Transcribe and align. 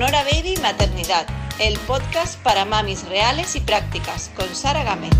Sonora 0.00 0.24
Baby 0.24 0.54
Maternidad, 0.62 1.26
el 1.58 1.78
podcast 1.80 2.42
para 2.42 2.64
mamis 2.64 3.06
reales 3.06 3.54
y 3.54 3.60
prácticas, 3.60 4.30
con 4.34 4.48
Sara 4.54 4.82
Gámez. 4.82 5.10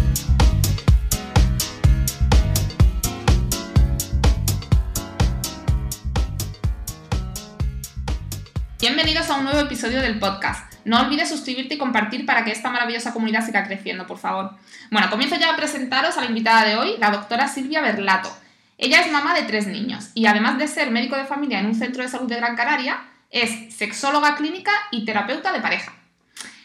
Bienvenidos 8.81 9.29
a 9.29 9.37
un 9.37 9.45
nuevo 9.45 9.61
episodio 9.61 10.01
del 10.01 10.19
podcast. 10.19 10.73
No 10.87 10.99
olvides 11.01 11.29
suscribirte 11.29 11.75
y 11.75 11.79
compartir 11.79 12.25
para 12.25 12.43
que 12.43 12.51
esta 12.51 12.71
maravillosa 12.71 13.13
comunidad 13.13 13.45
siga 13.45 13.65
creciendo, 13.65 14.07
por 14.07 14.17
favor. 14.17 14.53
Bueno, 14.91 15.11
comienzo 15.11 15.37
ya 15.37 15.53
a 15.53 15.57
presentaros 15.57 16.17
a 16.17 16.23
la 16.23 16.29
invitada 16.29 16.65
de 16.65 16.77
hoy, 16.77 16.95
la 16.99 17.11
doctora 17.11 17.49
Silvia 17.49 17.83
Berlato. 17.83 18.35
Ella 18.79 19.03
es 19.03 19.13
mamá 19.13 19.35
de 19.35 19.43
tres 19.43 19.67
niños 19.67 20.09
y 20.15 20.25
además 20.25 20.57
de 20.57 20.67
ser 20.67 20.91
médico 20.91 21.17
de 21.17 21.27
familia 21.27 21.61
en 21.61 21.67
un 21.67 21.75
centro 21.75 22.03
de 22.03 22.09
salud 22.09 22.31
de 22.31 22.37
Gran 22.37 22.57
Canaria, 22.57 23.10
es 23.31 23.75
sexóloga 23.75 24.37
clínica 24.37 24.73
y 24.91 25.05
terapeuta 25.05 25.53
de 25.53 25.61
pareja. 25.61 25.95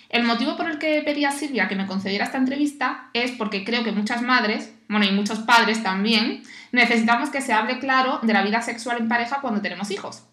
El 0.09 0.23
motivo 0.23 0.55
por 0.55 0.69
el 0.69 0.79
que 0.79 1.01
pedí 1.03 1.25
a 1.25 1.31
Silvia 1.31 1.67
que 1.67 1.75
me 1.75 1.87
concediera 1.87 2.25
esta 2.25 2.37
entrevista 2.37 3.09
es 3.13 3.31
porque 3.31 3.63
creo 3.63 3.83
que 3.83 3.91
muchas 3.91 4.21
madres, 4.21 4.73
bueno, 4.87 5.05
y 5.05 5.11
muchos 5.11 5.39
padres 5.39 5.83
también, 5.83 6.43
necesitamos 6.71 7.29
que 7.29 7.41
se 7.41 7.53
hable 7.53 7.79
claro 7.79 8.19
de 8.21 8.33
la 8.33 8.43
vida 8.43 8.61
sexual 8.61 8.97
en 8.97 9.09
pareja 9.09 9.41
cuando 9.41 9.61
tenemos 9.61 9.91
hijos. 9.91 10.23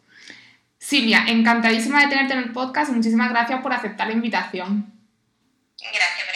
Silvia, 0.79 1.25
encantadísima 1.29 2.01
de 2.01 2.09
tenerte 2.09 2.35
en 2.35 2.41
el 2.41 2.53
podcast 2.53 2.91
y 2.91 2.95
muchísimas 2.95 3.31
gracias 3.31 3.61
por 3.63 3.73
aceptar 3.73 4.09
la 4.09 4.13
invitación. 4.13 4.93
Gracias 5.79 6.27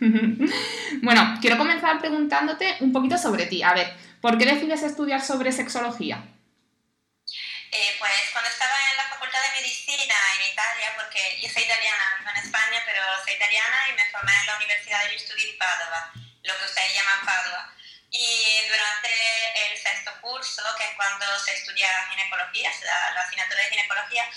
por 0.00 0.10
invitarme. 0.10 0.52
bueno, 1.02 1.38
quiero 1.40 1.58
comenzar 1.58 1.98
preguntándote 1.98 2.76
un 2.80 2.92
poquito 2.92 3.18
sobre 3.18 3.46
ti. 3.46 3.62
A 3.62 3.74
ver, 3.74 3.94
¿Por 4.20 4.36
qué 4.36 4.46
decides 4.46 4.82
estudiar 4.82 5.20
sobre 5.22 5.52
sexología? 5.52 6.24
Eh, 7.70 7.96
pues 7.98 8.12
cuando 8.32 8.50
estaba 8.50 8.72
en 8.82 8.87
Medicina 9.60 10.14
en 10.38 10.52
Italia, 10.52 10.94
porque 10.94 11.40
yo 11.40 11.50
soy 11.50 11.64
italiana, 11.64 12.16
vivo 12.18 12.30
en 12.30 12.36
España, 12.36 12.82
pero 12.86 13.02
soy 13.24 13.34
italiana 13.34 13.88
y 13.88 13.92
me 13.94 14.10
formé 14.10 14.32
en 14.32 14.46
la 14.46 14.56
Universidad 14.56 15.04
de 15.04 15.18
Studi 15.18 15.46
di 15.46 15.52
Padova, 15.54 16.12
lo 16.42 16.58
que 16.58 16.64
ustedes 16.64 16.94
llaman 16.94 17.26
Padua. 17.26 17.74
Y 18.10 18.60
durante 18.68 19.10
el 19.66 19.76
sexto 19.76 20.12
curso, 20.20 20.62
que 20.76 20.84
es 20.84 20.94
cuando 20.94 21.26
se 21.40 21.54
estudia 21.54 21.90
ginecología, 22.08 22.72
se 22.72 22.84
da 22.84 23.10
la 23.10 23.20
asignatura 23.22 23.60
de 23.62 23.70
ginecología, 23.70 24.30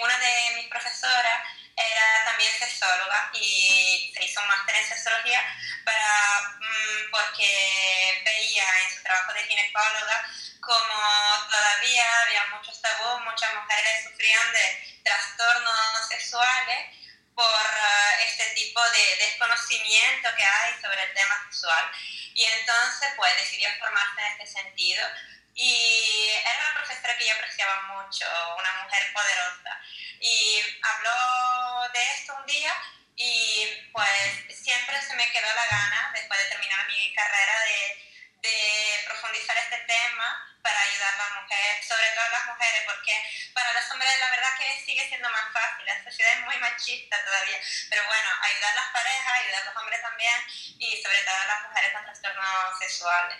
una 0.00 0.18
de 0.18 0.54
mis 0.56 0.66
profesoras 0.66 1.40
era 1.76 2.24
también 2.24 2.52
sexóloga 2.58 3.30
y 3.34 4.12
se 4.12 4.24
hizo 4.24 4.40
un 4.40 4.48
máster 4.48 4.74
en 4.74 4.88
sexología 4.88 5.40
para, 5.84 6.56
mm, 6.58 7.10
porque 7.12 8.22
veía 8.24 8.64
en 8.82 8.96
su 8.96 9.02
trabajo 9.04 9.32
de 9.34 9.44
ginecóloga 9.44 10.28
como 10.68 11.48
todavía 11.50 12.04
había 12.20 12.46
muchos 12.54 12.82
tabús, 12.82 13.22
muchas 13.24 13.54
mujeres 13.54 14.04
sufrían 14.04 14.52
de 14.52 15.00
trastornos 15.02 16.08
sexuales 16.08 16.94
por 17.34 17.46
uh, 17.46 18.22
este 18.26 18.44
tipo 18.50 18.78
de 18.90 19.16
desconocimiento 19.16 20.28
que 20.36 20.44
hay 20.44 20.72
sobre 20.82 21.02
el 21.02 21.14
tema 21.14 21.42
sexual. 21.44 21.90
Y 22.34 22.44
entonces 22.44 23.08
pues 23.16 23.34
decidió 23.36 23.70
formarse 23.78 24.20
en 24.20 24.32
este 24.32 24.60
sentido 24.60 25.08
y 25.54 26.28
era 26.44 26.58
una 26.60 26.74
profesora 26.74 27.16
que 27.16 27.26
yo 27.26 27.34
apreciaba 27.34 27.80
mucho, 27.94 28.26
una 28.58 28.82
mujer 28.82 29.10
poderosa. 29.14 29.80
Y 30.20 30.62
habló 30.82 31.88
de 31.94 32.02
esto 32.12 32.34
un 32.36 32.46
día 32.46 32.74
y 33.16 33.88
pues 33.90 34.60
siempre 34.62 35.00
se 35.00 35.14
me 35.14 35.32
quedó 35.32 35.48
la 35.54 35.66
gana, 35.66 36.10
después 36.12 36.38
de 36.40 36.50
terminar 36.50 36.86
mi 36.86 37.14
carrera, 37.14 37.58
de, 37.62 38.48
de 38.48 39.02
profundizar 39.06 39.56
este 39.56 39.78
tema 39.78 40.44
para 40.68 40.82
ayudar 40.84 41.14
a 41.14 41.16
las 41.16 41.32
mujeres, 41.40 41.88
sobre 41.88 42.08
todo 42.12 42.24
a 42.28 42.36
las 42.36 42.46
mujeres, 42.52 42.82
porque 42.84 43.14
para 43.54 43.72
los 43.72 43.90
hombres 43.90 44.12
la 44.20 44.30
verdad 44.30 44.52
que 44.60 44.84
sigue 44.84 45.08
siendo 45.08 45.30
más 45.30 45.48
fácil, 45.52 45.86
la 45.86 46.04
sociedad 46.04 46.32
es 46.36 46.44
muy 46.44 46.56
machista 46.58 47.16
todavía, 47.24 47.56
pero 47.88 48.04
bueno, 48.04 48.28
ayudar 48.42 48.72
a 48.72 48.80
las 48.84 48.90
parejas, 48.92 49.32
ayudar 49.32 49.62
a 49.62 49.64
los 49.64 49.76
hombres 49.80 50.02
también 50.02 50.36
y 50.76 51.02
sobre 51.02 51.20
todo 51.24 51.36
a 51.40 51.46
las 51.46 51.62
mujeres 51.68 51.92
con 51.92 52.04
trastornos 52.04 52.78
sexuales. 52.78 53.38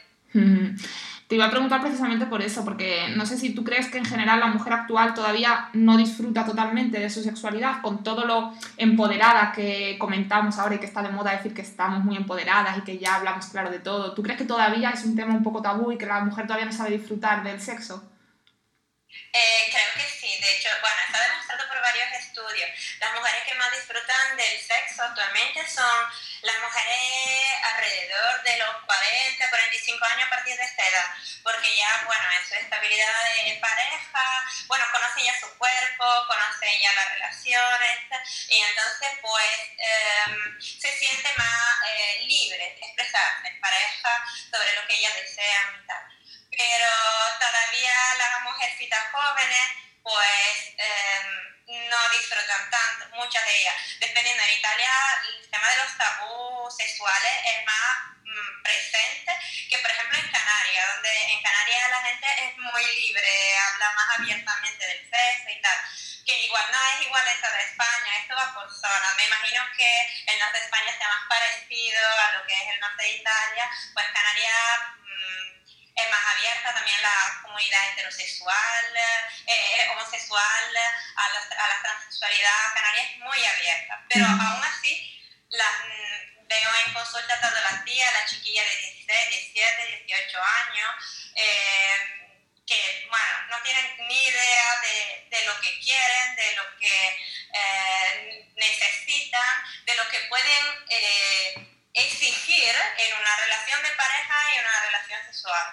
Te 1.28 1.34
iba 1.34 1.44
a 1.44 1.50
preguntar 1.50 1.82
precisamente 1.82 2.24
por 2.24 2.40
eso, 2.40 2.64
porque 2.64 3.12
no 3.14 3.26
sé 3.26 3.36
si 3.36 3.54
tú 3.54 3.62
crees 3.62 3.88
que 3.88 3.98
en 3.98 4.06
general 4.06 4.40
la 4.40 4.46
mujer 4.46 4.72
actual 4.72 5.12
todavía 5.12 5.68
no 5.74 5.98
disfruta 5.98 6.46
totalmente 6.46 6.98
de 6.98 7.10
su 7.10 7.22
sexualidad, 7.22 7.82
con 7.82 8.02
todo 8.02 8.24
lo 8.24 8.54
empoderada 8.78 9.52
que 9.52 9.98
comentamos 9.98 10.58
ahora 10.58 10.76
y 10.76 10.78
que 10.78 10.86
está 10.86 11.02
de 11.02 11.10
moda 11.10 11.32
decir 11.32 11.52
que 11.52 11.60
estamos 11.60 12.02
muy 12.02 12.16
empoderadas 12.16 12.78
y 12.78 12.80
que 12.80 12.96
ya 12.96 13.16
hablamos 13.16 13.44
claro 13.48 13.70
de 13.70 13.78
todo. 13.78 14.14
¿Tú 14.14 14.22
crees 14.22 14.38
que 14.38 14.46
todavía 14.46 14.88
es 14.88 15.04
un 15.04 15.16
tema 15.16 15.34
un 15.34 15.42
poco 15.42 15.60
tabú 15.60 15.92
y 15.92 15.98
que 15.98 16.06
la 16.06 16.24
mujer 16.24 16.46
todavía 16.46 16.64
no 16.64 16.72
sabe 16.72 16.96
disfrutar 16.96 17.42
del 17.44 17.60
sexo? 17.60 18.02
Eh, 19.32 19.68
creo 19.70 19.92
que 19.94 20.08
sí, 20.08 20.38
de 20.40 20.56
hecho, 20.56 20.70
bueno, 20.80 20.96
está 21.06 21.20
demostrado 21.20 21.68
por 21.68 21.80
varios 21.82 22.12
estudios. 22.12 22.70
Las 22.98 23.12
mujeres 23.12 23.44
que 23.44 23.54
más 23.54 23.70
disfrutan 23.72 24.36
del 24.36 24.60
sexo 24.60 25.02
actualmente 25.02 25.68
son 25.68 26.08
las 26.42 26.58
mujeres 26.60 27.54
alrededor 27.64 28.42
de 28.42 28.56
los 28.56 28.76
40, 28.86 29.50
45 29.50 30.04
años 30.06 30.26
a 30.26 30.30
partir 30.30 30.56
de 30.56 30.64
esta 30.64 30.88
edad, 30.88 31.14
porque 31.42 31.76
ya, 31.76 32.04
bueno, 32.06 32.24
en 32.40 32.48
su 32.48 32.54
estabilidad 32.54 33.24
de 33.44 33.58
pareja, 33.60 34.44
bueno, 34.66 34.84
conocen 34.92 35.24
ya 35.24 35.40
su 35.40 35.58
cuerpo, 35.58 36.26
conocen 36.26 36.80
ya 36.80 36.94
las 36.94 37.12
relaciones, 37.12 37.98
y 38.48 38.56
entonces, 38.62 39.10
pues, 39.20 39.58
em, 39.76 40.60
se 40.60 40.90
siente 40.98 41.28
más 41.36 41.76
eh, 41.86 42.20
libre 42.22 42.58
de 42.58 42.86
expresarse 42.86 43.48
en 43.48 43.60
pareja 43.60 44.24
sobre 44.50 44.74
lo 44.74 44.86
que 44.86 44.94
ellas 44.94 45.14
desean 45.16 45.82
y 45.82 45.86
tal 45.86 46.17
pero 46.58 46.91
todavía 47.38 47.94
las 48.19 48.42
mujercitas 48.42 49.00
jóvenes 49.12 49.70
pues 50.02 50.74
em, 50.76 51.88
no 51.88 52.08
disfrutan 52.10 52.70
tanto, 52.70 53.16
muchas 53.16 53.44
de 53.46 53.60
ellas. 53.60 53.74
Dependiendo 54.00 54.42
en 54.42 54.58
Italia, 54.58 54.91
el 55.28 55.50
tema 55.50 55.69
de 55.70 55.76
los 55.76 55.96
tabús 55.96 56.76
sexuales 56.76 57.32
es 57.44 57.64
más 57.64 58.19
mm, 58.24 58.62
presente 58.62 59.32
que 59.70 59.78
por 59.78 59.91
ejemplo 59.91 60.19
en 60.19 60.30
Canarias, 60.32 60.86
donde 60.94 61.32
en 61.32 61.42
Canarias 61.42 61.91
la 61.91 62.02
gente 62.02 62.26
es 62.42 62.56
muy 62.56 62.84
libre, 62.86 63.58
habla 63.58 63.92
más 63.92 64.19
abiertamente 64.19 64.86
del 64.86 65.10
sexo 65.10 65.50
y 65.50 65.62
tal, 65.62 65.78
que 66.26 66.44
igual 66.44 66.64
no 66.72 66.78
es 66.90 67.06
igual 67.06 67.25
en 67.28 67.40
toda 67.40 67.60
España, 67.60 68.19
esto 68.19 68.34
va 68.34 68.54
por 68.54 68.69
zona. 68.75 69.14
Me 69.16 69.26
imagino 69.26 69.62
que 69.76 70.22
el 70.26 70.38
norte 70.40 70.58
de 70.58 70.64
España 70.64 70.98
sea 70.98 71.08
más 71.08 71.28
parecido 71.28 72.00
a 72.08 72.32
lo 72.32 72.46
que 72.46 72.54
es 72.54 72.69
el 72.75 72.80
norte 72.80 73.02
de 73.02 73.10
Italia, 73.10 73.70
pues 73.94 74.06
Canarias 74.12 74.98
es 75.98 76.10
más 76.10 76.36
abierta 76.36 76.75
también 76.75 77.03
la 77.03 77.41
comunidad 77.42 77.91
heterosexual, 77.91 78.97
eh, 78.97 79.53
eh, 79.53 79.88
homosexual, 79.91 80.76
a 81.16 81.28
la, 81.28 81.41
a 81.41 81.69
la, 81.69 81.82
transexualidad 81.82 82.75
canaria 82.75 83.03
es 83.03 83.16
muy 83.19 83.44
abierta. 83.44 84.04
Pero 84.08 84.26
aún 84.26 84.64
así, 84.64 85.20
la, 85.50 85.64
mm, 85.64 86.47
veo 86.47 86.70
en 86.87 86.94
consulta 86.94 87.41
todas 87.41 87.62
las 87.72 87.84
días, 87.84 88.12
la 88.12 88.26
chiquilla 88.26 88.62
de 88.62 88.76
16, 88.76 89.31
17, 89.31 90.04
18 90.06 90.42
años, 90.42 90.91
eh, 91.34 92.44
que, 92.66 93.06
bueno, 93.08 93.47
no 93.50 93.62
tienen 93.62 93.97
ni 94.06 94.25
idea 94.25 94.81
de, 94.82 95.26
de, 95.31 95.44
lo 95.47 95.60
que 95.60 95.81
quieren, 95.81 96.37
de 96.37 96.56
lo 96.56 96.76
que 96.78 97.26
necesitan, 98.54 99.64
de 99.87 99.94
lo 99.94 100.08
que 100.10 100.20
pueden 100.28 101.77
exigir 101.94 102.75
en 102.99 103.10
una 103.16 103.32
relación 103.44 103.82
de 103.82 103.97
pareja 103.97 104.34
y 104.54 104.59
en 104.59 104.65
una 104.65 104.81
relación 104.87 105.21
sexual. 105.26 105.66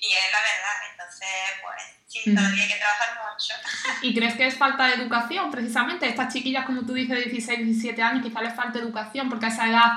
Y 0.00 0.12
es 0.12 0.32
la 0.32 0.38
verdad, 0.38 0.76
entonces, 0.90 1.28
pues 1.62 1.82
sí, 2.06 2.34
todavía 2.34 2.62
hay 2.64 2.68
que 2.68 2.78
trabajar 2.78 3.18
mucho. 3.22 3.54
¿Y 4.02 4.14
crees 4.14 4.34
que 4.34 4.46
es 4.46 4.56
falta 4.56 4.86
de 4.86 4.94
educación, 4.94 5.50
precisamente? 5.50 6.08
Estas 6.08 6.32
chiquillas, 6.32 6.66
como 6.66 6.82
tú 6.82 6.94
dices, 6.94 7.16
de 7.16 7.24
16, 7.24 7.64
17 7.64 8.02
años, 8.02 8.24
quizás 8.24 8.42
les 8.42 8.54
falta 8.54 8.78
educación 8.78 9.28
porque 9.28 9.46
a 9.46 9.48
esa 9.48 9.68
edad 9.68 9.90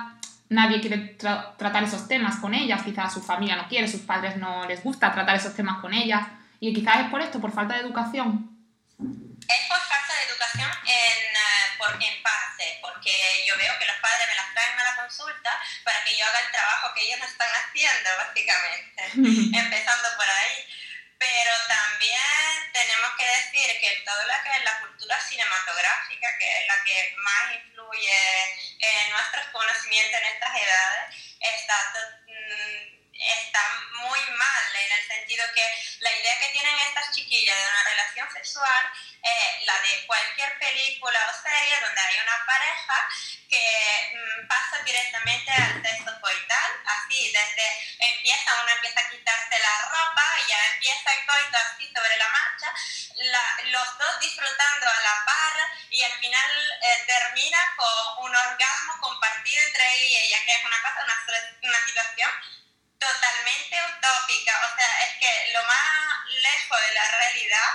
nadie 0.50 0.80
quiere 0.80 0.97
tratar 1.18 1.84
esos 1.84 2.07
temas 2.07 2.38
con 2.38 2.53
ellas, 2.53 2.84
quizás 2.84 3.13
su 3.13 3.22
familia 3.22 3.56
no 3.56 3.68
quiere, 3.68 3.88
sus 3.88 4.02
padres 4.02 4.38
no 4.38 4.66
les 4.68 4.84
gusta 4.84 5.12
tratar 5.12 5.36
esos 5.36 5.56
temas 5.56 5.81
con 5.81 5.94
ellas. 5.94 6.28
Y 6.59 6.74
quizás 6.74 7.02
es 7.02 7.09
por 7.09 7.22
esto, 7.22 7.42
por 7.42 7.52
falta 7.52 7.75
de 7.75 7.81
educación. 7.81 8.54
Es 9.47 9.67
por 9.67 9.79
falta 9.79 10.13
de 10.13 10.24
educación 10.24 10.71
en, 10.88 11.36
uh, 11.36 11.77
por, 11.77 12.03
en 12.03 12.24
parte, 12.24 12.80
porque 12.81 13.45
yo 13.45 13.56
veo 13.57 13.77
que 13.80 13.86
los 13.86 13.97
padres 13.97 14.27
me 14.27 14.36
las 14.36 14.53
traen 14.53 14.80
a 14.80 14.83
la 14.83 14.95
consulta 14.95 15.62
para 15.83 16.03
que 16.03 16.15
yo 16.18 16.25
haga 16.25 16.39
el 16.39 16.51
trabajo 16.51 16.94
que 16.94 17.01
ellos 17.01 17.19
no 17.19 17.25
están 17.25 17.50
haciendo, 17.50 18.09
básicamente, 18.18 19.03
empezando 19.57 20.15
por 20.15 20.30
ahí. 20.30 20.68
Pero 21.18 21.51
también 21.68 22.71
tenemos 22.74 23.12
que 23.18 23.25
decir 23.25 23.80
que 23.80 24.03
todo 24.06 24.24
lo 24.25 24.44
que 24.44 24.57
es 24.57 24.63
la 24.63 24.80
cultura 24.80 25.19
cinematográfica, 25.21 26.38
que 26.38 26.59
es 26.59 26.68
la 26.68 26.83
que 26.83 27.15
más 27.24 27.56
influye 27.56 28.19
en 28.80 29.12
nuestros 29.12 29.45
conocimientos 29.47 30.19
en 30.21 30.27
estas 30.27 30.56
edades, 30.56 31.15
está 31.39 31.94
está 33.25 33.62
muy 33.92 34.19
mal 34.38 34.75
en 34.75 34.92
el 34.92 35.07
sentido 35.07 35.45
que 35.54 35.66
la 36.00 36.12
idea 36.12 36.39
que 36.39 36.50
tienen 36.50 36.80
estas 36.80 37.12
chiquillas 37.12 37.57
de 37.57 37.68
una 37.68 37.83
relación 37.83 38.31
sexual 38.31 38.92
es 39.22 39.66
la 39.66 39.80
de 39.80 40.06
cualquier 40.06 40.60
película 40.60 41.19
o 41.30 41.42
serie 41.42 41.80
donde 41.81 42.01
hay 42.01 42.19
una 42.22 42.45
pareja 42.45 43.10
que 43.50 44.12
mm, 44.13 44.48
pasa 44.48 44.83
directamente 44.83 45.51
al 45.51 45.81
sexo 45.81 46.22
coital, 46.22 46.72
así, 46.86 47.31
desde 47.31 47.66
empieza, 48.00 48.62
uno 48.62 48.69
empieza 48.69 49.00
a 49.00 49.10
quitarse 49.10 49.60
la 49.60 49.81
ropa 49.89 50.25
y 50.45 50.50
ya 50.50 50.66
empieza 50.74 51.13
el 51.13 51.25
coito 51.25 51.57
así 51.57 51.92
sobre 51.94 52.18
la 52.18 52.30
marcha, 52.30 52.74
los 53.66 53.98
dos 53.98 54.19
disfrutando 54.19 54.88
a 54.88 55.01
la 55.01 55.25
par 55.25 55.54
y 55.89 56.04
al 56.04 56.13
final 56.19 56.51
eh, 56.81 57.04
termina 57.07 57.74
con 57.78 58.25
un 58.25 58.36
orgasmo 58.36 59.00
compartido 59.00 59.63
entre 59.63 59.95
él 59.95 60.04
y 60.04 60.18
ella, 60.18 60.45
que 60.45 60.54
es 60.54 60.63
una 60.63 60.81
cosa, 60.81 61.04
una, 61.04 61.25
una 61.62 61.86
situación 61.86 62.31
utópica. 64.35 64.51
O 64.71 64.77
sea, 64.77 65.03
es 65.03 65.17
que 65.19 65.51
lo 65.53 65.63
más 65.63 66.31
lejos 66.41 66.81
de 66.81 66.93
la 66.93 67.11
realidad 67.11 67.69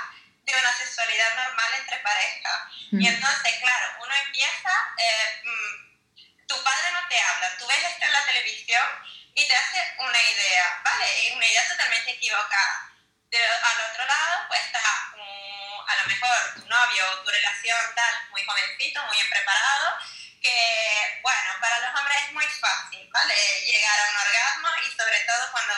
de 0.44 0.56
una 0.56 0.76
sexualidad 0.76 1.36
normal 1.36 1.74
entre 1.78 1.98
parejas. 1.98 2.62
Y 2.92 2.96
mm. 2.96 3.06
entonces, 3.06 3.54
claro, 3.60 3.86
uno 4.00 4.14
empieza, 4.26 4.72
eh, 4.98 5.42
mm, 5.44 6.46
tu 6.46 6.62
padre 6.64 6.92
no 6.92 7.08
te 7.08 7.20
habla, 7.20 7.56
tú 7.58 7.66
ves 7.66 7.84
esto 7.84 8.04
en 8.04 8.12
la 8.12 8.24
televisión 8.26 8.86
y 9.34 9.46
te 9.46 9.54
hace 9.56 9.94
una 9.98 10.20
idea, 10.20 10.80
¿vale? 10.82 11.32
Una 11.36 11.46
idea 11.46 11.68
totalmente 11.68 12.10
equivocada. 12.10 12.90
Pero 13.30 13.44
al 13.44 13.90
otro 13.90 14.06
lado, 14.06 14.48
pues 14.48 14.60
está 14.64 14.80
a 14.80 15.96
lo 16.02 16.08
mejor 16.08 16.54
tu 16.54 16.66
novio 16.66 17.10
o 17.10 17.22
tu 17.22 17.30
relación 17.30 17.78
tal, 17.94 18.14
muy 18.30 18.44
jovencito, 18.44 19.02
muy 19.06 19.22
preparado, 19.28 19.98
que, 20.40 21.20
bueno, 21.22 21.50
para 21.60 21.78
los 21.80 21.98
hombres 21.98 22.16
es 22.26 22.32
muy 22.32 22.46
fácil, 22.46 23.08
¿vale? 23.10 23.34
Llegar 23.66 24.00
a 24.00 24.10
un 24.10 24.16
orgasmo 24.16 24.68
y 24.86 24.96
sobre 24.96 25.18
todo 25.20 25.50
cuando 25.52 25.74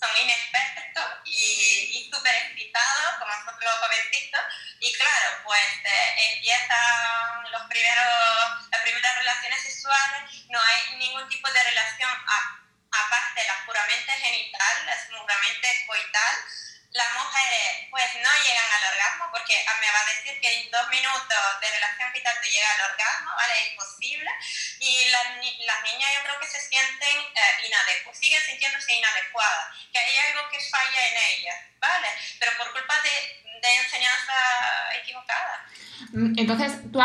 son 0.00 0.22
inexpertos 0.22 1.06
y, 1.24 1.90
y 1.94 2.10
súper 2.12 2.34
excitados, 2.34 3.18
como 3.18 3.32
son 3.32 3.60
los 3.60 3.78
jovencitos, 3.78 4.42
y 4.80 4.92
claro, 4.92 5.40
pues 5.44 5.64
eh, 5.84 6.34
empiezan 6.34 7.50
los 7.50 7.62
primeros, 7.68 8.70
las 8.70 8.82
primeras 8.82 9.16
relaciones 9.16 9.62
sexuales, 9.62 10.44
no 10.50 10.60
hay 10.60 10.96
ningún 10.96 11.28
tipo 11.28 11.50
de 11.50 11.62
relación 11.62 12.10
aparte 12.90 13.40
de 13.40 13.46
la 13.46 13.64
puramente 13.64 14.12
genital, 14.12 14.86
la 14.86 15.18
puramente 15.18 15.84
coital, 15.86 16.36
las 16.94 17.12
mujeres 17.12 17.90
pues 17.90 18.06
no 18.22 18.30
llegan 18.46 18.70
al 18.70 18.90
orgasmo 18.94 19.26
porque 19.32 19.54
me 19.80 19.90
va 19.90 20.00
a 20.00 20.14
decir 20.14 20.40
que 20.40 20.48
en 20.48 20.70
dos 20.70 20.88
minutos 20.88 21.60
de 21.60 21.70
relación 21.70 22.12
vital 22.12 22.36
te 22.40 22.50
llega 22.50 22.72
al 22.72 22.92
orgasmo, 22.92 23.34
¿vale? 23.34 23.52
Es 23.60 23.70
imposible. 23.72 24.30
Y 24.78 25.08
las, 25.10 25.26
las 25.66 25.82
niñas 25.82 26.10
yo 26.14 26.22
creo 26.22 26.38
que 26.38 26.46
se 26.46 26.60
sienten 26.60 27.18
eh, 27.18 27.66
inadecuadas, 27.66 28.18
siguen 28.18 28.42
sintiéndose 28.42 28.94
inadecuadas, 28.94 29.76
que 29.92 29.98
hay 29.98 30.16
algo 30.18 30.48
que 30.50 30.60
falla 30.70 31.06
en 31.08 31.16
ellas, 31.16 31.56
¿vale? 31.80 32.08
Pero 32.38 32.56
por 32.58 32.72
culpa 32.72 32.94
de, 33.02 33.60
de 33.60 33.74
enseñanza 33.74 34.34
equivocada. 35.02 35.66
Mm, 36.12 36.38
entonces, 36.38 36.72
tú 36.92 37.00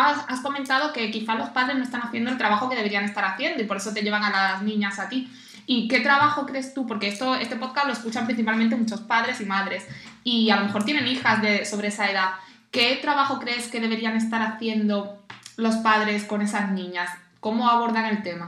comentado 0.70 0.94
que 0.94 1.10
quizás 1.10 1.36
los 1.36 1.50
padres 1.50 1.78
no 1.78 1.84
están 1.84 2.02
haciendo 2.02 2.30
el 2.30 2.38
trabajo 2.38 2.70
que 2.70 2.76
deberían 2.76 3.04
estar 3.04 3.26
haciendo 3.26 3.62
y 3.62 3.66
por 3.66 3.78
eso 3.78 3.92
te 3.92 4.04
llevan 4.04 4.24
a 4.24 4.30
las 4.30 4.62
niñas 4.62 5.00
a 5.00 5.10
ti. 5.10 5.28
¿Y 5.66 5.88
qué 5.88 6.00
trabajo 6.00 6.46
crees 6.46 6.76
tú? 6.76 6.86
Porque 6.86 7.08
esto, 7.08 7.34
este 7.36 7.56
podcast 7.56 7.88
lo 7.88 7.94
escuchan 7.94 8.26
principalmente 8.26 8.76
muchos 8.76 9.02
padres 9.02 9.42
y 9.42 9.46
madres 9.46 9.86
y 10.24 10.52
a 10.52 10.58
lo 10.58 10.66
mejor 10.66 10.86
tienen 10.86 11.08
hijas 11.08 11.42
de, 11.42 11.66
sobre 11.66 11.88
esa 11.88 12.10
edad. 12.12 12.36
¿Qué 12.72 12.98
trabajo 13.02 13.40
crees 13.40 13.68
que 13.70 13.80
deberían 13.80 14.16
estar 14.16 14.44
haciendo 14.44 15.26
los 15.58 15.76
padres 15.78 16.24
con 16.26 16.44
esas 16.44 16.70
niñas? 16.70 17.10
¿Cómo 17.40 17.68
abordan 17.68 18.06
el 18.06 18.22
tema? 18.22 18.46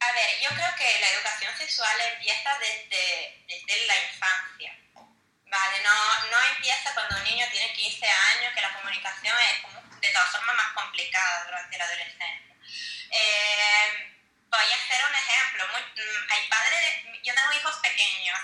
A 0.00 0.12
ver, 0.12 0.30
yo 0.42 0.50
creo 0.50 0.72
que 0.76 1.00
la 1.00 1.08
educación 1.16 1.52
sexual 1.56 1.96
empieza 2.12 2.50
desde, 2.60 3.44
desde 3.48 3.86
la 3.86 3.94
infancia. 4.12 4.70
Vale, 5.48 5.76
no, 5.84 5.96
no 6.30 6.38
empieza 6.54 6.92
cuando 6.92 7.16
un 7.16 7.24
niño 7.24 7.46
tiene 7.50 7.72
15 7.72 8.04
años, 8.04 8.52
que 8.54 8.60
la 8.60 8.74
comunicación 8.76 9.36
es 9.56 9.62
como 9.64 9.87
de 10.08 10.14
todas 10.14 10.30
formas 10.30 10.56
más 10.56 10.72
complicada 10.72 11.44
durante 11.44 11.78
la 11.78 11.84
adolescencia. 11.84 12.54
Eh, 13.10 14.16
voy 14.48 14.72
a 14.72 14.76
hacer 14.76 15.04
un 15.04 15.14
ejemplo. 15.14 15.64
Mm, 15.68 16.32
hay 16.32 16.48
padres, 16.48 17.04
yo 17.22 17.34
tengo 17.34 17.52
hijos 17.52 17.76
pequeños 17.82 18.38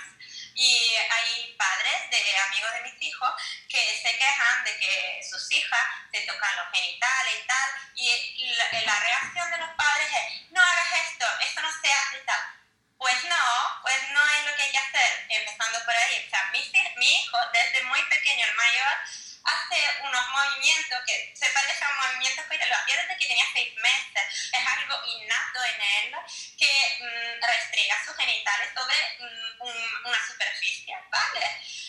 y 0.53 0.95
hay 0.95 1.55
padres 1.57 2.09
de 2.11 2.37
amigos 2.37 2.71
de 2.73 2.81
mis 2.81 3.01
hijos 3.01 3.29
que 3.67 3.81
se 4.01 4.17
quejan 4.17 4.63
de 4.63 4.77
que 4.77 5.21
sus 5.27 5.51
hijas 5.51 5.85
se 6.13 6.21
tocan 6.21 6.55
los 6.55 6.71
genitales 6.71 7.33
y 7.43 7.47
tal, 7.47 7.69
y 7.95 8.53
la, 8.85 8.99
reacción 8.99 9.51
de 9.51 9.57
los 9.57 9.69
padres 9.75 10.07
es, 10.07 10.51
no 10.51 10.61
hagas 10.61 10.91
esto, 11.09 11.25
esto 11.41 11.61
no 11.61 11.71
se 11.81 11.91
hace 11.91 12.17
y 12.17 12.25
tal. 12.25 12.41
Pues 12.97 13.23
no, 13.25 13.81
pues 13.81 14.09
no 14.11 14.23
es 14.29 14.45
lo 14.45 14.55
que 14.55 14.63
hay 14.63 14.71
que 14.71 14.77
hacer, 14.77 15.25
empezando 15.29 15.83
por 15.83 15.93
ahí. 15.93 16.23
O 16.25 16.29
sea, 16.29 16.45
mi, 16.53 16.71
mi 16.97 17.15
hijo, 17.15 17.37
desde 17.51 17.83
muy 17.83 18.01
pequeño, 18.03 18.45
el 18.45 18.55
mayor, 18.55 18.97
hace 19.45 19.79
unos 20.01 20.27
movimientos 20.29 20.99
que 21.05 21.33
se 21.35 21.49
parecen 21.51 21.87
a 21.87 22.07
movimientos 22.07 22.45
que 22.45 22.65
lo 22.65 22.75
hacía 22.75 22.97
desde 22.97 23.17
que 23.17 23.27
tenía 23.27 23.45
seis 23.53 23.73
meses. 23.75 24.51
Es 24.51 24.67
algo 24.67 25.01
innato 25.05 25.63
en 25.63 25.81
él 25.81 26.15
que 26.57 26.97
mm, 26.99 27.45
restriega 27.45 28.05
sus 28.05 28.15
genitales 28.15 28.69
sobre 28.73 28.95
mm, 29.19 30.07
una 30.07 30.27
superficie, 30.27 30.95
¿vale? 31.09 31.45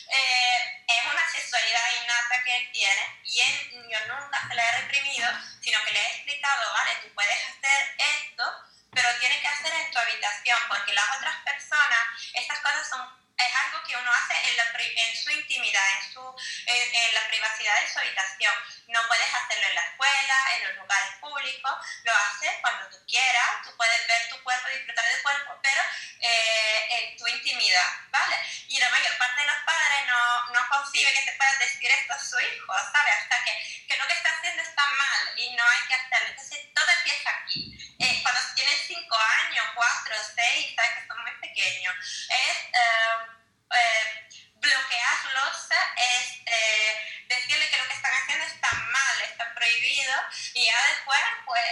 Eh, 0.08 0.84
es 0.86 1.06
una 1.12 1.28
sexualidad 1.30 2.02
innata 2.02 2.44
que 2.44 2.56
él 2.56 2.70
tiene 2.72 3.20
y 3.24 3.40
él, 3.40 3.88
yo 3.90 3.98
nunca 4.06 4.46
se 4.48 4.54
la 4.54 4.62
he 4.62 4.80
reprimido, 4.82 5.28
sino 5.60 5.82
que 5.84 5.92
le 5.92 6.00
he 6.00 6.14
explicado, 6.14 6.72
¿vale? 6.72 6.96
Tú 7.02 7.12
puedes 7.14 7.38
hacer 7.48 7.96
esto, 7.98 8.44
pero 8.92 9.08
tienes 9.18 9.40
que 9.40 9.48
hacer 9.48 9.72
en 9.72 9.90
tu 9.90 9.98
habitación, 9.98 10.58
porque 10.68 10.94
las 10.94 11.16
otras 11.16 11.36
personas, 11.44 11.98
estas 12.34 12.58
cosas 12.60 12.88
son 12.88 13.25
es 13.36 13.54
algo 13.54 13.82
que 13.86 13.96
uno 13.96 14.10
hace 14.12 14.48
en, 14.48 14.56
la, 14.56 14.64
en 14.64 15.16
su 15.16 15.30
intimidad, 15.30 15.82
en, 16.00 16.12
su, 16.12 16.20
en, 16.66 17.14
la 17.14 17.28
privacidad 17.28 17.80
de 17.80 17.92
su 17.92 17.98
habitación. 17.98 18.54
No 18.88 19.00
puedes 19.08 19.34
hacerlo 19.34 19.66
en 19.66 19.74
la 19.74 19.82
escuela, 19.82 20.36
en 20.54 20.68
los 20.68 20.76
lugares 20.76 21.14
públicos, 21.20 21.72
lo 22.04 22.12
haces 22.14 22.52
cuando 22.60 22.88
tú 22.88 22.98
quieras, 23.06 23.62
tú 23.64 23.76
puedes 23.76 24.06
ver 24.06 24.28
tu 24.28 24.42
cuerpo, 24.42 24.68
disfrutar 24.68 25.04
del 25.04 25.22
cuerpo, 25.22 25.58
pero 25.62 25.82
eh, 26.20 26.86
en 26.90 27.16
tu 27.16 27.26
intimidad, 27.26 27.92
¿vale? 28.10 28.36
Y 28.68 28.78
la 28.78 28.88
mayor 28.90 29.18
parte 29.18 29.40
de 29.40 29.46
los 29.46 29.56
padres 29.64 30.06
no, 30.06 30.52
no 30.52 30.68
concibe 30.68 31.12
que 31.12 31.24
se 31.24 31.32
pueda 31.32 31.58
decir 31.58 31.90
esto 31.90 32.12
a 32.12 32.18
su 32.18 32.40
hijo, 32.40 32.72
¿sabes? 32.92 33.14
Hasta 33.22 33.44
que, 33.44 33.86
que 33.88 33.96
lo 33.96 34.06
que 34.06 34.14
está 34.14 34.30
haciendo 34.30 34.62
está 34.62 34.86
mal 34.86 35.38
y 35.38 35.54
no 35.54 35.64
hay 35.64 35.88
que 35.88 35.94
hacerlo. 35.94 36.28
Entonces 36.30 36.74
todo 36.74 36.90
empieza 36.90 37.30
aquí. 37.30 37.96
Eh, 37.98 38.20
cuando 38.22 38.40
tienen 38.54 38.78
5 38.86 39.16
años, 39.16 39.66
4, 39.74 40.16
6, 40.36 40.74
¿sabes? 40.76 40.90
Que 40.92 41.06
son 41.08 41.22
muy 41.22 41.32
pequeños, 41.40 41.94
es... 42.28 42.56
Eh, 42.72 43.36
eh, 43.74 44.25
bloquearlos 44.60 45.68
es 45.96 46.26
eh, 46.46 47.24
decirle 47.28 47.68
que 47.70 47.76
lo 47.78 47.88
que 47.88 47.94
están 47.94 48.12
haciendo 48.14 48.44
está 48.44 48.72
mal, 48.72 49.20
está 49.22 49.54
prohibido, 49.54 50.14
y 50.54 50.66
ya 50.66 50.86
después, 50.88 51.20
pues, 51.44 51.64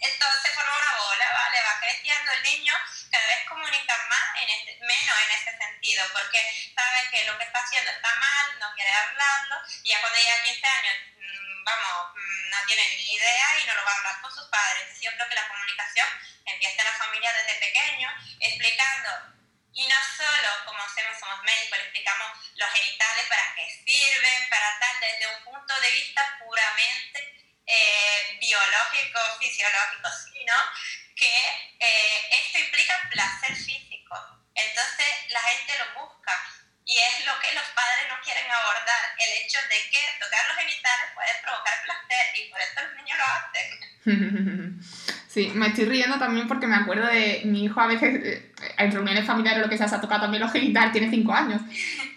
entonces 0.00 0.54
forma 0.54 0.76
una 0.76 0.96
bola, 0.96 1.32
¿vale? 1.32 1.62
Va 1.62 1.80
creciendo 1.80 2.32
el 2.32 2.42
niño, 2.42 2.74
cada 3.10 3.26
vez 3.26 3.48
comunica 3.48 3.96
más, 4.08 4.42
en 4.42 4.50
este, 4.50 4.78
menos 4.84 5.16
en 5.24 5.30
ese 5.30 5.58
sentido, 5.58 6.04
porque 6.12 6.72
sabe 6.74 7.08
que 7.10 7.24
lo 7.24 7.38
que 7.38 7.44
está 7.44 7.60
haciendo 7.60 7.90
está 7.90 8.14
mal, 8.14 8.58
no 8.58 8.74
quiere 8.74 8.90
hablarlo, 8.90 9.56
y 9.82 9.90
ya 9.90 10.00
cuando 10.00 10.18
llega 10.18 10.34
a 10.34 10.44
15 10.44 10.66
años, 10.66 10.94
mm, 11.18 11.64
vamos, 11.64 12.14
mm, 12.14 12.50
no 12.50 12.66
tiene 12.66 12.96
ni 12.96 13.14
idea 13.14 13.58
y 13.60 13.66
no 13.66 13.74
lo 13.74 13.84
va 13.84 13.92
a 13.92 13.96
hablar 13.96 14.20
con 14.20 14.34
sus 14.34 14.46
padres. 14.48 15.00
Yo 15.00 15.10
que 15.16 15.34
la 15.34 15.48
comunicación 15.48 16.08
empieza 16.44 16.82
en 16.82 16.88
la 16.88 16.98
familia 16.98 17.32
desde 17.32 17.54
pequeño, 17.58 18.10
explicando 18.40 19.35
y 19.76 19.84
no 19.86 19.96
solo, 20.16 20.48
como 20.64 20.80
hacemos, 20.80 21.20
somos 21.20 21.44
médicos, 21.44 21.76
le 21.76 21.84
explicamos 21.84 22.32
los 22.56 22.70
genitales, 22.72 23.26
para 23.28 23.54
qué 23.54 23.68
sirven, 23.84 24.48
para 24.48 24.80
tal, 24.80 24.96
desde 25.00 25.36
un 25.36 25.44
punto 25.44 25.80
de 25.80 25.90
vista 25.92 26.22
puramente 26.40 27.20
eh, 27.66 28.38
biológico, 28.40 29.20
fisiológico, 29.38 30.08
sino 30.32 30.54
que 31.14 31.36
eh, 31.78 32.20
esto 32.40 32.58
implica 32.58 32.96
placer 33.12 33.54
físico. 33.54 34.16
Entonces 34.54 35.06
la 35.28 35.40
gente 35.40 35.76
lo 35.76 36.00
busca 36.00 36.32
y 36.86 36.96
es 36.96 37.26
lo 37.26 37.38
que 37.40 37.52
los 37.52 37.68
padres 37.76 38.08
no 38.08 38.16
quieren 38.24 38.50
abordar, 38.50 39.12
el 39.18 39.44
hecho 39.44 39.60
de 39.68 39.90
que 39.90 40.00
tocar 40.18 40.48
los 40.48 40.56
genitales 40.56 41.12
puede 41.12 41.34
provocar 41.42 41.82
placer 41.84 42.26
y 42.32 42.48
por 42.48 42.60
eso 42.62 42.80
los 42.80 42.94
niños 42.96 43.18
lo 43.18 43.24
hacen. 43.28 43.76
Sí, 45.36 45.50
me 45.54 45.66
estoy 45.66 45.84
riendo 45.84 46.18
también 46.18 46.48
porque 46.48 46.66
me 46.66 46.76
acuerdo 46.76 47.08
de 47.08 47.42
mi 47.44 47.64
hijo 47.64 47.78
a 47.78 47.86
veces, 47.86 48.24
eh, 48.24 48.52
en 48.78 48.92
reuniones 48.92 49.24
familiares 49.24 49.62
lo 49.62 49.68
que 49.68 49.78
sea, 49.78 49.88
se 49.88 49.94
ha 49.94 50.00
tocado 50.00 50.22
también 50.22 50.42
los 50.42 50.52
genitales, 50.52 50.92
tiene 50.92 51.10
5 51.10 51.32
años. 51.32 51.62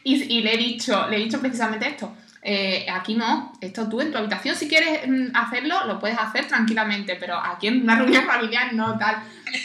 Y, 0.03 0.15
y, 0.23 0.41
le, 0.41 0.53
he 0.53 0.57
dicho, 0.57 1.07
le 1.09 1.17
he 1.17 1.19
dicho 1.19 1.39
precisamente 1.39 1.87
esto. 1.87 2.15
Eh, 2.41 2.87
aquí 2.89 3.15
no, 3.15 3.51
esto 3.59 3.89
tú 3.89 3.99
en 3.99 4.13
tu 4.13 4.17
habitación 4.17 4.55
si 4.55 4.69
quieres 4.69 5.01
mm, 5.05 5.35
hacerlo, 5.35 5.85
lo 5.85 5.99
puedes 5.99 6.17
hacer 6.17 6.47
tranquilamente, 6.47 7.17
pero 7.19 7.37
aquí 7.37 7.67
en 7.67 7.83
una 7.83 7.95
reunión 7.95 8.25
familiar 8.25 8.73
no 8.73 8.97
tal. 8.97 9.17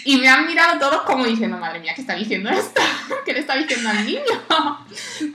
Y 0.05 0.17
me 0.17 0.29
han 0.29 0.47
mirado 0.47 0.79
todos 0.79 1.03
como 1.03 1.25
diciendo, 1.25 1.57
madre 1.57 1.79
mía, 1.79 1.93
¿qué 1.95 2.01
está 2.01 2.15
diciendo 2.15 2.51
esto? 2.51 2.83
¿Qué 3.25 3.33
le 3.33 3.41
está 3.41 3.57
diciendo 3.57 3.91
al 3.91 4.05
niño? 4.05 4.21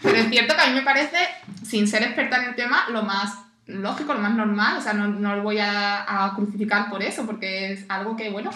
Pero 0.02 0.18
es 0.18 0.30
cierto 0.30 0.56
que 0.56 0.62
a 0.62 0.68
mí 0.68 0.74
me 0.74 0.82
parece, 0.82 1.18
sin 1.64 1.88
ser 1.88 2.04
experta 2.04 2.38
en 2.38 2.50
el 2.50 2.56
tema, 2.56 2.88
lo 2.90 3.04
más 3.04 3.36
lógico, 3.68 4.14
lo 4.14 4.20
más 4.20 4.34
normal, 4.34 4.78
o 4.78 4.82
sea, 4.82 4.94
no, 4.94 5.08
no 5.08 5.36
lo 5.36 5.44
voy 5.44 5.60
a, 5.60 6.26
a, 6.26 6.36
crucificar 6.36 6.90
por 6.90 7.04
eso, 7.04 7.26
porque 7.26 7.74
es 7.74 7.86
algo 7.88 8.18
que, 8.18 8.30
bueno, 8.32 8.50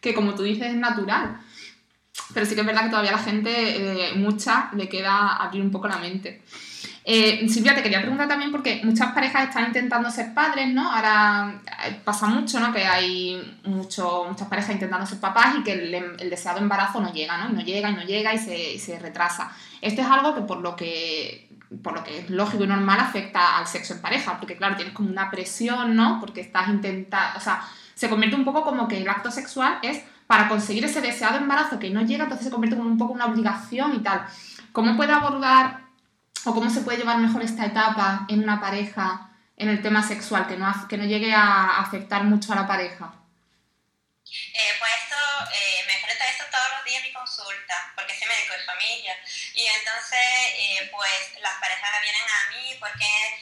que 0.00 0.14
como 0.14 0.34
tú 0.34 0.42
dices 0.42 0.68
es 0.68 0.76
natural. 0.76 1.38
Pero 2.34 2.44
sí 2.44 2.54
que 2.54 2.62
es 2.62 2.66
verdad 2.66 2.82
que 2.82 2.90
todavía 2.90 3.12
la 3.12 3.18
gente, 3.18 3.50
eh, 4.10 4.14
mucha, 4.16 4.70
le 4.74 4.88
queda 4.88 5.36
abrir 5.36 5.62
un 5.62 5.70
poco 5.70 5.88
la 5.88 5.98
mente. 5.98 6.42
Eh, 7.06 7.46
Silvia, 7.50 7.74
te 7.74 7.82
quería 7.82 8.00
preguntar 8.00 8.26
también 8.26 8.50
porque 8.50 8.80
muchas 8.82 9.12
parejas 9.12 9.48
están 9.48 9.66
intentando 9.66 10.10
ser 10.10 10.32
padres, 10.32 10.72
¿no? 10.72 10.90
Ahora 10.90 11.60
eh, 11.86 12.00
pasa 12.02 12.26
mucho, 12.26 12.58
¿no? 12.60 12.72
Que 12.72 12.86
hay 12.86 13.60
mucho, 13.64 14.24
muchas 14.26 14.48
parejas 14.48 14.72
intentando 14.72 15.06
ser 15.06 15.20
papás 15.20 15.54
y 15.58 15.62
que 15.62 15.72
el, 15.72 15.94
el, 15.94 16.30
deseado 16.30 16.60
embarazo 16.60 17.00
no 17.02 17.12
llega, 17.12 17.36
¿no? 17.36 17.50
Y 17.50 17.52
no 17.52 17.60
llega 17.60 17.90
y 17.90 17.94
no 17.94 18.02
llega 18.04 18.32
y 18.32 18.38
se, 18.38 18.72
y 18.72 18.78
se 18.78 18.98
retrasa. 18.98 19.52
Esto 19.82 20.00
es 20.00 20.08
algo 20.08 20.34
que 20.34 20.40
por 20.40 20.58
lo 20.58 20.74
que 20.76 21.48
por 21.82 21.94
lo 21.94 22.04
que 22.04 22.20
es 22.20 22.30
lógico 22.30 22.64
y 22.64 22.66
normal, 22.68 23.00
afecta 23.00 23.58
al 23.58 23.66
sexo 23.66 23.94
en 23.94 24.00
pareja, 24.00 24.38
porque 24.38 24.56
claro, 24.56 24.76
tienes 24.76 24.94
como 24.94 25.10
una 25.10 25.30
presión, 25.30 25.96
¿no? 25.96 26.20
Porque 26.20 26.40
estás 26.40 26.68
intentando, 26.68 27.36
o 27.36 27.40
sea, 27.40 27.62
se 27.94 28.08
convierte 28.08 28.36
un 28.36 28.44
poco 28.44 28.62
como 28.62 28.88
que 28.88 28.98
el 28.98 29.08
acto 29.08 29.30
sexual 29.30 29.78
es 29.82 30.02
para 30.26 30.48
conseguir 30.48 30.84
ese 30.84 31.00
deseado 31.00 31.36
embarazo 31.36 31.78
que 31.78 31.90
no 31.90 32.02
llega, 32.02 32.24
entonces 32.24 32.46
se 32.46 32.52
convierte 32.52 32.76
como 32.76 32.90
un 32.90 32.98
poco 32.98 33.12
una 33.12 33.26
obligación 33.26 33.94
y 33.94 33.98
tal. 33.98 34.26
¿Cómo 34.72 34.96
puede 34.96 35.12
abordar 35.12 35.84
o 36.44 36.54
cómo 36.54 36.70
se 36.70 36.80
puede 36.80 36.98
llevar 36.98 37.18
mejor 37.18 37.42
esta 37.42 37.66
etapa 37.66 38.26
en 38.28 38.42
una 38.42 38.60
pareja 38.60 39.30
en 39.56 39.68
el 39.68 39.82
tema 39.82 40.02
sexual, 40.02 40.46
que 40.46 40.56
no, 40.56 40.66
que 40.88 40.98
no 40.98 41.04
llegue 41.04 41.32
a 41.32 41.80
afectar 41.80 42.24
mucho 42.24 42.52
a 42.52 42.56
la 42.56 42.66
pareja? 42.66 43.12
Eh, 44.26 44.76
pues 44.78 44.90
esto, 45.02 45.16
eh, 45.52 45.84
me 45.86 45.94
enfrento 45.94 46.24
a 46.24 46.28
esto 46.28 46.44
todos 46.50 46.70
los 46.72 46.84
días 46.84 47.02
en 47.02 47.08
mi 47.08 47.12
consulta, 47.12 47.92
porque 47.94 48.18
soy 48.18 48.28
médico 48.28 48.54
de 48.54 48.64
familia. 48.64 49.18
Y 49.52 49.66
entonces, 49.66 50.20
eh, 50.20 50.88
pues 50.90 51.40
las 51.40 51.54
parejas 51.60 52.02
vienen 52.02 52.22
a 52.22 52.50
mí 52.50 52.76
porque 52.80 53.40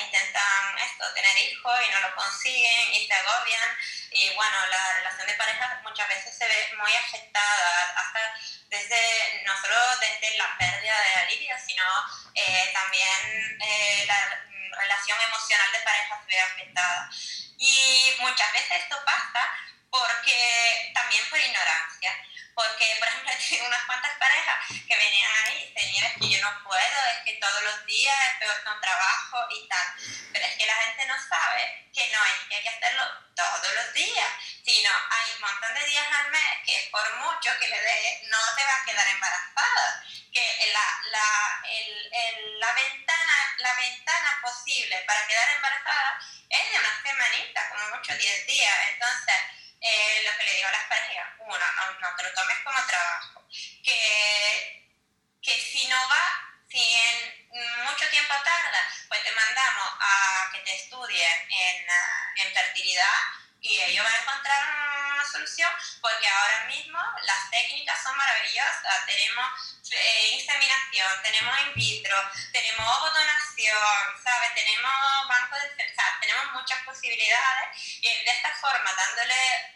intentan 0.00 0.78
esto, 0.78 1.12
tener 1.14 1.36
hijos 1.38 1.74
y 1.86 1.90
no 1.90 2.00
lo 2.00 2.14
consiguen 2.14 2.92
y 2.92 3.06
se 3.06 3.12
agobian. 3.14 3.78
Y 4.10 4.30
bueno, 4.34 4.66
la 4.66 4.92
relación 4.94 5.26
de 5.26 5.34
pareja 5.34 5.80
muchas 5.82 6.08
veces 6.08 6.36
se 6.36 6.46
ve 6.46 6.70
muy 6.76 6.92
afectada, 6.94 7.94
hasta 7.96 8.34
desde, 8.68 9.42
no 9.44 9.60
solo 9.60 9.76
desde 9.98 10.36
la 10.36 10.56
pérdida 10.58 10.96
de 11.00 11.16
la 11.16 11.24
libido, 11.24 11.56
sino 11.66 11.84
también 12.72 13.58
la 14.06 14.44
relación 14.78 15.18
emocional 15.28 15.72
de 15.72 15.78
pareja 15.80 16.20
se 16.20 16.34
ve 16.34 16.40
afectada. 16.40 17.10
Y 17.58 18.14
muchas 18.20 18.52
veces 18.52 18.82
esto 18.82 18.96
pasa 19.04 19.50
porque 19.94 20.90
también 20.92 21.22
por 21.30 21.38
ignorancia. 21.38 22.10
Porque, 22.54 22.96
por 22.98 23.08
ejemplo, 23.08 23.32
tengo 23.48 23.66
unas 23.66 23.84
cuantas 23.84 24.18
parejas 24.18 24.56
que 24.88 24.96
venían 24.96 25.30
ahí 25.44 25.62
y 25.62 25.66
dicen, 25.72 25.90
mira, 25.92 26.08
es 26.08 26.14
que 26.14 26.30
yo 26.30 26.40
no 26.42 26.64
puedo, 26.64 26.98
es 27.14 27.24
que 27.24 27.34
todos 27.34 27.62
los 27.62 27.86
días 27.86 28.16
es 28.30 28.38
peor 28.38 28.62
que 28.62 28.68
un 28.70 28.80
trabajo 28.80 29.46
y 29.50 29.68
tal. 29.68 29.86
Pero 30.32 30.46
es 30.46 30.56
que 30.56 30.66
la 30.66 30.74
gente 30.74 31.06
no 31.06 31.14
sabe 31.28 31.90
que 31.94 32.08
no 32.10 32.24
es 32.24 32.48
que 32.48 32.54
hay 32.56 32.62
que 32.62 32.68
hacerlo 32.68 33.04
todos 33.36 33.74
los 33.74 33.92
días, 33.92 34.30
sino 34.64 34.90
hay 34.90 35.32
un 35.34 35.40
montón 35.40 35.74
de 35.74 35.86
días 35.86 36.06
al 36.10 36.30
mes 36.30 36.58
que 36.66 36.88
por 36.90 37.16
mucho 37.18 37.50
que 37.60 37.68
le 37.68 37.80
dé, 37.80 38.22
no 38.30 38.38
te 38.56 38.64
va 38.64 38.74
a 38.74 38.84
quedar 38.84 39.06
embarazada. 39.06 40.04
Que 40.32 40.72
la, 40.72 41.00
la, 41.12 41.62
el, 41.70 42.10
el, 42.12 42.58
la, 42.58 42.72
ventana, 42.72 43.54
la 43.58 43.74
ventana 43.74 44.40
posible 44.42 44.98
para 45.06 45.26
quedar 45.28 45.48
embarazada 45.50 46.18
es 46.50 46.70
de 46.70 46.78
una 46.78 47.02
semanita, 47.02 47.68
como 47.70 47.96
mucho 47.96 48.16
10 48.16 48.46
días. 48.46 48.74
Entonces, 48.90 49.34
eh, 49.84 50.22
lo 50.24 50.36
que 50.38 50.44
le 50.44 50.54
digo 50.54 50.68
a 50.68 50.72
las 50.72 50.84
parejas, 50.84 51.28
uno, 51.40 51.56
no, 52.00 52.16
te 52.16 52.22
lo 52.22 52.32
tomes 52.32 52.58
como 52.64 52.86
trabajo, 52.86 53.44
que, 53.84 54.90
que 55.42 55.60
si 55.60 55.86
no 55.88 55.96
va, 56.08 56.56
si 56.70 56.80
en 56.80 57.84
mucho 57.84 58.08
tiempo 58.08 58.34
tarda, 58.42 58.88
pues 59.08 59.22
te 59.22 59.30
mandamos 59.32 59.88
a 60.00 60.50
que 60.52 60.60
te 60.60 60.74
estudien 60.74 61.50
en, 61.50 61.90
ah, 61.90 62.32
en 62.36 62.54
fertilidad 62.54 63.18
y 63.60 63.80
ellos 63.80 64.04
van 64.04 64.12
a 64.12 64.22
encontrar 64.22 65.14
una 65.14 65.24
solución 65.24 65.70
porque 66.00 66.28
ahora 66.28 66.64
mismo 66.66 66.98
las 67.22 67.50
técnicas 67.50 68.02
son 68.02 68.16
maravillosas. 68.16 69.06
Tenemos 69.06 69.78
eh, 69.90 70.30
inseminación, 70.32 71.22
tenemos 71.22 71.60
in 71.60 71.74
vitro, 71.74 72.16
tenemos 72.52 72.98
ovodonación, 72.98 74.22
¿sabes? 74.22 74.54
Tenemos 74.54 75.28
banco 75.28 75.56
de... 75.56 75.84
O 75.94 76.20
tenemos 76.20 76.52
muchas 76.52 76.82
posibilidades 76.84 77.68
y 78.00 78.24
de 78.24 78.30
esta 78.30 78.54
forma, 78.56 78.92
dándole 78.92 79.73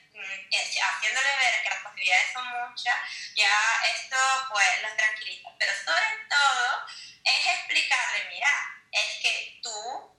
haciéndole 0.56 1.36
ver 1.36 1.62
que 1.62 1.70
las 1.70 1.82
posibilidades 1.82 2.32
son 2.32 2.46
muchas, 2.48 2.96
ya 3.34 3.52
esto 3.94 4.16
pues 4.50 4.82
los 4.82 4.96
tranquiliza. 4.96 5.50
Pero 5.58 5.72
sobre 5.84 6.26
todo 6.28 6.86
es 7.24 7.46
explicarle, 7.46 8.28
mira, 8.30 8.50
es 8.92 9.20
que 9.22 9.60
tú 9.62 10.18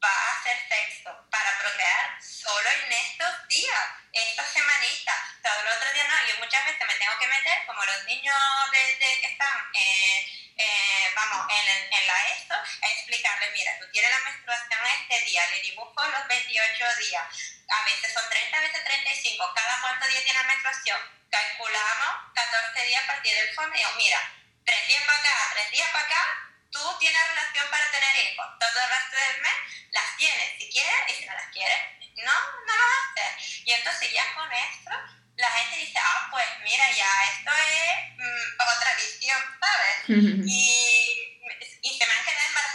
vas 0.00 0.12
a 0.12 0.40
hacer 0.40 0.56
sexo 0.68 1.26
para 1.30 1.58
procrear 1.58 2.22
solo 2.22 2.68
en 2.70 2.92
estos 2.92 3.48
días, 3.48 3.86
esta 4.12 4.44
semanita, 4.44 5.12
todo 5.42 5.60
el 5.60 5.76
otro 5.76 5.92
día 5.92 6.04
no. 6.04 6.26
Yo 6.26 6.38
muchas 6.38 6.64
veces 6.64 6.86
me 6.86 6.94
tengo 6.94 7.18
que 7.18 7.26
meter, 7.26 7.66
como 7.66 7.84
los 7.84 8.04
niños 8.04 8.36
de, 8.72 9.20
que 9.20 9.26
están... 9.26 9.58
Eh, 9.74 10.36
eh, 10.60 11.12
vamos, 11.16 11.46
en, 11.50 11.92
en, 11.92 12.06
la 12.06 12.28
esto, 12.36 12.54
a 12.54 12.88
explicarle, 12.92 13.50
mira, 13.52 13.78
tú 13.78 13.86
tienes 13.92 14.10
la 14.10 14.18
menstruación 14.18 14.80
este 15.00 15.24
día, 15.24 15.48
le 15.48 15.62
dibujo 15.62 16.06
los 16.06 16.28
28 16.28 16.96
días, 16.98 17.24
a 17.70 17.84
veces 17.84 18.12
son 18.12 18.28
30, 18.28 18.56
a 18.56 18.60
veces 18.60 18.84
35, 18.84 19.54
cada 19.54 19.80
cuánto 19.80 20.06
día 20.08 20.24
tiene 20.24 20.42
menstruación, 20.44 20.98
calculamos 21.30 22.34
14 22.34 22.86
días 22.86 23.04
a 23.04 23.06
partir 23.06 23.34
del 23.34 23.48
digo, 23.48 23.90
mira, 23.96 24.20
3 24.64 24.88
días 24.88 25.02
para 25.04 25.18
acá, 25.18 25.50
3 25.54 25.70
días 25.70 25.88
para 25.92 26.04
acá, 26.04 26.22
tú 26.70 26.98
tienes 26.98 27.28
relación 27.28 27.66
para 27.70 27.90
tener 27.90 28.16
hijos, 28.24 28.46
todo 28.58 28.82
el 28.82 28.90
resto 28.90 29.16
del 29.16 29.42
mes 29.42 29.56
las 29.92 30.16
tienes, 30.16 30.58
si 30.58 30.70
quieres, 30.70 31.00
y 31.08 31.14
si 31.14 31.26
no 31.26 31.34
las 31.34 31.48
quieres, 31.52 31.78
no, 32.16 32.32
no 32.32 32.74
lo 32.76 32.84
haces. 32.84 33.62
Y 33.64 33.72
entonces 33.72 34.12
ya 34.12 34.34
con 34.34 34.52
esto, 34.52 34.90
la 35.36 35.50
gente 35.50 35.76
dice, 35.76 35.98
ah, 35.98 36.28
pues 36.30 36.46
mira, 36.62 36.90
ya 36.90 37.10
esto 37.32 37.50
es 37.50 38.18
mm, 38.18 38.76
otra 38.76 38.94
visión, 38.96 39.40
¿sabes? 39.60 40.18
y, 40.46 41.40
y 41.82 41.98
se 41.98 42.06
me 42.06 42.12
han 42.12 42.24
quedado 42.24 42.46
embarazadas. 42.48 42.69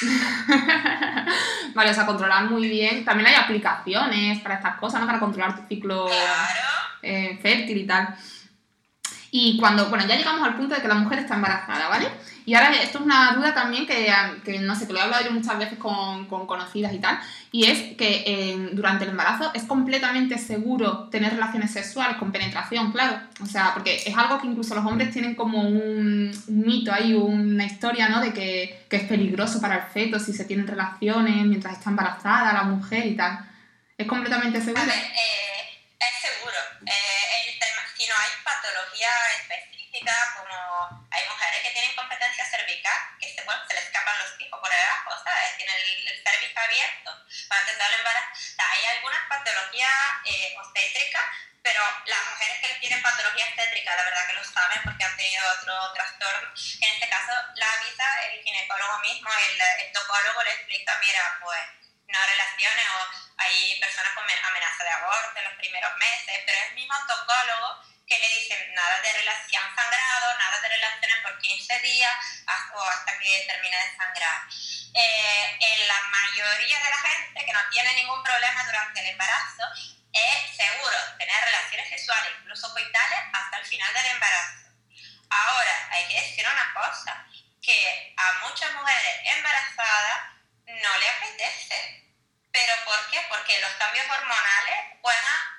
vale, 1.74 1.90
o 1.90 1.94
sea, 1.94 2.06
controlar 2.06 2.44
muy 2.50 2.68
bien. 2.68 3.04
También 3.04 3.28
hay 3.28 3.34
aplicaciones 3.34 4.40
para 4.40 4.56
estas 4.56 4.76
cosas, 4.76 5.00
¿no? 5.00 5.06
Para 5.06 5.20
controlar 5.20 5.56
tu 5.56 5.66
ciclo 5.68 6.08
eh, 7.02 7.38
fértil 7.42 7.78
y 7.78 7.86
tal. 7.86 8.14
Y 9.30 9.58
cuando, 9.58 9.88
bueno, 9.88 10.06
ya 10.06 10.16
llegamos 10.16 10.46
al 10.46 10.56
punto 10.56 10.74
de 10.74 10.82
que 10.82 10.88
la 10.88 10.94
mujer 10.94 11.20
está 11.20 11.34
embarazada, 11.34 11.88
¿vale? 11.88 12.08
Y 12.46 12.54
ahora 12.54 12.70
esto 12.80 12.98
es 12.98 13.04
una 13.04 13.32
duda 13.32 13.52
también 13.52 13.88
que, 13.88 14.08
que 14.44 14.60
no 14.60 14.76
sé, 14.76 14.86
que 14.86 14.92
lo 14.92 15.00
he 15.00 15.02
hablado 15.02 15.24
yo 15.24 15.32
muchas 15.32 15.58
veces 15.58 15.78
con, 15.80 16.26
con 16.26 16.46
conocidas 16.46 16.94
y 16.94 17.00
tal, 17.00 17.18
y 17.50 17.64
es 17.64 17.96
que 17.96 18.22
eh, 18.24 18.68
durante 18.72 19.02
el 19.02 19.10
embarazo 19.10 19.50
es 19.52 19.64
completamente 19.64 20.38
seguro 20.38 21.08
tener 21.08 21.32
relaciones 21.32 21.72
sexuales 21.72 22.18
con 22.18 22.30
penetración, 22.30 22.92
claro. 22.92 23.18
O 23.42 23.46
sea, 23.46 23.74
porque 23.74 23.96
es 24.06 24.16
algo 24.16 24.40
que 24.40 24.46
incluso 24.46 24.76
los 24.76 24.86
hombres 24.86 25.10
tienen 25.10 25.34
como 25.34 25.60
un, 25.60 26.30
mito 26.46 26.92
ahí, 26.92 27.14
una 27.14 27.64
historia, 27.64 28.08
¿no? 28.08 28.20
De 28.20 28.32
que, 28.32 28.86
que, 28.88 28.96
es 28.96 29.04
peligroso 29.08 29.60
para 29.60 29.78
el 29.78 29.82
feto 29.90 30.20
si 30.20 30.32
se 30.32 30.44
tienen 30.44 30.68
relaciones 30.68 31.44
mientras 31.46 31.78
está 31.78 31.90
embarazada 31.90 32.52
la 32.52 32.62
mujer 32.62 33.06
y 33.06 33.16
tal. 33.16 33.40
¿Es 33.98 34.06
completamente 34.06 34.60
seguro? 34.60 34.82
A 34.82 34.86
ver, 34.86 34.94
eh, 34.94 35.82
es 35.98 36.30
seguro. 36.30 36.58
Eh, 36.86 37.26
si 37.96 38.06
no 38.06 38.14
hay 38.14 38.30
patología 38.44 39.08
específica 39.40 40.12
como 40.36 41.05
bueno, 43.46 43.62
se 43.66 43.74
les 43.74 43.84
escapan 43.84 44.18
los 44.18 44.40
hijos 44.40 44.60
por 44.60 44.70
debajo, 44.70 45.10
¿sabes? 45.24 45.56
Tienen 45.56 45.76
el, 45.76 46.08
el 46.08 46.22
cervix 46.22 46.56
abierto 46.56 47.10
para 47.48 47.60
empezar 47.62 47.92
el 47.92 47.98
embarazo. 48.00 48.28
hay 48.58 48.84
algunas 48.86 49.22
patologías 49.28 49.94
eh, 50.26 50.54
obstétricas, 50.58 51.24
pero 51.62 51.80
las 52.06 52.24
mujeres 52.26 52.58
que 52.60 52.74
tienen 52.80 53.02
patología 53.02 53.46
obstétrica, 53.46 53.96
la 53.96 54.04
verdad 54.04 54.26
que 54.26 54.34
lo 54.34 54.44
saben 54.44 54.82
porque 54.84 55.04
han 55.04 55.16
tenido 55.16 55.42
otro 55.58 55.92
trastorno. 55.94 56.48
En 56.80 56.94
este 56.94 57.08
caso, 57.08 57.32
la 57.54 57.72
avisa 57.72 58.06
el 58.28 58.42
ginecólogo 58.42 58.98
mismo, 59.00 59.30
el, 59.30 59.60
el 59.86 59.92
tocólogo 59.92 60.42
le 60.42 60.52
explica, 60.52 60.98
mira, 61.00 61.38
pues 61.42 61.62
no 62.08 62.18
relaciones 62.26 62.86
o 62.94 63.26
hay 63.38 63.80
personas 63.80 64.12
con 64.14 64.24
amenaza 64.24 64.84
de 64.84 64.90
aborto 64.90 65.38
en 65.38 65.44
los 65.44 65.54
primeros 65.54 65.96
meses, 65.96 66.42
pero 66.46 66.58
es 66.58 66.68
el 66.68 66.74
mismo 66.74 66.94
tocólogo 67.06 67.85
que 68.06 68.18
le 68.18 68.28
dicen 68.28 68.74
nada 68.74 69.00
de 69.00 69.12
relación 69.12 69.62
sangrado, 69.74 70.38
nada 70.38 70.60
de 70.60 70.68
relaciones 70.68 71.18
por 71.22 71.38
15 71.38 71.78
días 71.80 72.14
o 72.74 72.82
hasta 72.82 73.18
que 73.18 73.44
termine 73.46 73.76
de 73.76 73.96
sangrar. 73.96 74.42
Eh, 74.94 75.58
en 75.60 75.88
la 75.88 76.00
mayoría 76.02 76.78
de 76.78 76.90
la 76.90 76.98
gente 76.98 77.44
que 77.44 77.52
no 77.52 77.60
tiene 77.70 77.94
ningún 77.94 78.22
problema 78.22 78.64
durante 78.64 79.00
el 79.00 79.06
embarazo, 79.08 79.64
es 80.12 80.56
seguro 80.56 80.96
tener 81.18 81.44
relaciones 81.44 81.88
sexuales, 81.88 82.32
incluso 82.40 82.72
coitales, 82.72 83.20
hasta 83.32 83.58
el 83.58 83.66
final 83.66 83.92
del 83.92 84.06
embarazo. 84.06 84.68
Ahora, 85.28 85.88
hay 85.90 86.06
que 86.06 86.20
decir 86.20 86.46
una 86.46 86.72
cosa, 86.72 87.26
que 87.62 88.14
a 88.16 88.46
muchas 88.46 88.72
mujeres 88.74 89.20
embarazadas 89.24 90.36
no 90.66 90.98
le 90.98 91.08
apetece. 91.08 92.04
¿Pero 92.52 92.72
por 92.84 93.10
qué? 93.10 93.20
Porque 93.28 93.60
los 93.60 93.72
cambios 93.72 94.06
hormonales 94.08 94.98
juegan 95.02 95.24
un 95.24 95.55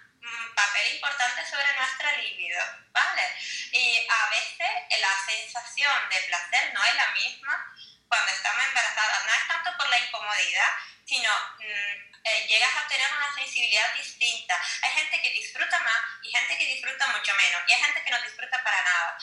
papel 0.55 0.96
importante 0.96 1.46
sobre 1.50 1.74
nuestra 1.75 2.12
libido, 2.17 2.60
¿vale? 2.91 3.24
Y 3.72 4.07
a 4.10 4.29
veces 4.29 5.00
la 5.00 5.25
sensación 5.25 6.10
de 6.10 6.22
placer 6.22 6.74
no 6.74 6.84
es 6.84 6.96
la 6.96 7.07
misma 7.12 7.74
cuando 8.07 8.31
estamos 8.31 8.65
embarazadas. 8.65 9.25
No 9.25 9.34
es 9.34 9.48
tanto 9.48 9.77
por 9.77 9.89
la 9.89 10.00
incomodidad, 10.00 10.72
sino 11.05 11.31
mm, 11.60 12.15
eh, 12.24 12.48
llegas 12.48 12.75
a 12.75 12.88
tener 12.88 13.12
una 13.12 13.36
sensibilidad 13.36 13.93
distinta. 13.93 14.60
Hay 14.84 14.91
gente 14.91 15.22
que 15.22 15.31
disfruta 15.31 15.79
más 15.79 16.00
y 16.24 16.31
gente 16.31 16.57
que 16.57 16.65
disfruta 16.65 17.07
mucho 17.07 17.34
menos. 17.36 17.62
Y 17.67 17.74
hay 17.74 17.81
gente 17.81 18.03
que 18.03 18.12
no 18.12 18.22
disfruta 18.22 18.63
para 18.63 18.84
nada. 18.84 19.17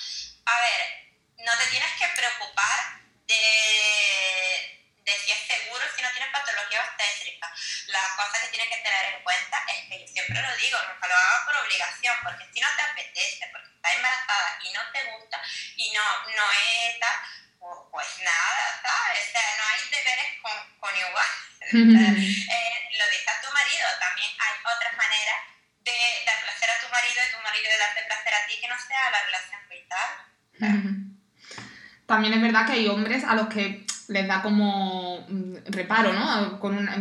A 0.47 0.61
ver, 0.61 1.15
no 1.39 1.59
te 1.59 1.67
tienes 1.67 1.93
que 1.99 2.09
preocupar 2.09 3.01
de 3.27 4.85
de 5.05 5.13
si 5.19 5.31
es 5.31 5.47
seguro 5.47 5.85
si 5.95 6.03
no 6.03 6.11
tienes 6.13 6.33
patología 6.33 6.81
obstétrica. 6.81 7.53
La 7.89 8.01
cosa 8.17 8.41
que 8.41 8.49
tienes 8.49 8.69
que 8.69 8.83
tener 8.83 9.15
en 9.15 9.23
cuenta 9.23 9.65
es 9.69 9.89
que 9.89 10.01
yo 10.01 10.09
siempre 10.09 10.41
lo 10.41 10.57
digo, 10.57 10.79
nunca 10.89 11.07
lo 11.07 11.15
hagas 11.15 11.45
por 11.45 11.57
obligación, 11.57 12.17
porque 12.23 12.49
si 12.53 12.61
no 12.61 12.69
te 12.75 12.83
apetece, 12.83 13.49
porque 13.53 13.69
estás 13.69 13.93
embarazada 13.93 14.59
y 14.63 14.73
no 14.73 14.81
te 14.93 15.05
gusta 15.05 15.43
y 15.77 15.93
no, 15.93 16.03
no 16.29 16.53
es 16.53 17.01
tal, 17.01 17.17
pues 17.91 18.19
nada, 18.21 18.81
¿sabes? 18.83 19.29
O 19.29 19.33
sea, 19.33 19.57
no 19.57 19.65
hay 19.65 19.89
deberes 19.91 20.41
con, 20.43 20.79
con 20.81 20.97
igual. 20.97 21.29
Eh, 21.79 22.75
lo 22.99 23.05
dice 23.11 23.31
a 23.31 23.41
tu 23.43 23.51
marido, 23.51 23.87
también 23.99 24.31
hay 24.39 24.55
otras 24.63 24.95
maneras 24.95 25.39
de 25.83 25.97
dar 26.27 26.39
placer 26.43 26.69
a 26.71 26.79
tu 26.81 26.89
marido 26.93 27.19
y 27.19 27.31
tu 27.35 27.41
marido 27.43 27.67
de 27.69 27.79
darte 27.79 28.01
placer 28.07 28.33
a 28.35 28.47
ti 28.47 28.55
que 28.61 28.69
no 28.69 28.79
sea 28.79 29.11
la 29.11 29.21
relación 29.27 29.61
vital. 29.69 30.11
También 32.07 32.35
es 32.35 32.43
verdad 32.43 32.67
que 32.67 32.73
hay 32.73 32.89
hombres 32.89 33.25
a 33.25 33.35
los 33.35 33.49
que 33.49 33.85
les 34.09 34.29
da 34.29 34.43
como 34.43 35.27
mm, 35.29 35.57
reparo, 35.67 36.13
¿no? 36.13 36.61
Con 36.61 36.77
una, 36.77 36.97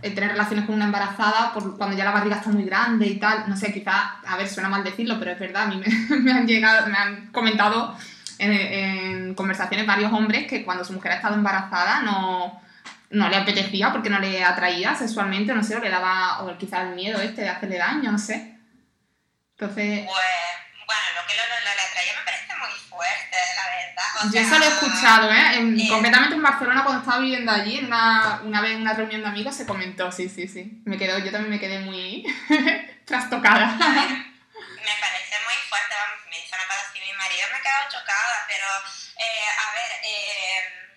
tener 0.00 0.30
relaciones 0.30 0.64
con 0.64 0.74
una 0.74 0.86
embarazada 0.86 1.52
por 1.52 1.76
cuando 1.76 1.96
ya 1.96 2.04
la 2.04 2.12
barriga 2.12 2.36
está 2.36 2.50
muy 2.50 2.64
grande 2.64 3.06
y 3.06 3.18
tal. 3.18 3.48
No 3.48 3.56
sé, 3.56 3.72
quizás, 3.72 3.94
a 4.26 4.36
ver, 4.36 4.48
suena 4.48 4.68
mal 4.68 4.84
decirlo, 4.84 5.18
pero 5.18 5.32
es 5.32 5.38
verdad, 5.38 5.64
a 5.64 5.66
mí 5.66 5.80
me, 6.10 6.32
han 6.32 6.46
llegado, 6.46 6.86
me 6.88 6.96
han 6.96 7.30
comentado 7.32 7.96
en, 8.38 8.52
en, 8.52 9.34
conversaciones 9.34 9.86
varios 9.86 10.12
hombres 10.12 10.46
que 10.46 10.64
cuando 10.64 10.84
su 10.84 10.92
mujer 10.92 11.12
ha 11.12 11.16
estado 11.16 11.34
embarazada 11.34 12.02
no, 12.02 12.60
no 13.10 13.28
le 13.28 13.36
apetecía 13.36 13.92
porque 13.92 14.10
no 14.10 14.18
le 14.18 14.44
atraía 14.44 14.94
sexualmente, 14.94 15.54
no 15.54 15.62
sé, 15.62 15.76
o 15.76 15.80
le 15.80 15.90
daba, 15.90 16.42
o 16.42 16.58
quizás 16.58 16.80
el 16.80 16.94
miedo 16.94 17.20
este 17.20 17.42
de 17.42 17.48
hacerle 17.48 17.78
daño, 17.78 18.12
no 18.12 18.18
sé. 18.18 18.58
Entonces... 19.52 20.06
Pues, 20.06 20.26
bueno, 20.86 21.02
lo 21.20 21.26
que 21.26 21.36
no, 21.36 21.42
no 21.42 21.74
le 21.74 21.82
atraía 21.82 22.12
me 22.18 22.24
parece 22.24 22.54
muy 22.56 22.70
fuerte, 22.88 23.36
la 23.56 23.64
verdad. 23.68 24.32
yo 24.32 24.40
eso 24.40 24.58
lo 24.58 24.64
he 24.64 24.68
escuchado, 24.68 25.32
¿eh? 25.32 25.56
En, 25.56 25.88
Concretamente 25.88 26.36
en 26.36 26.42
Barcelona, 26.42 26.82
cuando 26.82 27.00
estaba 27.00 27.20
viviendo 27.20 27.52
allí, 27.52 27.78
una, 27.84 28.40
una 28.44 28.60
vez 28.60 28.72
en 28.72 28.82
una 28.82 28.94
reunión 28.94 29.22
de 29.22 29.28
amigos 29.28 29.54
se 29.54 29.66
comentó, 29.66 30.10
sí, 30.12 30.28
sí, 30.28 30.48
sí. 30.48 30.82
Me 30.84 30.96
quedó, 30.96 31.18
yo 31.18 31.30
también 31.30 31.50
me 31.50 31.60
quedé 31.60 31.80
muy 31.80 32.24
trastocada. 33.04 33.66
me 33.76 34.94
parece 35.00 35.36
muy 35.44 35.58
fuerte, 35.68 35.94
vamos, 35.96 36.24
me 36.30 36.38
hizo 36.38 36.56
una 36.56 36.64
cosa 36.64 36.80
así 36.88 37.00
mi 37.00 37.12
marido, 37.16 37.44
me 37.52 37.58
he 37.58 37.62
quedado 37.62 37.88
chocada, 37.88 38.36
pero, 38.48 38.68
eh, 39.16 39.48
a 39.48 39.66
ver, 39.76 39.90
eh, 40.04 40.87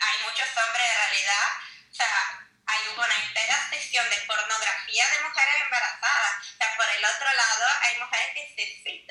hay 0.00 0.16
muchos 0.24 0.48
hombres 0.56 0.86
en 0.86 0.96
realidad, 0.96 1.46
o 1.90 1.94
sea, 1.94 2.48
hay 2.68 2.80
una 2.94 3.16
entera 3.26 3.56
sección 3.70 4.04
de 4.10 4.16
pornografía 4.26 5.08
de 5.08 5.22
mujeres 5.24 5.54
embarazadas. 5.64 6.32
O 6.52 6.56
sea, 6.58 6.68
por 6.76 6.86
el 6.88 7.04
otro 7.04 7.28
lado, 7.32 7.64
hay 7.82 7.98
mujeres 7.98 8.28
que 8.34 8.44
se 8.54 8.68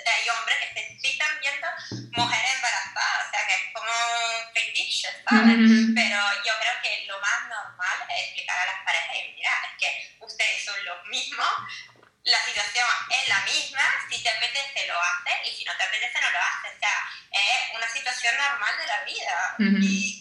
hay 0.07 0.29
hombres 0.29 0.57
que 0.61 0.73
se 0.73 0.99
citan 1.01 1.39
viendo 1.39 1.67
mujeres 2.11 2.55
embarazadas. 2.55 3.27
O 3.27 3.31
sea, 3.31 3.47
que 3.47 3.55
es 3.55 3.73
como 3.73 3.91
un 3.91 4.53
fetiche, 4.53 5.09
¿sabes? 5.27 5.57
Pero 5.95 6.17
yo 6.45 6.53
creo 6.61 6.75
que 6.83 7.05
lo 7.07 7.19
más 7.19 7.39
normal 7.49 7.97
es 8.09 8.25
explicar 8.25 8.57
a 8.59 8.65
las 8.65 8.83
parejas 8.85 9.17
mira, 9.35 9.51
es 9.65 9.77
que 9.79 10.17
ustedes 10.19 10.65
son 10.65 10.85
los 10.85 11.05
mismos, 11.07 11.49
la 12.23 12.43
situación 12.43 12.87
es 13.09 13.27
la 13.29 13.39
misma, 13.41 13.83
si 14.09 14.21
te 14.21 14.29
apetece 14.29 14.85
lo 14.87 14.99
haces 14.99 15.37
y 15.45 15.57
si 15.57 15.63
no 15.65 15.75
te 15.77 15.83
apetece 15.83 16.19
no 16.19 16.29
lo 16.29 16.39
haces. 16.39 16.75
O 16.75 16.79
sea, 16.79 17.09
es 17.31 17.75
una 17.75 17.87
situación 17.89 18.35
normal 18.37 18.77
de 18.77 18.85
la 18.85 19.03
vida. 19.03 19.55
Y 19.81 20.16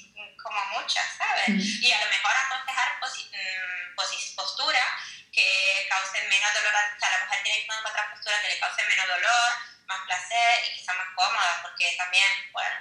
¿sabes? 0.95 1.83
Y 1.83 1.91
a 1.91 2.01
lo 2.01 2.09
mejor 2.11 2.33
aconsejar 2.47 3.01
posi 3.01 3.31
mm, 3.33 4.37
posturas 4.37 4.91
que 5.33 5.87
causen 5.91 6.29
menos 6.29 6.51
dolor, 6.55 6.73
o 6.73 6.99
sea, 6.99 7.11
la 7.13 7.25
mujer 7.25 7.39
tiene 7.45 7.59
que 7.61 7.69
encontrar 7.69 8.11
posturas 8.11 8.41
que 8.41 8.49
le 8.49 8.59
causen 8.59 8.89
menos 8.89 9.07
dolor, 9.07 9.49
más 9.87 10.01
placer 10.07 10.65
y 10.65 10.79
quizá 10.79 10.93
más 10.95 11.13
cómoda, 11.15 11.61
porque 11.63 11.93
también, 11.99 12.31
bueno, 12.53 12.77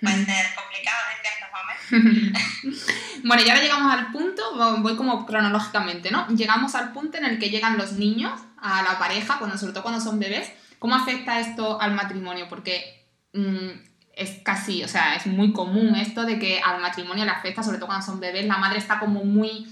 puede 0.00 0.24
ser 0.24 0.54
complicado 0.54 1.02
en 1.10 1.18
ciertos 1.24 1.48
momentos. 1.56 3.22
bueno, 3.24 3.42
y 3.42 3.48
ahora 3.48 3.62
llegamos 3.62 3.92
al 3.92 4.12
punto, 4.12 4.42
voy 4.82 4.96
como 4.96 5.24
cronológicamente, 5.24 6.10
¿no? 6.10 6.28
Llegamos 6.28 6.74
al 6.74 6.92
punto 6.92 7.18
en 7.18 7.24
el 7.24 7.38
que 7.38 7.50
llegan 7.50 7.78
los 7.78 7.92
niños 7.92 8.40
a 8.60 8.82
la 8.82 8.98
pareja, 8.98 9.38
cuando, 9.38 9.56
sobre 9.56 9.72
todo 9.72 9.82
cuando 9.82 10.00
son 10.00 10.18
bebés. 10.18 10.52
¿Cómo 10.78 10.94
afecta 10.94 11.40
esto 11.40 11.80
al 11.80 11.92
matrimonio? 11.92 12.48
Porque 12.48 13.08
mmm, 13.32 13.70
es 14.16 14.40
casi, 14.42 14.82
o 14.82 14.88
sea, 14.88 15.14
es 15.14 15.26
muy 15.26 15.52
común 15.52 15.94
esto 15.94 16.24
de 16.24 16.38
que 16.38 16.58
al 16.60 16.80
matrimonio 16.80 17.26
le 17.26 17.30
afecta, 17.30 17.62
sobre 17.62 17.76
todo 17.76 17.86
cuando 17.86 18.04
son 18.04 18.18
bebés, 18.18 18.46
la 18.46 18.56
madre 18.56 18.78
está 18.78 18.98
como 18.98 19.22
muy 19.24 19.66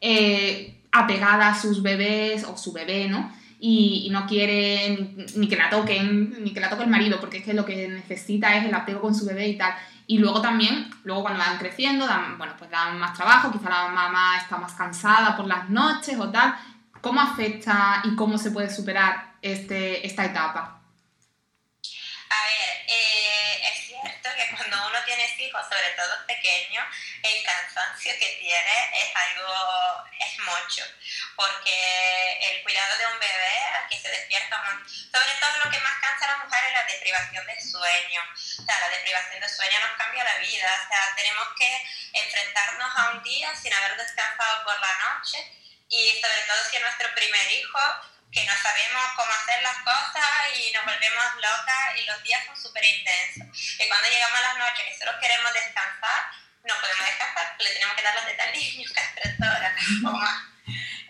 eh, 0.00 0.80
apegada 0.92 1.48
a 1.48 1.60
sus 1.60 1.82
bebés 1.82 2.44
o 2.44 2.56
su 2.56 2.72
bebé, 2.72 3.08
¿no? 3.08 3.32
Y, 3.58 4.08
no 4.10 4.26
quiere 4.26 5.18
ni, 5.36 5.48
que 5.48 5.56
la 5.56 5.68
toquen, 5.68 6.42
ni 6.42 6.54
que 6.54 6.60
la 6.60 6.70
toque 6.70 6.84
el 6.84 6.88
marido, 6.88 7.20
porque 7.20 7.38
es 7.38 7.44
que 7.44 7.52
lo 7.52 7.66
que 7.66 7.88
necesita 7.88 8.56
es 8.56 8.64
el 8.64 8.74
apego 8.74 9.02
con 9.02 9.14
su 9.14 9.26
bebé 9.26 9.48
y 9.48 9.58
tal. 9.58 9.74
Y 10.06 10.18
luego 10.18 10.40
también, 10.40 10.90
luego 11.04 11.22
cuando 11.22 11.40
van 11.40 11.58
creciendo, 11.58 12.06
dan, 12.06 12.38
bueno, 12.38 12.54
pues 12.58 12.70
dan 12.70 12.98
más 12.98 13.12
trabajo, 13.14 13.52
quizá 13.52 13.68
la 13.68 13.88
mamá 13.88 14.38
está 14.38 14.56
más 14.56 14.72
cansada 14.72 15.36
por 15.36 15.46
las 15.46 15.68
noches 15.68 16.18
o 16.18 16.30
tal. 16.30 16.54
¿Cómo 17.00 17.20
afecta 17.20 18.00
y 18.04 18.14
cómo 18.14 18.38
se 18.38 18.50
puede 18.50 18.70
superar 18.70 19.34
este, 19.42 20.06
esta 20.06 20.24
etapa? 20.24 20.80
A 22.30 22.40
ver, 22.46 22.70
eh, 22.88 23.60
es 23.72 23.79
que 24.40 24.56
cuando 24.56 24.86
uno 24.86 25.04
tiene 25.04 25.20
hijos, 25.38 25.62
sobre 25.68 25.90
todo 25.90 26.26
pequeños, 26.26 26.84
el 27.22 27.44
cansancio 27.44 28.12
que 28.18 28.36
tiene 28.40 28.90
es 28.94 29.10
algo, 29.14 30.04
es 30.18 30.38
mucho, 30.38 30.84
porque 31.36 32.38
el 32.50 32.62
cuidado 32.62 32.98
de 32.98 33.06
un 33.06 33.18
bebé 33.18 33.58
que 33.88 34.00
se 34.00 34.08
despierta, 34.08 34.56
sobre 34.86 35.34
todo 35.40 35.64
lo 35.64 35.70
que 35.70 35.80
más 35.80 36.00
cansa 36.00 36.24
a 36.24 36.38
la 36.38 36.44
mujer 36.44 36.64
es 36.64 36.72
la 36.72 36.84
deprivación 36.84 37.46
de 37.46 37.60
sueño, 37.60 38.20
o 38.32 38.64
sea, 38.64 38.80
la 38.80 38.88
deprivación 38.88 39.40
de 39.40 39.48
sueño 39.48 39.80
nos 39.80 39.98
cambia 39.98 40.24
la 40.24 40.38
vida, 40.38 40.68
o 40.84 40.88
sea, 40.88 41.14
tenemos 41.16 41.48
que 41.58 41.82
enfrentarnos 42.12 42.96
a 42.96 43.10
un 43.10 43.22
día 43.22 43.54
sin 43.56 43.72
haber 43.74 43.96
descansado 43.96 44.64
por 44.64 44.80
la 44.80 44.98
noche 44.98 45.38
y 45.88 46.20
sobre 46.20 46.42
todo 46.46 46.64
si 46.70 46.76
es 46.76 46.82
nuestro 46.82 47.14
primer 47.14 47.52
hijo, 47.52 47.80
que 48.32 48.44
no 48.44 48.52
sabemos 48.62 49.02
cómo 49.16 49.32
hacer 49.32 49.62
las 49.62 49.76
cosas 49.78 50.30
y 50.54 50.72
nos 50.72 50.84
volvemos 50.84 51.24
locas 51.36 51.96
y 51.98 52.04
los 52.04 52.22
días 52.22 52.44
son 52.46 52.56
súper 52.56 52.84
intensos. 52.84 53.46
Y 53.78 53.88
cuando 53.88 54.08
llegamos 54.08 54.38
a 54.38 54.42
las 54.42 54.56
noches 54.58 54.84
que 54.86 54.98
solo 54.98 55.18
queremos 55.20 55.52
descansar, 55.52 56.30
no 56.62 56.74
podemos 56.80 57.06
descansar, 57.06 57.56
le 57.58 57.72
tenemos 57.72 57.96
que 57.96 58.02
dar 58.02 58.14
las 58.14 58.54
niño 58.54 58.88
cada 58.94 59.14
tres 59.14 59.34
horas 59.40 59.72
o 60.04 60.10
más. 60.12 60.42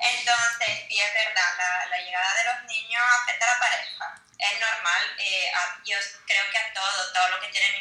Entonces, 0.01 0.89
sí 0.89 0.99
es 0.99 1.13
verdad, 1.13 1.57
la, 1.59 1.87
la, 1.91 1.99
llegada 1.99 2.35
de 2.35 2.45
los 2.45 2.65
niños 2.65 3.03
afecta 3.21 3.45
a 3.45 3.53
la 3.53 3.61
pareja. 3.61 4.23
Es 4.39 4.61
normal, 4.61 5.03
eh, 5.19 5.53
yo 5.85 5.99
creo 6.27 6.51
que 6.51 6.59
a 6.59 6.73
todo, 6.73 7.13
todo 7.13 7.29
lo 7.29 7.41
que 7.41 7.49
tiene 7.49 7.80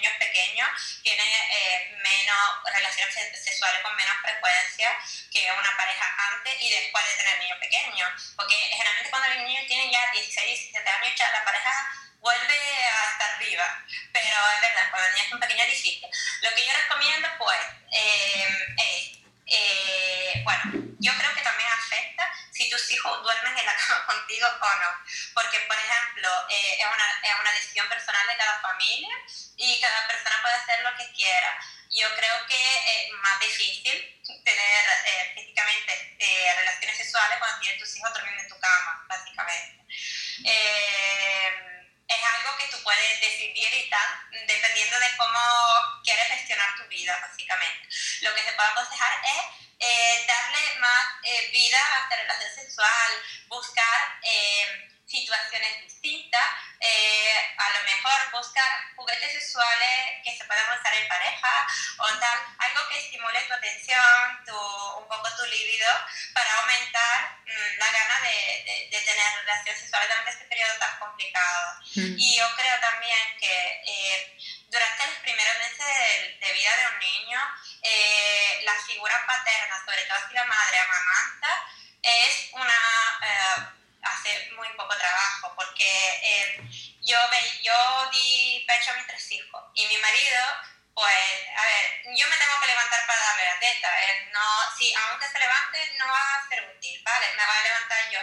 la 93.70 93.74
teta. 93.74 94.04
¿eh? 94.04 94.30
No, 94.32 94.78
si 94.78 94.94
aunque 94.94 95.28
se 95.28 95.40
levante, 95.40 95.94
no 95.98 96.08
va 96.08 96.36
a 96.36 96.50
ser 96.50 96.64
útil, 96.76 97.02
¿vale? 97.04 97.28
Me 97.36 97.46
voy 97.46 97.58
a 97.58 97.64
levantar 97.64 98.10
yo. 98.12 98.20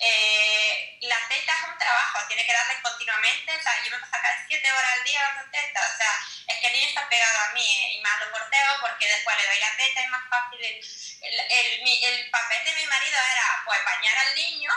Eh, 0.00 0.98
la 1.02 1.16
teta 1.28 1.52
es 1.52 1.68
un 1.68 1.78
trabajo, 1.78 2.26
tiene 2.28 2.46
que 2.46 2.52
darle 2.52 2.82
continuamente. 2.82 3.56
O 3.56 3.62
sea, 3.62 3.82
yo 3.84 3.90
me 3.90 3.98
puedo 3.98 4.10
sacar 4.10 4.44
siete 4.46 4.72
horas 4.72 4.92
al 4.92 5.04
día 5.04 5.22
dando 5.22 5.50
teta. 5.50 5.80
O 5.80 5.96
sea, 5.96 6.12
es 6.48 6.60
que 6.60 6.66
el 6.66 6.72
niño 6.72 6.88
está 6.88 7.08
pegado 7.08 7.38
a 7.40 7.52
mí 7.52 7.66
¿eh? 7.66 7.92
y 7.96 8.00
más 8.00 8.20
lo 8.20 8.30
porteo 8.30 8.80
porque 8.80 9.08
después 9.08 9.36
le 9.36 9.46
doy 9.46 9.58
la 9.60 9.76
teta, 9.76 10.00
es 10.00 10.08
más 10.08 10.28
fácil. 10.28 10.60
El, 10.62 11.40
el, 11.40 12.04
el, 12.04 12.30
papel 12.30 12.64
de 12.64 12.74
mi 12.74 12.86
marido 12.86 13.18
era, 13.32 13.62
pues, 13.64 13.84
bañar 13.84 14.18
al 14.18 14.34
niño 14.34 14.72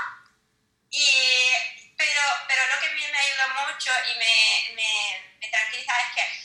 y 0.89 1.53
pero, 1.97 2.21
pero 2.47 2.67
lo 2.67 2.79
que 2.79 2.87
a 2.87 2.91
mí 2.91 3.07
me 3.11 3.17
ayudó 3.17 3.47
mucho 3.65 3.91
y 4.11 4.15
me, 4.17 4.75
me, 4.75 5.37
me 5.39 5.47
tranquiliza 5.47 5.93
es 6.01 6.15
que 6.15 6.42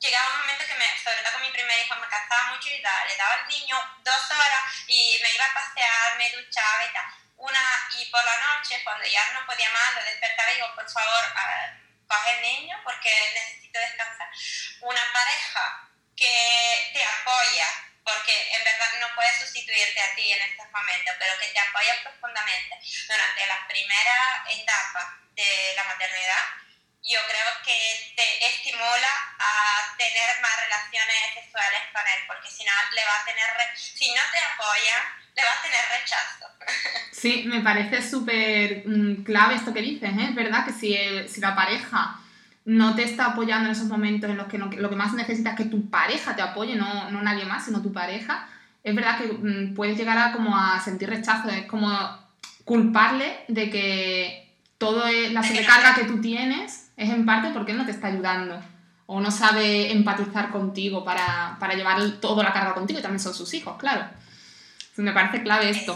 llegaba 0.00 0.32
un 0.32 0.40
momento 0.40 0.66
que, 0.66 0.74
me, 0.74 0.86
sobre 1.02 1.22
todo 1.22 1.32
con 1.32 1.42
mi 1.42 1.50
primer 1.50 1.78
hijo, 1.78 1.94
me 1.96 2.08
cansaba 2.08 2.52
mucho 2.52 2.68
y 2.68 2.78
le 2.78 3.16
daba 3.16 3.34
al 3.34 3.48
niño 3.48 3.76
dos 4.04 4.30
horas 4.30 4.62
y 4.86 5.18
me 5.22 5.34
iba 5.34 5.44
a 5.44 5.54
pasear, 5.54 6.16
me 6.16 6.30
duchaba 6.30 6.84
y 6.84 6.92
tal. 6.92 7.04
Una, 7.36 7.60
y 7.96 8.04
por 8.06 8.24
la 8.24 8.36
noche, 8.38 8.82
cuando 8.82 9.04
ya 9.06 9.32
no 9.32 9.46
podía 9.46 9.70
más, 9.70 9.94
lo 9.94 10.02
despertaba 10.02 10.50
y 10.50 10.54
digo, 10.54 10.74
por 10.74 10.90
favor, 10.90 11.24
coge 12.08 12.30
el 12.32 12.42
niño 12.42 12.80
porque 12.82 13.10
necesito 13.34 13.78
descansar. 13.78 14.28
Una 14.80 15.02
pareja 15.12 15.88
que 16.16 16.90
te 16.92 17.04
apoya, 17.04 17.66
porque 18.02 18.56
en 18.56 18.64
verdad 18.64 18.90
no 19.00 19.14
puede 19.14 19.38
sustituirte 19.38 20.00
a 20.00 20.14
ti 20.14 20.32
en 20.32 20.42
estos 20.42 20.66
momentos, 20.72 21.14
pero 21.18 21.38
que 21.38 21.48
te 21.48 21.60
apoya 21.60 22.02
profundamente 22.02 22.76
durante 23.06 23.46
las 23.46 23.66
primeras 23.68 24.50
etapas 24.50 25.06
de 25.36 25.72
la 25.76 25.84
maternidad, 25.84 26.44
yo 27.02 27.18
creo 27.26 27.50
que 27.64 27.78
te 28.16 28.26
estimula 28.46 29.12
a 29.38 29.96
tener 29.96 30.42
más 30.42 30.54
relaciones 30.64 31.20
sexuales 31.34 31.82
con 31.92 32.02
él, 32.02 32.20
porque 32.26 32.50
si 32.50 32.64
no, 32.64 32.72
le 32.94 33.04
va 33.04 33.16
a 33.20 33.24
tener, 33.24 33.48
si 33.76 34.08
no 34.08 34.22
te 34.30 34.38
apoya, 34.38 34.98
le 35.34 35.42
va 35.42 35.52
a 35.52 35.62
tener 35.62 35.84
rechazo. 36.00 36.46
Sí, 37.18 37.42
me 37.46 37.62
parece 37.62 38.08
súper 38.08 38.84
mm, 38.86 39.24
clave 39.24 39.56
esto 39.56 39.74
que 39.74 39.82
dices, 39.82 40.08
¿eh? 40.08 40.26
es 40.28 40.34
verdad 40.36 40.64
que 40.64 40.72
si, 40.72 40.96
si 41.28 41.40
la 41.40 41.56
pareja 41.56 42.20
no 42.64 42.94
te 42.94 43.02
está 43.02 43.26
apoyando 43.26 43.64
en 43.66 43.72
esos 43.72 43.88
momentos 43.88 44.30
en 44.30 44.36
los 44.36 44.46
que 44.46 44.56
lo 44.56 44.70
que 44.70 44.94
más 44.94 45.14
necesitas 45.14 45.54
es 45.54 45.64
que 45.64 45.70
tu 45.70 45.90
pareja 45.90 46.36
te 46.36 46.42
apoye, 46.42 46.76
no, 46.76 47.10
no 47.10 47.20
nadie 47.20 47.44
más, 47.44 47.64
sino 47.64 47.82
tu 47.82 47.92
pareja, 47.92 48.48
es 48.84 48.94
verdad 48.94 49.18
que 49.18 49.32
mm, 49.32 49.74
puedes 49.74 49.96
llegar 49.98 50.16
a 50.16 50.32
como 50.32 50.56
a 50.56 50.80
sentir 50.80 51.10
rechazo, 51.10 51.48
es 51.48 51.66
como 51.66 51.90
culparle 52.64 53.44
de 53.48 53.70
que 53.70 54.52
toda 54.78 55.10
la 55.10 55.42
sobrecarga 55.42 55.94
que 55.94 56.04
tú 56.04 56.20
tienes 56.20 56.87
es 56.98 57.08
en 57.10 57.24
parte 57.24 57.50
porque 57.54 57.72
él 57.72 57.78
no 57.78 57.86
te 57.86 57.92
está 57.92 58.08
ayudando 58.08 58.60
o 59.06 59.20
no 59.20 59.30
sabe 59.30 59.90
empatizar 59.92 60.50
contigo 60.50 61.04
para, 61.04 61.56
para 61.58 61.74
llevar 61.74 61.98
toda 62.20 62.42
la 62.44 62.52
carga 62.52 62.74
contigo 62.74 62.98
y 62.98 63.02
también 63.02 63.20
son 63.20 63.32
sus 63.32 63.54
hijos, 63.54 63.78
claro. 63.78 64.04
me 64.96 65.12
parece 65.12 65.42
clave 65.42 65.70
esto. 65.70 65.94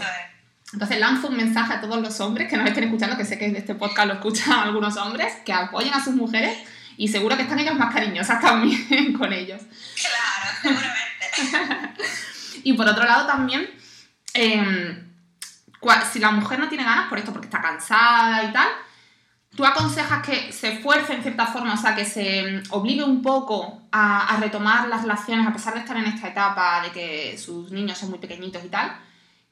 Entonces 0.71 0.99
lanzo 0.99 1.27
un 1.27 1.37
mensaje 1.37 1.73
a 1.73 1.81
todos 1.81 2.01
los 2.01 2.19
hombres 2.21 2.49
que 2.49 2.57
nos 2.57 2.67
estén 2.67 2.85
escuchando, 2.85 3.17
que 3.17 3.25
sé 3.25 3.37
que 3.37 3.45
este 3.45 3.75
podcast 3.75 4.07
lo 4.07 4.13
escuchan 4.15 4.53
algunos 4.63 4.95
hombres, 4.97 5.33
que 5.45 5.53
apoyen 5.53 5.93
a 5.93 6.03
sus 6.03 6.15
mujeres 6.15 6.57
y 6.97 7.09
seguro 7.09 7.35
que 7.35 7.43
están 7.43 7.59
ellas 7.59 7.75
más 7.75 7.93
cariñosas 7.93 8.39
también 8.41 9.13
con 9.17 9.31
ellos. 9.33 9.61
Claro, 10.01 10.57
seguramente. 10.61 12.03
y 12.63 12.73
por 12.73 12.87
otro 12.87 13.03
lado 13.03 13.27
también, 13.27 13.69
em, 14.33 15.11
si 16.11 16.19
la 16.19 16.31
mujer 16.31 16.59
no 16.59 16.69
tiene 16.69 16.85
ganas 16.85 17.09
por 17.09 17.19
esto, 17.19 17.33
porque 17.33 17.47
está 17.47 17.61
cansada 17.61 18.45
y 18.45 18.53
tal, 18.53 18.69
¿Tú 19.55 19.63
aconsejas 19.63 20.25
que 20.25 20.51
se 20.51 20.73
esfuerce 20.73 21.13
en 21.13 21.21
cierta 21.21 21.45
forma, 21.45 21.75
o 21.75 21.77
sea, 21.77 21.95
que 21.95 22.05
se 22.05 22.43
mm, 22.43 22.73
obligue 22.73 23.03
un 23.03 23.21
poco 23.21 23.81
a, 23.91 24.35
retomar 24.39 24.87
las 24.87 25.03
relaciones, 25.03 25.45
a 25.47 25.53
pesar 25.53 25.75
de 25.75 25.81
estar 25.81 25.95
en 25.95 26.05
esta 26.05 26.27
etapa 26.27 26.81
de 26.81 26.91
que 26.91 27.37
sus 27.37 27.71
niños 27.71 27.99
son 27.99 28.09
muy 28.09 28.17
pequeñitos 28.17 28.65
y 28.65 28.69
tal? 28.69 28.97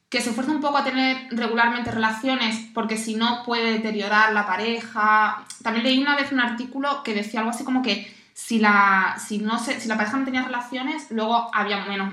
Que 0.08 0.20
se 0.20 0.30
esfuerce 0.30 0.50
un 0.50 0.60
poco 0.60 0.78
a 0.78 0.84
tener 0.84 1.28
regularmente 1.30 1.92
relaciones, 1.92 2.68
porque 2.74 2.96
si 2.98 3.14
no 3.14 3.44
puede 3.44 3.72
deteriorar 3.72 4.32
la 4.32 4.44
pareja. 4.44 5.44
También 5.62 5.84
leí 5.84 6.02
una 6.02 6.16
vez 6.16 6.32
un 6.32 6.40
artículo 6.40 7.02
que 7.04 7.14
decía 7.14 7.40
algo 7.40 7.52
así 7.52 7.64
como 7.64 7.82
que 7.82 8.12
si 8.34 8.58
la, 8.58 9.16
si 9.24 9.38
no 9.38 9.58
si 9.58 9.86
la 9.86 9.96
pareja 9.96 10.18
no 10.18 10.24
tenía 10.24 10.42
relaciones, 10.42 11.06
luego 11.10 11.48
había 11.54 11.84
menos, 11.84 12.12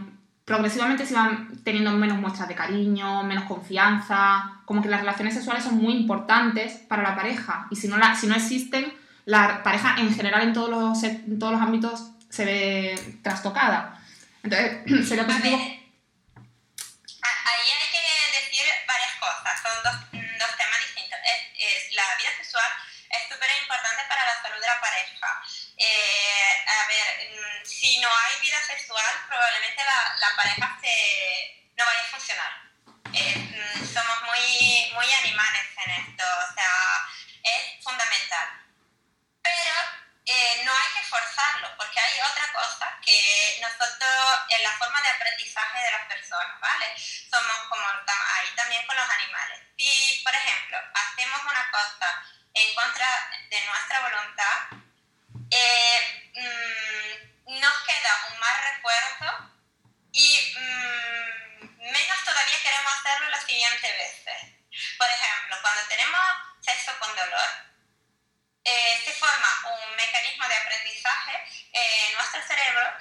progresivamente 0.50 1.06
se 1.06 1.14
iban 1.14 1.62
teniendo 1.64 1.92
menos 1.92 2.18
muestras 2.18 2.48
de 2.48 2.56
cariño, 2.56 3.22
menos 3.22 3.44
confianza, 3.44 4.62
como 4.66 4.82
que 4.82 4.90
las 4.90 5.02
relaciones 5.02 5.36
sexuales 5.36 5.64
son 5.64 5.76
muy 5.76 5.94
importantes 5.94 6.74
para 6.90 7.04
la 7.04 7.16
pareja 7.16 7.68
y 7.70 7.76
si 7.76 7.88
no, 7.88 7.98
la, 7.98 8.16
si 8.16 8.26
no 8.26 8.34
existen, 8.34 8.92
la 9.26 9.62
pareja 9.62 9.98
en 10.00 10.12
general 10.12 10.42
en 10.42 10.54
todos 10.54 10.72
los, 10.72 11.04
en 11.04 11.38
todos 11.38 11.54
los 11.54 11.62
ámbitos 11.62 12.14
se 12.32 12.46
ve 12.46 13.20
trastocada. 13.22 14.02
Entonces, 14.42 15.08
sería 15.08 15.28
positivo... 15.28 15.56
Ahí 15.56 15.76
hay 17.70 17.90
que 17.94 18.02
decir 18.42 18.66
varias 18.88 19.14
cosas, 19.22 19.54
son 19.62 19.78
dos, 19.86 19.98
dos 20.18 20.52
temas 20.58 20.80
distintos. 20.82 21.20
Es, 21.30 21.94
la 21.94 22.10
vida 22.18 22.34
sexual 22.42 22.72
es 23.06 23.22
súper 23.30 23.50
importante 23.62 24.02
para 24.10 24.26
la 24.26 24.34
salud 24.42 24.58
de 24.58 24.66
la 24.66 24.82
pareja. 24.82 25.30
Eh, 25.78 26.52
a 26.66 26.88
ver, 26.90 27.06
mm, 27.38 27.59
si 27.80 27.98
no 28.00 28.10
hay 28.10 28.42
vida 28.42 28.62
sexual, 28.66 29.06
probablemente 29.28 29.84
la, 29.86 30.16
la 30.20 30.36
pareja 30.36 30.78
se, 30.82 31.72
no 31.78 31.86
vaya 31.86 32.02
a 32.02 32.12
funcionar. 32.12 32.52
Eh, 33.14 33.36
mm, 33.56 33.94
somos 33.94 34.22
muy, 34.24 34.92
muy 34.94 35.14
animales 35.14 35.66
en 35.86 35.92
esto, 35.92 36.24
o 36.24 36.54
sea, 36.54 36.74
es 37.42 37.82
fundamental. 37.82 38.50
Pero 39.42 39.74
eh, 40.26 40.62
no 40.66 40.74
hay 40.74 40.90
que 40.94 41.08
forzarlo, 41.08 41.70
porque 41.78 42.00
hay 42.02 42.20
otra 42.20 42.52
cosa 42.52 43.00
que 43.02 43.60
nosotros, 43.62 44.44
en 44.50 44.64
la 44.64 44.78
forma 44.78 45.02
de 45.02 45.10
aprendizaje 45.10 45.80
de 45.80 45.92
las 45.92 46.06
personas, 46.08 46.60
¿vale? 46.60 46.86
Somos 47.32 47.58
como 47.70 47.86
ahí 47.88 48.50
también 48.58 48.86
con 48.88 48.98
los 48.98 49.10
animales. 49.10 49.60
Si, 49.78 50.22
por 50.26 50.36
ejemplo, 50.36 50.78
hacemos 50.96 51.42
una 51.44 51.72
cosa 51.72 52.26
en 52.54 52.76
contra 52.76 53.08
de 53.50 53.62
nuestra 53.66 54.02
voluntad, 54.02 54.58
eh, 55.52 56.32
mm, 56.36 57.19
nos 57.50 57.74
queda 57.82 58.28
un 58.32 58.40
mal 58.40 58.56
recuerdo 58.76 59.50
y 60.12 60.54
mm, 60.56 61.92
menos 61.92 62.24
todavía 62.24 62.62
queremos 62.62 62.94
hacerlo 62.94 63.30
las 63.30 63.44
siguientes 63.44 63.98
veces. 63.98 64.38
Por 64.98 65.08
ejemplo, 65.08 65.58
cuando 65.62 65.82
tenemos 65.88 66.22
sexo 66.62 66.92
con 67.00 67.16
dolor, 67.16 67.50
eh, 68.64 69.02
se 69.04 69.14
forma 69.14 69.48
un 69.74 69.96
mecanismo 69.96 70.48
de 70.48 70.56
aprendizaje 70.56 71.44
en 71.74 72.14
nuestro 72.14 72.42
cerebro 72.44 72.94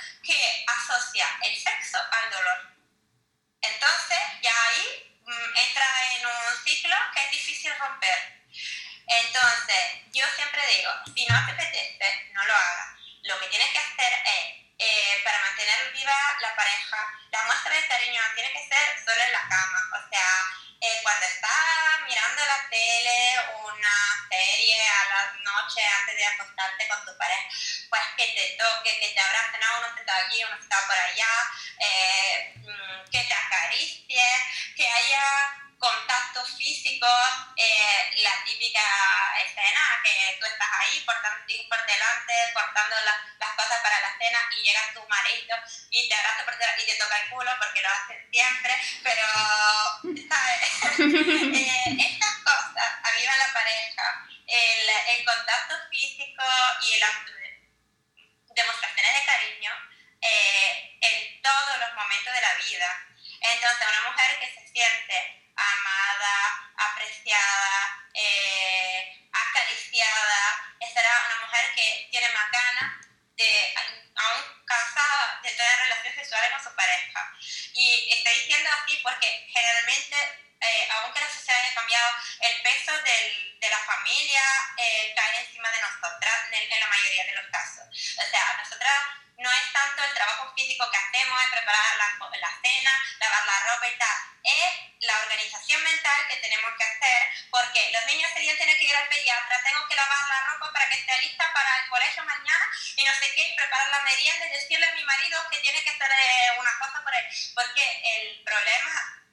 la 92.40 92.60
cena, 92.62 92.92
lavar 93.20 93.46
la 93.46 93.72
ropa 93.72 93.88
y 93.88 93.98
tal, 93.98 94.18
es 94.44 94.72
la 95.00 95.18
organización 95.20 95.82
mental 95.82 96.26
que 96.28 96.36
tenemos 96.36 96.70
que 96.78 96.84
hacer, 96.84 97.22
porque 97.50 97.90
los 97.92 98.06
niños 98.06 98.30
ese 98.30 98.40
día 98.40 98.56
tienen 98.56 98.76
que 98.76 98.84
ir 98.84 98.96
al 98.96 99.08
pediatra, 99.08 99.62
tengo 99.62 99.86
que 99.88 99.94
lavar 99.94 100.28
la 100.28 100.40
ropa 100.50 100.72
para 100.72 100.88
que 100.88 100.96
esté 100.96 101.22
lista 101.22 101.52
para 101.52 101.78
el 101.78 101.88
colegio 101.88 102.24
mañana 102.24 102.70
y 102.96 103.04
no 103.04 103.14
sé 103.14 103.34
qué, 103.34 103.42
y 103.48 103.56
preparar 103.56 103.88
la 103.88 104.02
merienda 104.02 104.46
y 104.46 104.52
decirle 104.52 104.86
a 104.86 104.94
mi 104.94 105.04
marido 105.04 105.38
que 105.50 105.58
tiene 105.58 105.82
que 105.82 105.90
hacer 105.90 106.10
eh, 106.10 106.58
una 106.58 106.78
cosa 106.78 107.02
por 107.02 107.14
él, 107.14 107.26
porque 107.54 107.84
el 108.16 108.42
problema 108.44 109.24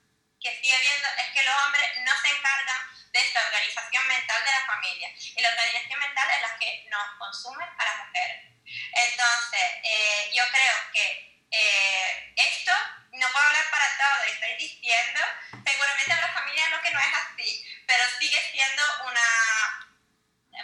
que 0.41 0.55
sigue 0.61 0.79
viendo 0.79 1.07
es 1.17 1.27
que 1.33 1.43
los 1.43 1.55
hombres 1.63 1.89
no 2.01 2.21
se 2.21 2.29
encargan 2.29 2.81
de 3.11 3.19
esta 3.19 3.45
organización 3.45 4.07
mental 4.07 4.43
de 4.43 4.51
la 4.51 4.65
familia, 4.65 5.09
y 5.15 5.41
la 5.41 5.49
organización 5.49 5.99
mental 5.99 6.29
es 6.31 6.41
la 6.41 6.57
que 6.59 6.85
nos 6.89 7.17
consume 7.17 7.63
a 7.63 7.85
las 7.85 7.97
mujeres. 8.05 8.51
Entonces, 8.65 9.61
eh, 9.83 10.31
yo 10.33 10.43
creo 10.51 10.75
que 10.91 11.35
eh, 11.51 12.33
esto 12.35 12.71
no 13.15 13.27
puedo 13.31 13.47
hablar 13.47 13.65
para 13.71 13.87
todo, 13.97 14.23
estoy 14.27 14.53
diciendo, 14.59 15.21
seguramente 15.63 16.11
habrá 16.11 16.33
familias 16.33 16.65
en 16.67 16.71
lo 16.71 16.81
que 16.81 16.91
no 16.91 16.99
es 16.99 17.13
así, 17.15 17.65
pero 17.87 18.03
sigue 18.19 18.41
siendo 18.51 18.83
una 19.07 19.27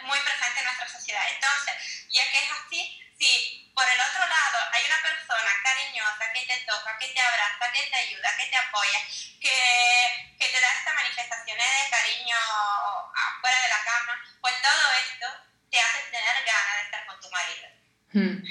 muy 0.02 0.18
presente 0.20 0.60
en 0.60 0.64
nuestra 0.64 0.88
sociedad. 0.88 1.24
Entonces, 1.32 1.74
ya 2.10 2.30
que 2.30 2.38
es 2.38 2.50
así, 2.50 3.00
si 3.18 3.72
por 3.74 3.88
el 3.88 4.00
otro 4.00 4.20
lado 4.20 4.58
hay 4.72 4.84
una 4.84 5.00
persona 5.00 5.50
cariñosa 5.64 6.32
que 6.34 6.44
te 6.44 6.60
toca, 6.66 6.98
que 6.98 7.08
te 7.08 7.20
abraza, 7.20 7.72
que 7.72 7.82
te 7.88 7.96
ayuda, 7.96 8.36
que 8.36 8.46
te 8.46 8.56
apoya, 8.56 9.00
que, 9.40 10.36
que 10.38 10.48
te 10.48 10.60
da 10.60 10.68
estas 10.76 10.94
manifestaciones 10.94 11.66
de 11.66 11.90
cariño 11.90 12.36
afuera 12.36 13.62
de 13.62 13.68
la 13.68 13.84
cama, 13.84 14.14
pues 14.40 14.54
todo 14.60 14.92
esto 14.92 15.26
te 15.70 15.80
hace 15.80 16.00
tener 16.10 16.44
ganas 16.44 16.76
de 16.76 16.82
estar 16.84 17.06
con 17.06 17.20
tu 17.20 17.30
marido. 17.30 17.68
Hmm. 18.12 18.44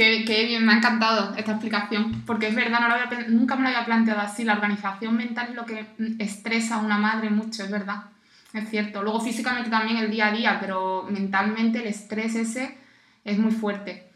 Qué, 0.00 0.24
bien, 0.24 0.64
me 0.64 0.72
ha 0.72 0.76
encantado 0.76 1.36
esta 1.50 1.66
explicación, 1.66 2.22
porque 2.26 2.48
es 2.48 2.54
verdad, 2.54 2.80
no 2.80 3.28
nunca 3.28 3.56
me 3.56 3.62
lo 3.62 3.68
había 3.68 3.84
planteado 3.84 4.20
así. 4.20 4.44
La 4.44 4.54
organización 4.54 5.16
mental 5.16 5.48
es 5.50 5.54
lo 5.54 5.66
que 5.66 5.86
estresa 6.18 6.76
a 6.76 6.78
una 6.78 6.98
madre 6.98 7.30
mucho, 7.30 7.64
es 7.64 7.70
verdad, 7.70 8.04
es 8.52 8.68
cierto. 8.68 9.02
Luego 9.02 9.20
físicamente 9.20 9.70
también 9.70 9.98
el 9.98 10.10
día 10.10 10.28
a 10.28 10.32
día, 10.32 10.58
pero 10.60 11.06
mentalmente 11.10 11.80
el 11.80 11.86
estrés 11.86 12.34
ese 12.34 12.78
es 13.24 13.38
muy 13.38 13.52
fuerte. 13.52 14.10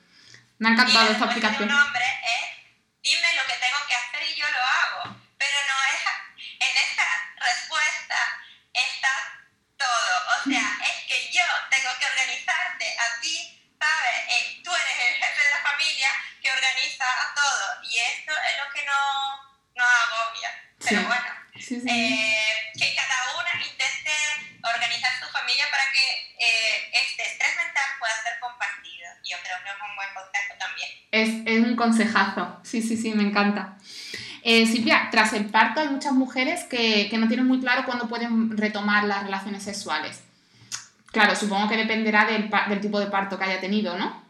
Me 0.59 0.69
ha 0.69 0.73
encantado 0.73 1.11
esta 1.11 1.25
explicación. 1.25 1.69
Consejazo, 31.85 32.57
sí, 32.63 32.83
sí, 32.83 32.97
sí, 32.97 33.13
me 33.15 33.23
encanta. 33.23 33.77
Silvia, 34.43 35.09
tras 35.11 35.33
el 35.33 35.47
parto 35.47 35.81
hay 35.81 35.89
muchas 35.89 36.13
mujeres 36.13 36.65
que, 36.65 37.09
que 37.11 37.17
no 37.17 37.29
tienen 37.29 37.47
muy 37.47 37.61
claro 37.61 37.85
cuándo 37.87 38.09
pueden 38.09 38.57
retomar 38.57 39.05
las 39.05 39.23
relaciones 39.23 39.63
sexuales. 39.63 40.23
Claro, 41.13 41.37
supongo 41.37 41.69
que 41.69 41.77
dependerá 41.77 42.27
del 42.27 42.81
tipo 42.81 42.99
de 42.99 43.07
parto 43.07 43.39
que 43.39 43.45
haya 43.45 43.61
tenido, 43.61 43.97
¿no? 43.97 44.24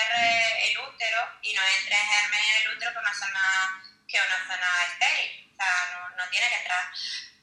Cierre 0.00 0.70
el 0.70 0.78
útero 0.78 1.38
y 1.42 1.52
no 1.54 1.62
entre 1.62 1.96
germen 1.96 2.40
en 2.40 2.62
el 2.62 2.76
útero 2.76 2.92
que 2.92 2.98
una 2.98 3.14
zona, 3.14 3.82
que 4.08 4.20
una 4.20 4.46
zona 4.46 4.84
estéril. 4.86 5.52
O 5.52 5.56
sea, 5.56 5.88
no, 5.92 6.16
no 6.16 6.30
tiene 6.30 6.48
que 6.48 6.56
entrar 6.56 6.84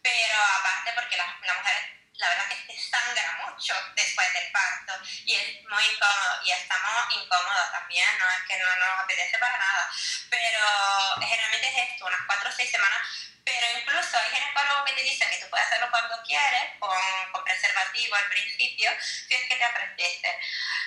pero 0.07 0.39
aparte 0.41 0.91
porque 0.95 1.17
la, 1.17 1.25
la 1.43 1.53
mujer 1.55 1.97
la 2.17 2.29
verdad 2.29 2.49
que 2.49 2.73
se 2.73 2.89
sangra 2.89 3.45
mucho 3.45 3.75
después 3.95 4.33
del 4.33 4.51
parto 4.51 4.93
y 5.25 5.35
es 5.35 5.63
muy 5.69 5.83
incómodo 5.83 6.41
y 6.45 6.51
estamos 6.51 7.15
incómodos 7.15 7.71
también, 7.71 8.07
no 8.17 8.25
es 8.29 8.43
que 8.47 8.57
no 8.57 8.75
nos 8.75 8.99
apetece 9.03 9.37
para 9.37 9.57
nada, 9.57 9.89
pero 10.29 10.59
generalmente 11.21 11.67
es 11.67 11.89
esto, 11.91 12.05
unas 12.05 12.21
cuatro 12.25 12.49
o 12.49 12.53
seis 12.53 12.71
semanas, 12.71 13.01
pero 13.47 13.79
incluso 13.79 14.17
hay 14.17 14.35
ginecólogos 14.35 14.83
que 14.89 14.95
te 14.95 15.03
dicen 15.03 15.29
que 15.29 15.37
tú 15.37 15.49
puedes 15.49 15.65
hacerlo 15.67 15.89
cuando 15.89 16.21
quieres, 16.23 16.75
con, 16.79 16.91
con 17.31 17.43
preservativo 17.45 18.13
al 18.15 18.27
principio, 18.27 18.91
si 18.99 19.35
es 19.35 19.47
que 19.47 19.55
te 19.55 19.63
apetece. 19.63 20.39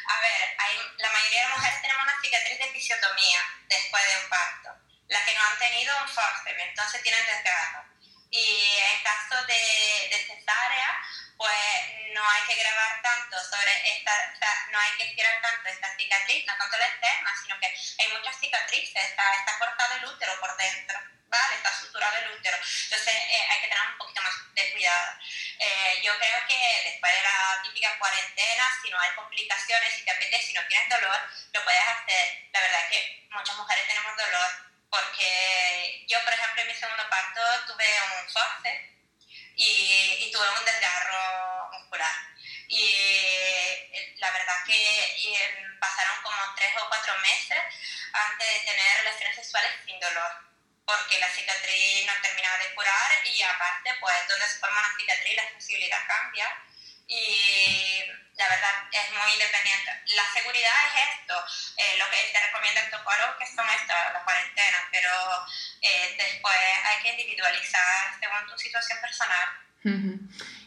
A 0.07 0.21
ver, 0.21 0.57
hay, 0.59 0.77
la 0.99 1.11
mayoría 1.11 1.49
de 1.49 1.55
mujeres 1.55 1.81
tenemos 1.81 2.03
una 2.03 2.21
cicatriz 2.21 2.59
de 2.59 2.69
fisiotomía 2.69 3.41
después 3.67 4.07
de 4.07 4.17
un 4.19 4.29
parto, 4.29 4.77
las 5.09 5.23
que 5.25 5.35
no 5.35 5.43
han 5.43 5.59
tenido 5.59 5.97
un 6.03 6.09
forceps, 6.09 6.61
entonces 6.61 7.03
tienen 7.03 7.25
desgarro. 7.25 7.83
Y 8.31 8.77
en 8.93 9.03
caso 9.05 9.43
de, 9.47 10.09
de 10.11 10.27
cesárea, 10.29 11.01
pues 11.39 12.13
no 12.13 12.23
hay 12.29 12.43
que 12.43 12.61
grabar 12.61 13.01
tanto 13.01 13.43
sobre 13.43 13.73
esta, 13.97 14.13
o 14.35 14.37
sea, 14.37 14.67
no 14.71 14.79
hay 14.79 14.93
que 14.99 15.05
estirar 15.05 15.41
tanto 15.41 15.67
esta 15.71 15.97
cicatriz, 15.97 16.47
no 16.47 16.59
tanto 16.59 16.77
la 16.77 16.87
externa, 16.89 17.35
sino 17.43 17.59
que 17.59 17.75
hay 17.99 18.09
muchas 18.13 18.39
cicatrices, 18.39 19.03
está, 19.03 19.35
está 19.35 19.59
cortado 19.59 19.95
el 19.95 20.05
útero 20.05 20.39
por 20.41 20.55
dentro, 20.59 21.01
¿vale? 21.31 21.57
Está 21.57 21.73
suturado 21.81 22.17
el 22.19 22.33
útero. 22.33 22.57
Entonces 22.57 23.15
eh, 23.15 23.47
hay 23.51 23.61
que 23.61 23.69
tener 23.69 23.87
un 23.87 23.99
poquito 23.99 24.23
más 24.23 24.35
de 24.55 24.73
cuidado. 24.73 25.13
Eh, 25.59 26.01
yo 26.03 26.19
creo 26.19 26.47
que 26.49 26.91
después 26.91 27.13
de 27.13 27.23
la 27.23 27.63
típica 27.63 27.99
cuarentena, 27.99 28.65
si 28.83 28.91
no 28.91 28.99
hay 28.99 29.11
complicaciones, 29.15 29.95
si 29.95 30.05
te 30.05 30.11
apetece, 30.11 30.47
si 30.49 30.53
no 30.55 30.67
tienes 30.67 30.89
dolor, 30.89 31.21
lo 31.53 31.65
puedes 31.65 31.83
hacer. 31.83 32.49
La 32.53 32.61
verdad 32.61 32.81
es 32.83 32.89
que 32.91 33.29
muchas 33.31 33.57
mujeres 33.57 33.87
tenemos 33.87 34.17
dolor 34.17 34.71
porque 34.91 36.05
yo, 36.09 36.23
por 36.25 36.33
ejemplo, 36.33 36.63
en 36.63 36.69
mi 36.69 36.75
segundo 36.75 37.09
parto 37.09 37.41
tuve 37.67 37.87
un 38.19 38.29
force 38.29 38.91
y, 39.55 40.27
y 40.27 40.33
tuve 40.33 40.49
un 40.59 40.65
desgarro 40.65 41.71
muscular. 41.73 42.15
Y 42.69 42.83
eh, 42.83 44.15
la 44.19 44.31
verdad 44.31 44.65
que 44.67 45.77
pasaron 45.81 46.23
como 46.23 46.55
tres 46.57 46.73
o 46.77 46.89
cuatro 46.89 47.17
meses 47.19 47.59
antes 48.13 48.49
de 48.49 48.61
tener 48.61 48.99
relaciones 48.99 49.37
sexuales 49.37 49.73
sin 49.85 49.99
dolor, 50.01 50.50
porque 50.91 51.23
la 51.23 51.31
cicatriz 51.31 52.03
no 52.07 52.13
terminaba 52.19 52.59
de 52.59 52.75
curar 52.75 53.11
y 53.23 53.43
aparte, 53.43 53.95
pues 54.03 54.17
donde 54.27 54.47
se 54.51 54.59
forma 54.59 54.83
una 54.83 54.97
cicatriz 54.99 55.37
la 55.39 55.49
sensibilidad 55.55 56.03
cambia 56.07 56.51
y 57.07 58.03
la 58.35 58.49
verdad 58.49 58.75
es 58.91 59.07
muy 59.13 59.31
independiente. 59.35 59.91
La 60.17 60.27
seguridad 60.35 60.75
es 60.89 60.95
esto, 61.15 61.35
eh, 61.77 61.99
lo 61.99 62.07
que 62.11 62.19
te 62.33 62.41
recomienda 62.41 62.81
el 62.83 62.91
protocolo, 62.91 63.39
que 63.39 63.47
son 63.47 63.67
estas, 63.69 64.13
las 64.15 64.25
cuarentenas, 64.25 64.83
pero 64.91 65.13
eh, 65.83 66.17
después 66.17 66.57
hay 66.85 67.03
que 67.03 67.11
individualizar 67.11 68.19
según 68.19 68.51
tu 68.51 68.59
situación 68.59 68.99
personal. 69.01 69.49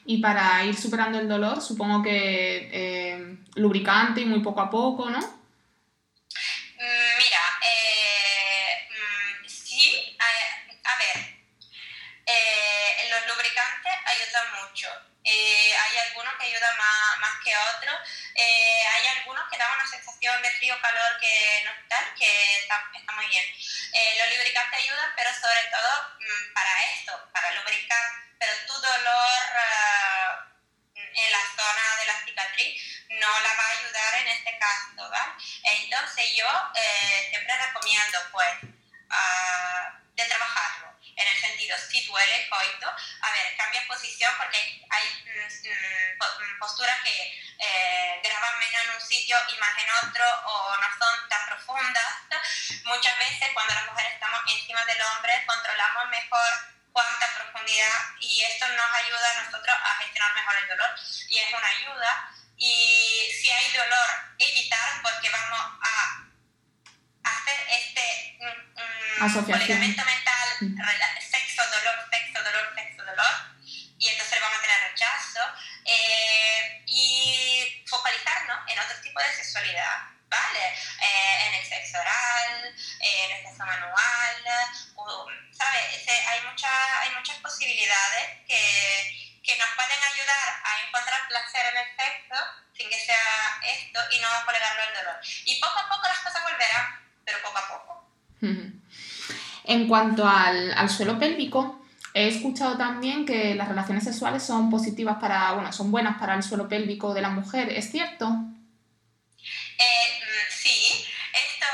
Y 0.06 0.22
para 0.22 0.64
ir 0.66 0.76
superando 0.76 1.20
el 1.20 1.30
dolor, 1.30 1.62
supongo 1.62 2.02
que 2.02 2.70
eh, 2.72 3.38
lubricante 3.56 4.22
y 4.22 4.26
muy 4.26 4.42
poco 4.42 4.62
a 4.62 4.70
poco, 4.70 5.10
¿no? 5.10 5.20
Mm, 5.20 7.18
mira, 7.18 7.42
mm, 8.90 9.48
sí, 9.48 10.18
a, 10.20 10.98
ver, 10.98 11.44
los 13.10 13.28
lubricantes 13.28 13.94
ayudan 14.06 14.64
mucho 14.64 14.90
eh, 15.26 15.74
hay 15.74 15.98
algunos 16.00 16.34
que 16.36 16.46
ayudan 16.48 16.78
más, 16.78 17.20
más 17.20 17.32
que 17.44 17.56
otros, 17.56 17.96
eh, 18.36 18.86
hay 18.92 19.08
algunos 19.20 19.50
que 19.50 19.58
dan 19.58 19.72
una 19.72 19.88
sensación 19.88 20.42
de 20.42 20.52
frío-calor 20.52 21.18
que 21.20 21.64
no 21.64 21.72
tal, 21.88 22.14
que 22.16 22.60
está, 22.60 22.92
está 22.94 23.14
muy 23.14 23.28
bien. 23.28 23.46
Eh, 23.94 24.18
los 24.20 24.36
lubricantes 24.36 24.80
ayudan, 24.80 25.14
pero 25.16 25.34
sobre 25.34 25.64
todo 25.72 26.18
mm, 26.20 26.54
para 26.54 26.84
esto, 26.94 27.30
para 27.32 27.52
lubricar, 27.52 28.04
pero 28.38 28.52
tu 28.68 28.74
dolor 28.74 29.40
en 30.96 31.32
la 31.32 31.42
zona 31.56 31.96
de 32.00 32.06
la 32.06 32.26
cicatriz 32.26 32.82
no 33.10 33.40
la 33.40 33.54
va 33.54 33.64
a 33.64 33.80
ayudar 33.80 34.16
en 34.16 34.28
este 34.28 34.58
caso, 34.58 35.10
¿vale? 35.10 35.34
Entonces 35.64 36.34
yo 36.36 36.48
siempre 37.30 37.58
recomiendo, 37.58 38.20
pues, 38.32 38.64
uh, 38.64 40.16
de 40.16 40.26
trabajarlo 40.26 40.93
en 41.16 41.28
el 41.28 41.42
sentido, 41.42 41.78
si 41.78 42.06
duele 42.06 42.48
coito, 42.50 42.88
a 42.88 43.32
ver, 43.32 43.58
cambia 43.58 43.88
posición 43.88 44.34
porque 44.38 44.58
hay 44.90 45.06
mm, 45.26 46.18
mm 46.18 46.60
posturas 46.60 46.98
que 47.04 47.44
eh, 47.60 48.22
graban 48.24 48.60
menos 48.60 48.84
en 48.84 48.90
un 48.96 49.02
sitio 49.02 49.36
y 49.50 49.60
más 49.60 49.78
en 49.78 50.08
otro 50.08 50.24
o 50.46 50.78
no 50.78 50.88
son 50.98 51.30
tan 51.30 51.46
profundas. 51.48 52.14
Muchas 52.86 53.18
veces 53.20 53.50
cuando 53.54 53.74
las 53.74 53.86
mujeres 53.86 54.14
estamos 54.14 54.42
encima 54.48 54.86
del 54.86 55.02
hombre 55.02 55.44
controlamos 55.46 56.10
mejor 56.10 56.52
cuánta 56.94 57.26
profundidad 57.36 58.00
y 58.22 58.42
esto 58.44 58.68
nos 58.70 58.92
ayuda 58.94 59.32
a 59.32 59.44
nosotros 59.44 59.76
a 59.76 59.96
gestionar 60.04 60.36
mejor 60.36 60.56
el 60.62 60.68
dolor 60.70 60.90
y 61.30 61.38
es 61.40 61.54
una 61.54 61.68
ayuda. 61.68 62.32
Y 62.58 63.30
si 63.42 63.52
hay 63.52 63.74
dolor, 63.74 64.10
evitar 64.40 65.02
porque 65.02 65.30
vamos 65.30 65.80
a 65.82 66.24
hacer 67.24 67.60
este 67.70 68.38
mm, 68.40 68.80
mm 68.80 69.24
Asociación 69.24 69.96
relaciones. 70.72 71.23
En 99.94 100.00
cuanto 100.00 100.28
al, 100.28 100.74
al 100.74 100.90
suelo 100.90 101.20
pélvico, 101.20 101.86
he 102.16 102.28
escuchado 102.28 102.76
también 102.76 103.28
que 103.28 103.54
las 103.54 103.68
relaciones 103.68 104.04
sexuales 104.04 104.42
son 104.42 104.72
positivas 104.72 105.18
para, 105.22 105.52
bueno, 105.52 105.72
son 105.72 105.92
buenas 105.92 106.18
para 106.18 106.34
el 106.34 106.42
suelo 106.42 106.68
pélvico 106.68 107.14
de 107.14 107.22
la 107.22 107.30
mujer, 107.30 107.70
¿es 107.70 107.92
cierto? 107.92 108.26
Eh, 108.26 110.08
mm, 110.18 110.50
sí, 110.50 111.06
esto, 111.32 111.68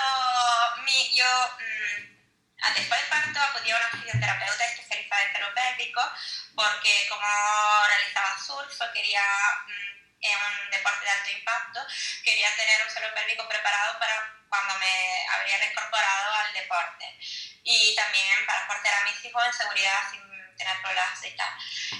yo 1.15 1.23
mm, 1.23 2.75
después 2.75 2.99
del 2.99 3.09
parto 3.09 3.39
acudí 3.39 3.71
a 3.71 3.77
una 3.77 4.01
fisioterapeuta 4.03 4.65
especializada 4.65 5.23
en 5.23 5.31
suelo 5.31 5.47
pélvico 5.55 6.01
porque 6.55 6.91
como 7.07 7.23
realizaba 7.87 8.35
surf 8.45 8.91
quería 8.93 9.23
mm, 9.65 9.98
en 10.21 10.71
deporte 10.71 11.05
de 11.05 11.11
alto 11.11 11.29
impacto, 11.31 11.87
quería 12.23 12.55
tener 12.55 12.85
un 12.85 12.91
suelo 12.91 13.13
pélvico 13.13 13.47
preparado 13.47 13.99
para 13.99 14.39
cuando 14.49 14.77
me 14.79 15.27
habría 15.29 15.57
reincorporado 15.57 16.33
al 16.33 16.53
deporte 16.53 17.17
y 17.63 17.95
también 17.95 18.45
para 18.45 18.67
portar 18.67 18.93
a 18.95 19.03
mis 19.03 19.23
hijos 19.23 19.43
en 19.45 19.53
seguridad 19.53 20.11
sin 20.11 20.57
tener 20.57 20.81
problemas 20.81 21.23
y 21.23 21.31
tal. 21.31 21.53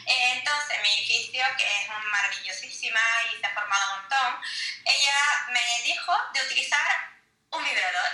Entonces, 0.05 0.82
mi 0.82 1.05
fisio, 1.05 1.45
que 1.58 1.65
es 1.65 1.89
maravillosísima 2.12 2.99
y 3.32 3.39
se 3.39 3.45
ha 3.45 3.53
formado 3.53 3.93
un 3.93 4.01
montón, 4.01 4.41
ella 4.86 5.47
me 5.49 5.84
dijo 5.84 6.13
de 6.34 6.41
utilizar 6.41 7.21
un 7.51 7.63
vibrador. 7.63 8.10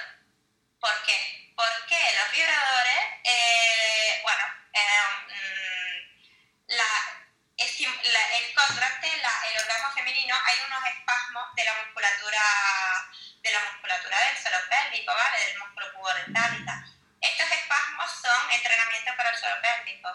¿Por 0.80 1.04
qué? 1.06 1.54
Porque 1.56 1.98
los 2.20 2.32
vibradores, 2.32 3.00
eh, 3.24 4.20
bueno, 4.24 4.44
eh, 4.74 5.00
mm, 5.30 6.76
la, 6.76 7.15
es, 7.58 7.80
la, 7.80 8.38
en 8.38 8.54
contraste, 8.54 9.18
la, 9.18 9.34
el 9.50 9.62
orgasmo 9.62 9.92
femenino 9.94 10.36
hay 10.46 10.58
unos 10.66 10.84
espasmos 10.86 11.56
de 11.56 11.64
la 11.64 11.74
musculatura 11.74 12.42
de 13.46 13.52
la 13.52 13.60
musculatura 13.72 14.20
del 14.20 14.38
suelo 14.42 14.58
pélvico, 14.70 15.14
¿vale? 15.14 15.46
Del 15.46 15.60
músculo 15.60 15.94
pubodental 15.94 16.60
y 16.60 16.66
tal. 16.66 16.82
Estos 17.22 17.52
espasmos 17.52 18.12
son 18.22 18.52
entrenamiento 18.52 19.16
para 19.16 19.30
el 19.30 19.38
suelo 19.38 19.62
pélvico. 19.62 20.10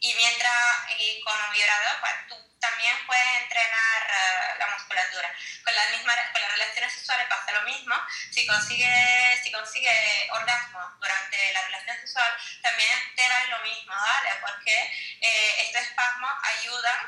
Y 0.00 0.14
mientras, 0.14 0.90
y 0.98 1.20
con 1.22 1.36
un 1.44 1.52
vibrador, 1.52 2.00
pues 2.00 2.12
tú 2.28 2.58
también 2.58 2.96
puedes 3.06 3.42
entrenar 3.42 4.02
uh, 4.02 4.58
la 4.58 4.66
musculatura. 4.74 5.28
Con, 5.62 5.74
la 5.74 5.86
misma, 5.90 6.12
con 6.32 6.40
las 6.40 6.52
relaciones 6.52 6.92
sexuales 6.92 7.26
pasa 7.28 7.52
lo 7.52 7.62
mismo. 7.62 7.94
Si 8.30 8.46
consigues 8.46 9.42
si 9.42 9.52
consigue 9.52 10.28
orgasmo 10.32 10.80
durante 11.00 11.52
la 11.52 11.62
relación 11.62 11.96
sexual, 11.98 12.32
también 12.62 13.14
te 13.14 13.28
da 13.28 13.44
lo 13.48 13.58
mismo 13.62 13.91
ayudan 16.52 17.00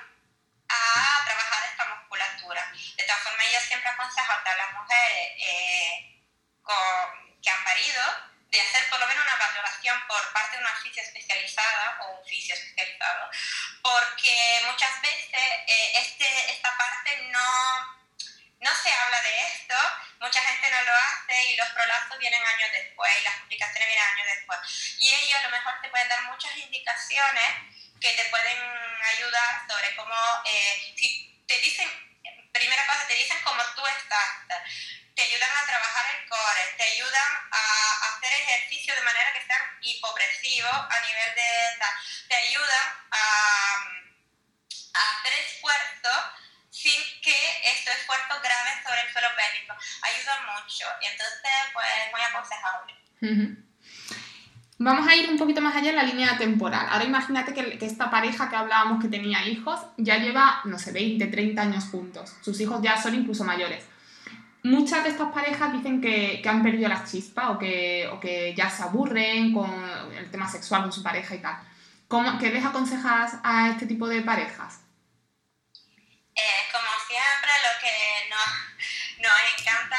imagínate 57.28 57.54
que, 57.78 57.87
esta 57.87 58.10
pareja 58.10 58.48
que 58.48 58.56
hablábamos 58.56 59.02
que 59.02 59.08
tenía 59.08 59.46
hijos 59.46 59.80
ya 59.96 60.18
lleva, 60.18 60.60
no 60.64 60.78
sé, 60.78 60.92
20, 60.92 61.26
30 61.26 61.62
años 61.62 61.84
juntos. 61.84 62.34
Sus 62.40 62.60
hijos 62.60 62.80
ya 62.82 63.00
son 63.00 63.14
incluso 63.14 63.44
mayores. 63.44 63.84
Muchas 64.62 65.04
de 65.04 65.10
estas 65.10 65.32
parejas 65.32 65.72
dicen 65.72 66.00
que, 66.00 66.42
han 66.46 66.62
perdido 66.62 66.88
la 66.88 67.04
chispa 67.04 67.50
o 67.50 67.58
que, 67.58 68.08
o 68.12 68.20
que, 68.20 68.54
ya 68.56 68.70
se 68.70 68.82
aburren 68.82 69.52
con 69.52 69.70
el 70.16 70.30
tema 70.30 70.48
sexual 70.48 70.82
con 70.82 70.92
su 70.92 71.02
pareja 71.02 71.34
y 71.34 71.38
tal. 71.38 71.56
¿Qué 72.38 72.50
les 72.50 72.64
aconsejas 72.64 73.38
a 73.42 73.70
este 73.70 73.87
tipo 73.87 74.06
de 74.06 74.22
parejas? 74.22 74.80
Eh, 76.37 76.64
como 76.70 76.90
siempre, 77.08 77.50
lo 77.64 77.72
que 77.80 78.28
nos, 78.30 79.28
nos 79.28 79.60
encanta 79.60 79.93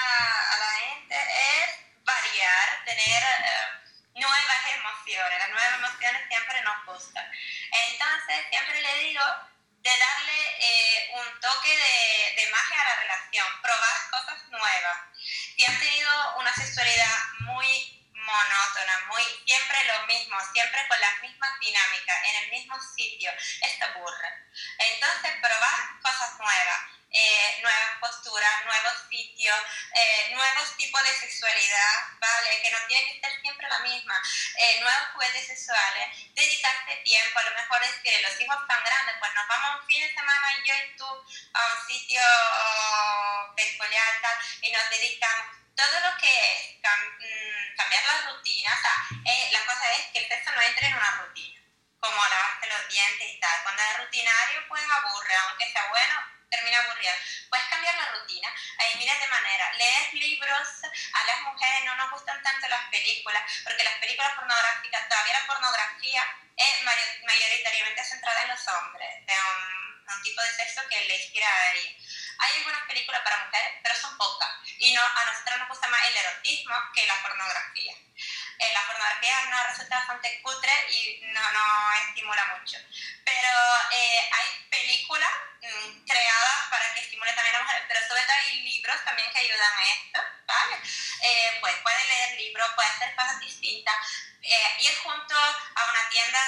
juntos 95.06 95.50
a 95.76 95.82
una 95.86 96.10
tienda 96.10 96.42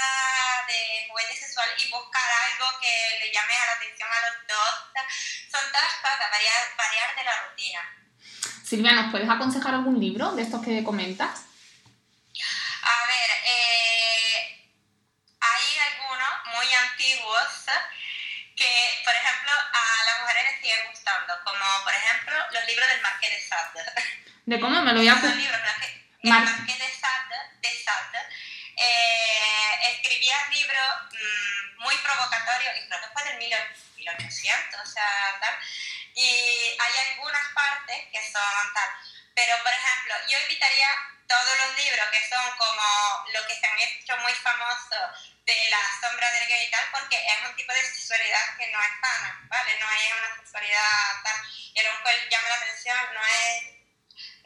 de 0.68 1.08
juguete 1.08 1.38
sexual 1.38 1.70
y 1.78 1.90
buscar 1.92 2.30
algo 2.50 2.66
que 2.82 3.20
le 3.22 3.32
llame 3.32 3.54
a 3.54 3.66
la 3.68 3.74
atención 3.74 4.10
a 4.10 4.22
los 4.28 4.36
dos. 4.50 4.74
Son 5.52 5.62
todas 5.72 5.94
cosas, 6.02 6.32
variar, 6.32 6.76
variar 6.76 7.16
de 7.16 7.24
la 7.24 7.44
rutina. 7.46 7.82
Silvia, 8.66 8.92
¿nos 8.94 9.12
puedes 9.12 9.30
aconsejar 9.30 9.76
algún 9.76 10.00
libro 10.00 10.32
de 10.32 10.42
estos 10.42 10.66
que 10.66 10.84
comentas? 10.84 11.46
A 12.82 13.06
ver, 13.06 13.30
eh, 13.46 14.72
hay 15.40 15.66
algunos 15.78 16.30
muy 16.56 16.74
antiguos 16.74 17.48
que, 18.56 19.02
por 19.06 19.14
ejemplo, 19.14 19.52
a 19.54 20.06
las 20.06 20.20
mujeres 20.22 20.44
les 20.52 20.62
siguen 20.62 20.90
gustando, 20.90 21.34
como 21.46 21.84
por 21.84 21.94
ejemplo 21.94 22.36
los 22.52 22.66
libros 22.66 22.88
del 22.90 23.02
Marqués 23.02 23.30
de 23.30 23.48
Sade. 23.48 23.84
¿De 24.46 24.60
cómo 24.60 24.82
me 24.82 24.94
lo 24.94 25.00
voy 25.00 25.08
a 25.08 25.22
Son 25.22 25.38
libros. 25.38 25.60
El 26.24 26.30
Marqués 26.32 26.80
de 26.80 26.90
Sade, 26.90 27.38
de 27.62 27.84
Sade 27.84 28.20
eh, 28.78 29.92
escribía 29.94 30.38
libros 30.52 30.96
mm, 31.12 31.82
muy 31.82 31.96
provocatorios, 31.98 32.78
y 32.78 32.88
creo 32.88 33.02
que 33.02 33.14
fue 33.14 33.24
del 33.24 33.38
1800, 33.38 34.82
o 34.82 34.86
sea, 34.86 35.38
tal. 35.40 35.56
Y 36.14 36.78
hay 36.80 36.94
algunas 37.10 37.48
partes 37.54 38.06
que 38.12 38.22
son 38.32 38.74
tal. 38.74 38.90
Pero, 39.36 39.56
por 39.64 39.72
ejemplo, 39.72 40.16
yo 40.28 40.38
evitaría 40.40 40.90
todos 41.28 41.58
los 41.58 41.78
libros 41.78 42.08
que 42.10 42.30
son 42.30 42.58
como 42.58 43.26
lo 43.34 43.46
que 43.48 43.56
se 43.56 43.68
han 43.68 43.80
hecho 43.80 44.18
muy 44.18 44.34
famosos 44.34 45.36
de 45.46 45.70
la 45.70 45.80
sombra 46.02 46.32
del 46.32 46.48
gay 46.48 46.68
y 46.68 46.72
tal, 46.72 46.86
porque 46.92 47.16
es 47.16 47.48
un 47.48 47.56
tipo 47.56 47.74
de 47.74 47.82
sexualidad 47.82 48.58
que 48.58 48.68
no 48.68 48.82
es 48.82 48.92
sana, 49.02 49.40
¿vale? 49.50 49.78
No 49.80 49.92
es 49.92 50.14
una 50.18 50.36
sexualidad 50.38 51.24
tan... 51.24 51.36
Y 51.74 51.80
a 51.80 51.84
lo 51.84 51.92
mejor 51.92 52.30
llama 52.30 52.50
la 52.50 52.56
atención, 52.56 53.14
no 53.14 53.22
es 53.26 53.77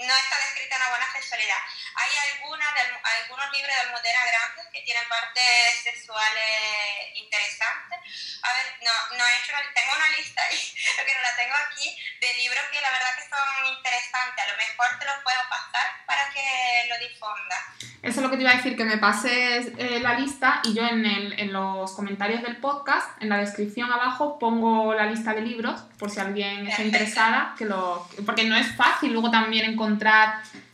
no 0.07 0.13
está 0.13 0.35
descrita 0.39 0.77
una 0.77 0.89
buena 0.89 1.07
sexualidad. 1.11 1.61
Hay 1.95 2.11
algunas 2.33 2.73
de, 2.73 2.81
algunos 2.89 3.47
libros 3.51 3.73
de 3.75 3.81
Almudena 3.81 4.21
Grandes 4.25 4.65
que 4.73 4.81
tienen 4.81 5.05
partes 5.09 5.83
sexuales 5.83 7.15
interesantes. 7.15 7.99
A 8.43 8.49
ver, 8.53 8.65
no, 8.81 8.93
no 9.17 9.23
he 9.25 9.33
hecho 9.39 9.53
tengo 9.75 9.91
una 9.95 10.09
lista 10.17 10.41
lo 10.97 11.03
que 11.05 11.13
no 11.15 11.21
la 11.21 11.35
tengo 11.35 11.55
aquí 11.67 11.87
de 12.19 12.33
libros 12.41 12.63
que 12.71 12.81
la 12.81 12.91
verdad 12.91 13.13
que 13.15 13.27
son 13.29 13.65
interesantes. 13.67 14.39
A 14.43 14.51
lo 14.51 14.57
mejor 14.57 14.87
te 14.99 15.05
los 15.05 15.17
puedo 15.23 15.41
pasar 15.49 15.87
para 16.05 16.29
que 16.33 16.87
lo 16.89 16.97
difundas. 16.99 17.61
Eso 18.01 18.17
es 18.19 18.23
lo 18.25 18.31
que 18.31 18.37
te 18.37 18.41
iba 18.41 18.51
a 18.51 18.55
decir, 18.55 18.75
que 18.75 18.83
me 18.83 18.97
pases 18.97 19.67
eh, 19.77 19.99
la 20.01 20.15
lista 20.15 20.61
y 20.63 20.73
yo 20.73 20.81
en, 20.87 21.05
el- 21.05 21.39
en 21.39 21.53
los 21.53 21.91
comentarios 21.93 22.41
del 22.41 22.57
podcast, 22.57 23.21
en 23.21 23.29
la 23.29 23.37
descripción 23.37 23.91
abajo, 23.93 24.39
pongo 24.39 24.93
la 24.95 25.05
lista 25.05 25.33
de 25.33 25.41
libros, 25.41 25.81
por 25.99 26.09
si 26.09 26.19
alguien 26.19 26.67
está 26.67 26.81
interesada, 26.81 27.53
que 27.57 27.65
lo, 27.65 28.09
porque 28.25 28.43
no 28.45 28.55
es 28.57 28.75
fácil 28.75 29.13
luego 29.13 29.29
también 29.29 29.65
encontrar, 29.69 29.90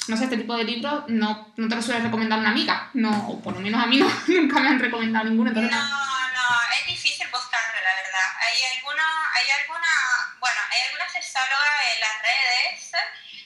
no 0.07 0.17
sé, 0.17 0.23
este 0.23 0.37
tipo 0.37 0.55
de 0.55 0.63
libros, 0.63 1.03
no, 1.07 1.53
no 1.57 1.67
te 1.67 1.75
lo 1.75 1.81
suele 1.81 2.01
recomendar 2.01 2.39
una 2.39 2.51
amiga, 2.51 2.89
no, 2.93 3.29
o 3.29 3.41
por 3.41 3.53
lo 3.53 3.59
menos 3.59 3.83
a 3.83 3.87
mí 3.87 3.97
no, 3.97 4.07
nunca 4.27 4.59
me 4.59 4.69
han 4.69 4.79
recomendado 4.79 5.25
ninguno, 5.25 5.49
entonces 5.49 5.71
No, 5.71 5.79
no, 5.79 6.47
es 6.79 6.85
difícil 6.87 7.27
buscarlo, 7.27 7.81
la 7.81 7.93
verdad. 7.95 8.29
Hay 8.41 8.63
alguna, 8.77 9.03
hay 9.35 9.45
alguna, 9.61 9.91
bueno, 10.39 10.59
hay 10.71 10.81
algunas 10.87 11.11
sexólogas 11.11 11.75
en 11.93 11.99
las 11.99 12.21
redes 12.21 12.91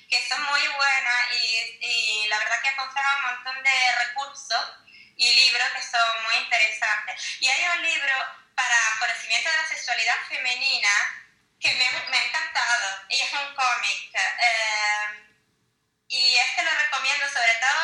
que 0.09 0.28
son 0.28 0.41
muy 0.43 0.61
buenas 0.76 1.22
y, 1.41 1.80
y 1.82 2.28
la 2.28 2.38
verdad 2.38 2.61
que 2.61 2.69
aconsejan 2.69 3.15
un 3.15 3.36
montón 3.36 3.63
de 3.63 3.78
recursos 4.07 4.65
y 5.15 5.34
libros 5.36 5.67
que 5.74 5.82
son 5.82 6.24
muy 6.26 6.36
interesantes. 6.43 7.15
Y 7.39 7.47
hay 7.47 7.63
un 7.78 7.82
libro 7.82 8.13
para 8.53 8.76
conocimiento 8.99 9.49
de 9.49 9.57
la 9.57 9.67
sexualidad 9.67 10.17
femenina 10.28 10.89
que 11.61 11.72
me, 11.74 11.86
me 12.09 12.17
ha 12.17 12.26
encantado. 12.26 13.07
Y 13.09 13.22
es 13.22 13.32
un 13.32 13.55
cómic. 13.55 14.11
eh, 14.13 15.20
y 16.12 16.36
este 16.36 16.62
lo 16.62 16.72
recomiendo 16.76 17.24
sobre 17.32 17.55
todo, 17.64 17.82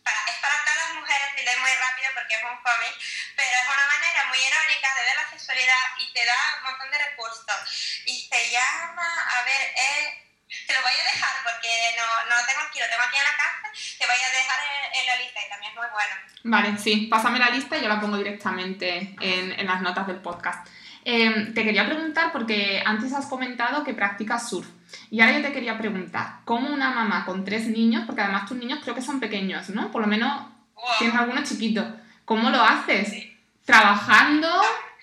para, 0.00 0.16
es 0.32 0.36
para 0.40 0.56
todas 0.64 0.88
las 0.88 0.94
mujeres, 0.96 1.28
y 1.36 1.60
muy 1.60 1.74
rápido 1.76 2.08
porque 2.16 2.34
es 2.34 2.42
un 2.42 2.56
cómic, 2.64 2.94
pero 3.36 3.52
es 3.52 3.68
una 3.68 3.86
manera 3.92 4.24
muy 4.32 4.40
irónica 4.40 4.88
de 4.96 5.04
ver 5.04 5.16
la 5.20 5.28
sexualidad 5.28 5.84
y 6.00 6.12
te 6.16 6.24
da 6.24 6.40
un 6.58 6.64
montón 6.72 6.90
de 6.90 6.98
recursos. 6.98 7.60
Y 8.08 8.24
se 8.24 8.40
llama, 8.50 9.04
a 9.04 9.44
ver, 9.44 9.62
eh, 9.76 10.32
te 10.48 10.72
lo 10.72 10.80
voy 10.80 10.96
a 10.96 11.12
dejar 11.12 11.34
porque 11.44 11.92
no, 12.00 12.08
no 12.24 12.40
lo 12.40 12.44
tengo 12.48 12.64
aquí, 12.64 12.80
lo 12.80 12.88
tengo 12.88 13.04
aquí 13.04 13.16
en 13.20 13.28
la 13.28 13.36
casa, 13.36 13.68
te 13.72 14.06
voy 14.08 14.16
a 14.16 14.32
dejar 14.32 14.58
en, 14.64 14.82
en 14.96 15.06
la 15.06 15.16
lista 15.20 15.38
y 15.44 15.48
también 15.52 15.72
es 15.72 15.76
muy 15.76 15.88
bueno. 15.92 16.14
Vale, 16.48 16.78
sí, 16.80 17.06
pásame 17.12 17.38
la 17.38 17.52
lista 17.52 17.76
y 17.76 17.82
yo 17.84 17.88
la 17.88 18.00
pongo 18.00 18.16
directamente 18.16 19.12
en, 19.20 19.52
en 19.52 19.66
las 19.66 19.84
notas 19.84 20.06
del 20.06 20.24
podcast. 20.24 20.66
Eh, 21.04 21.52
te 21.54 21.64
quería 21.64 21.84
preguntar, 21.84 22.32
porque 22.32 22.82
antes 22.84 23.12
has 23.12 23.26
comentado 23.26 23.84
que 23.84 23.94
practicas 23.94 24.48
surf. 24.48 24.66
Y 25.10 25.20
ahora 25.20 25.36
yo 25.38 25.42
te 25.42 25.52
quería 25.52 25.76
preguntar, 25.78 26.40
¿cómo 26.44 26.70
una 26.70 26.90
mamá 26.90 27.24
con 27.24 27.44
tres 27.44 27.66
niños, 27.66 28.04
porque 28.06 28.22
además 28.22 28.46
tus 28.48 28.56
niños 28.56 28.80
creo 28.82 28.94
que 28.94 29.02
son 29.02 29.20
pequeños, 29.20 29.68
¿no? 29.70 29.90
Por 29.90 30.02
lo 30.02 30.08
menos 30.08 30.46
Wow. 30.74 30.98
tienes 30.98 31.16
algunos 31.18 31.48
chiquitos, 31.48 31.84
¿cómo 32.24 32.50
lo 32.50 32.62
haces? 32.62 33.08
Sí. 33.10 33.36
Trabajando, 33.64 34.48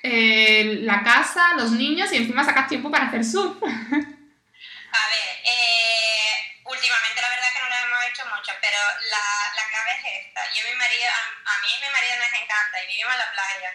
eh, 0.03 0.79
la 0.83 1.03
casa, 1.03 1.53
los 1.57 1.71
niños 1.71 2.11
y 2.13 2.17
encima 2.17 2.45
sacas 2.45 2.69
tiempo 2.69 2.89
para 2.89 3.07
hacer 3.07 3.25
surf. 3.25 3.57
A 3.63 5.03
ver, 5.11 5.27
eh, 5.43 6.31
últimamente 6.63 7.19
la 7.21 7.27
verdad 7.29 7.49
que 7.53 7.59
no 7.59 7.67
lo 7.67 7.75
hemos 7.75 8.03
hecho 8.07 8.23
mucho, 8.31 8.51
pero 8.61 8.79
la, 9.11 9.25
la 9.51 9.63
clave 9.67 9.91
es 9.99 10.03
esta. 10.25 10.41
Yo 10.55 10.63
y 10.63 10.71
mi 10.71 10.77
marido, 10.79 11.03
a, 11.11 11.19
a 11.51 11.53
mí 11.61 11.67
y 11.75 11.81
mi 11.83 11.91
marido 11.91 12.15
nos 12.23 12.31
encanta 12.39 12.75
y 12.79 12.87
vivimos 12.87 13.11
en 13.11 13.19
la 13.19 13.31
playa, 13.35 13.69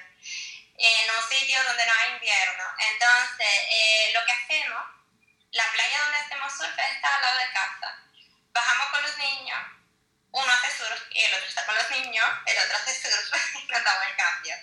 en 0.80 1.04
un 1.12 1.22
sitio 1.28 1.58
donde 1.68 1.84
no 1.84 1.92
hay 2.00 2.08
invierno. 2.16 2.64
Entonces, 2.80 3.52
eh, 3.68 4.08
lo 4.16 4.24
que 4.24 4.32
hacemos, 4.32 4.80
la 5.52 5.64
playa 5.72 5.98
donde 6.04 6.18
hacemos 6.18 6.52
surf 6.56 6.78
está 6.78 7.14
al 7.16 7.22
lado 7.22 7.38
de 7.38 7.52
casa. 7.52 7.88
Bajamos 8.52 8.86
con 8.90 9.02
los 9.02 9.16
niños, 9.18 9.58
uno 10.32 10.52
hace 10.52 10.70
surf 10.76 11.00
y 11.10 11.20
el 11.24 11.34
otro 11.34 11.46
está 11.48 11.66
con 11.66 11.74
los 11.74 11.90
niños, 11.90 12.26
el 12.46 12.58
otro 12.58 12.76
hace 12.76 12.94
surf 12.94 13.54
y 13.62 13.66
nos 13.66 13.84
damos 13.84 14.04
el 14.08 14.16
cambio. 14.16 14.54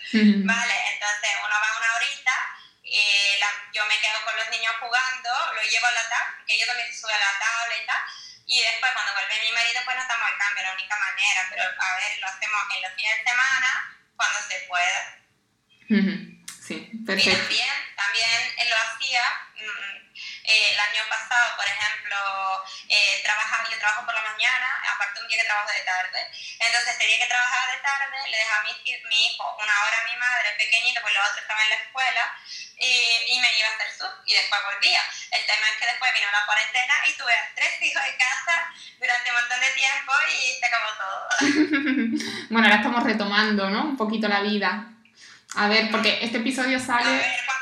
Vale, 0.46 0.94
entonces 0.94 1.30
uno 1.44 1.56
va 1.56 1.78
una 1.78 1.96
horita, 1.96 2.36
eh, 2.84 3.36
la- 3.40 3.72
yo 3.74 3.86
me 3.86 4.00
quedo 4.00 4.24
con 4.24 4.36
los 4.38 4.50
niños 4.50 4.74
jugando, 4.80 5.30
lo 5.54 5.62
llevo 5.62 5.86
a 5.88 5.92
la 5.92 6.10
tabla, 6.10 6.44
que 6.48 6.54
ellos 6.56 6.68
también 6.68 6.92
se 6.94 7.00
suben 7.02 7.16
a 7.16 7.20
la 7.32 7.40
tabla 7.40 7.78
y 7.78 7.86
tal, 7.86 8.02
y 8.46 8.62
después 8.62 8.92
cuando 8.94 9.14
vuelve 9.14 9.42
mi 9.42 9.52
marido 9.52 9.82
pues 9.84 9.98
nos 9.98 10.08
damos 10.08 10.30
el 10.32 10.38
cambio, 10.38 10.64
la 10.64 10.74
única 10.74 10.96
manera, 10.96 11.48
pero 11.50 11.64
a 11.64 11.96
ver, 11.96 12.20
lo 12.20 12.28
hacemos 12.28 12.62
en 12.76 12.82
los 12.82 12.94
fines 12.96 13.18
de 13.18 13.24
semana, 13.26 13.98
cuando 14.16 14.40
se 14.48 14.60
pueda. 14.68 15.20
Sí, 16.68 16.90
Y 16.92 17.06
perfecto. 17.06 17.38
también, 17.40 17.96
también 17.96 18.30
eh, 18.58 18.70
lo 18.70 18.76
hacía 18.78 19.24
mm, 19.56 20.07
eh, 20.48 20.72
el 20.72 20.80
año 20.80 21.04
pasado, 21.10 21.58
por 21.58 21.68
ejemplo, 21.68 22.16
eh, 22.88 23.20
trabajaba, 23.22 23.68
yo 23.70 23.78
trabajo 23.78 24.06
por 24.06 24.16
la 24.16 24.22
mañana, 24.22 24.82
aparte 24.96 25.20
un 25.20 25.28
día 25.28 25.38
que 25.38 25.44
trabajo 25.44 25.72
de 25.72 25.84
tarde. 25.84 26.20
Entonces, 26.60 26.96
ese 26.96 27.04
día 27.04 27.20
que 27.20 27.28
trabajaba 27.28 27.68
de 27.72 27.80
tarde, 27.84 28.18
le 28.32 28.38
dejaba 28.38 28.62
a 28.62 28.64
mi, 28.64 28.74
mi 28.80 29.20
hijo 29.28 29.44
una 29.60 29.76
hora 29.84 29.98
a 30.00 30.08
mi 30.08 30.16
madre, 30.16 30.56
pequeñito, 30.58 31.02
pues 31.02 31.14
los 31.14 31.24
otros 31.28 31.42
estaban 31.44 31.64
en 31.64 31.70
la 31.70 31.76
escuela, 31.84 32.24
y, 32.80 32.92
y 33.28 33.40
me 33.44 33.50
iba 33.60 33.68
a 33.68 33.76
hacer 33.76 33.92
surf, 33.92 34.16
y 34.24 34.34
después 34.40 34.62
volvía. 34.64 35.04
El 35.36 35.44
tema 35.44 35.68
es 35.68 35.76
que 35.84 35.86
después 35.92 36.14
vino 36.16 36.32
la 36.32 36.46
cuarentena 36.46 36.96
y 37.08 37.18
tuve 37.18 37.34
a 37.34 37.52
tres 37.56 37.76
hijos 37.82 38.04
en 38.08 38.16
casa 38.16 38.56
durante 39.00 39.28
un 39.28 39.36
montón 39.36 39.60
de 39.60 39.72
tiempo 39.76 40.14
y 40.32 40.40
se 40.56 40.66
acabó 40.66 40.90
todo. 40.96 41.28
bueno, 42.50 42.68
ahora 42.68 42.80
estamos 42.80 43.04
retomando, 43.04 43.70
¿no? 43.70 43.84
Un 43.84 43.98
poquito 43.98 44.28
la 44.28 44.40
vida. 44.40 44.96
A 45.56 45.68
ver, 45.68 45.92
porque 45.92 46.20
este 46.22 46.38
episodio 46.38 46.78
A 46.78 46.80
sale... 46.80 47.12
ver 47.12 47.44
cuánto 47.46 47.48
dura. 47.48 47.57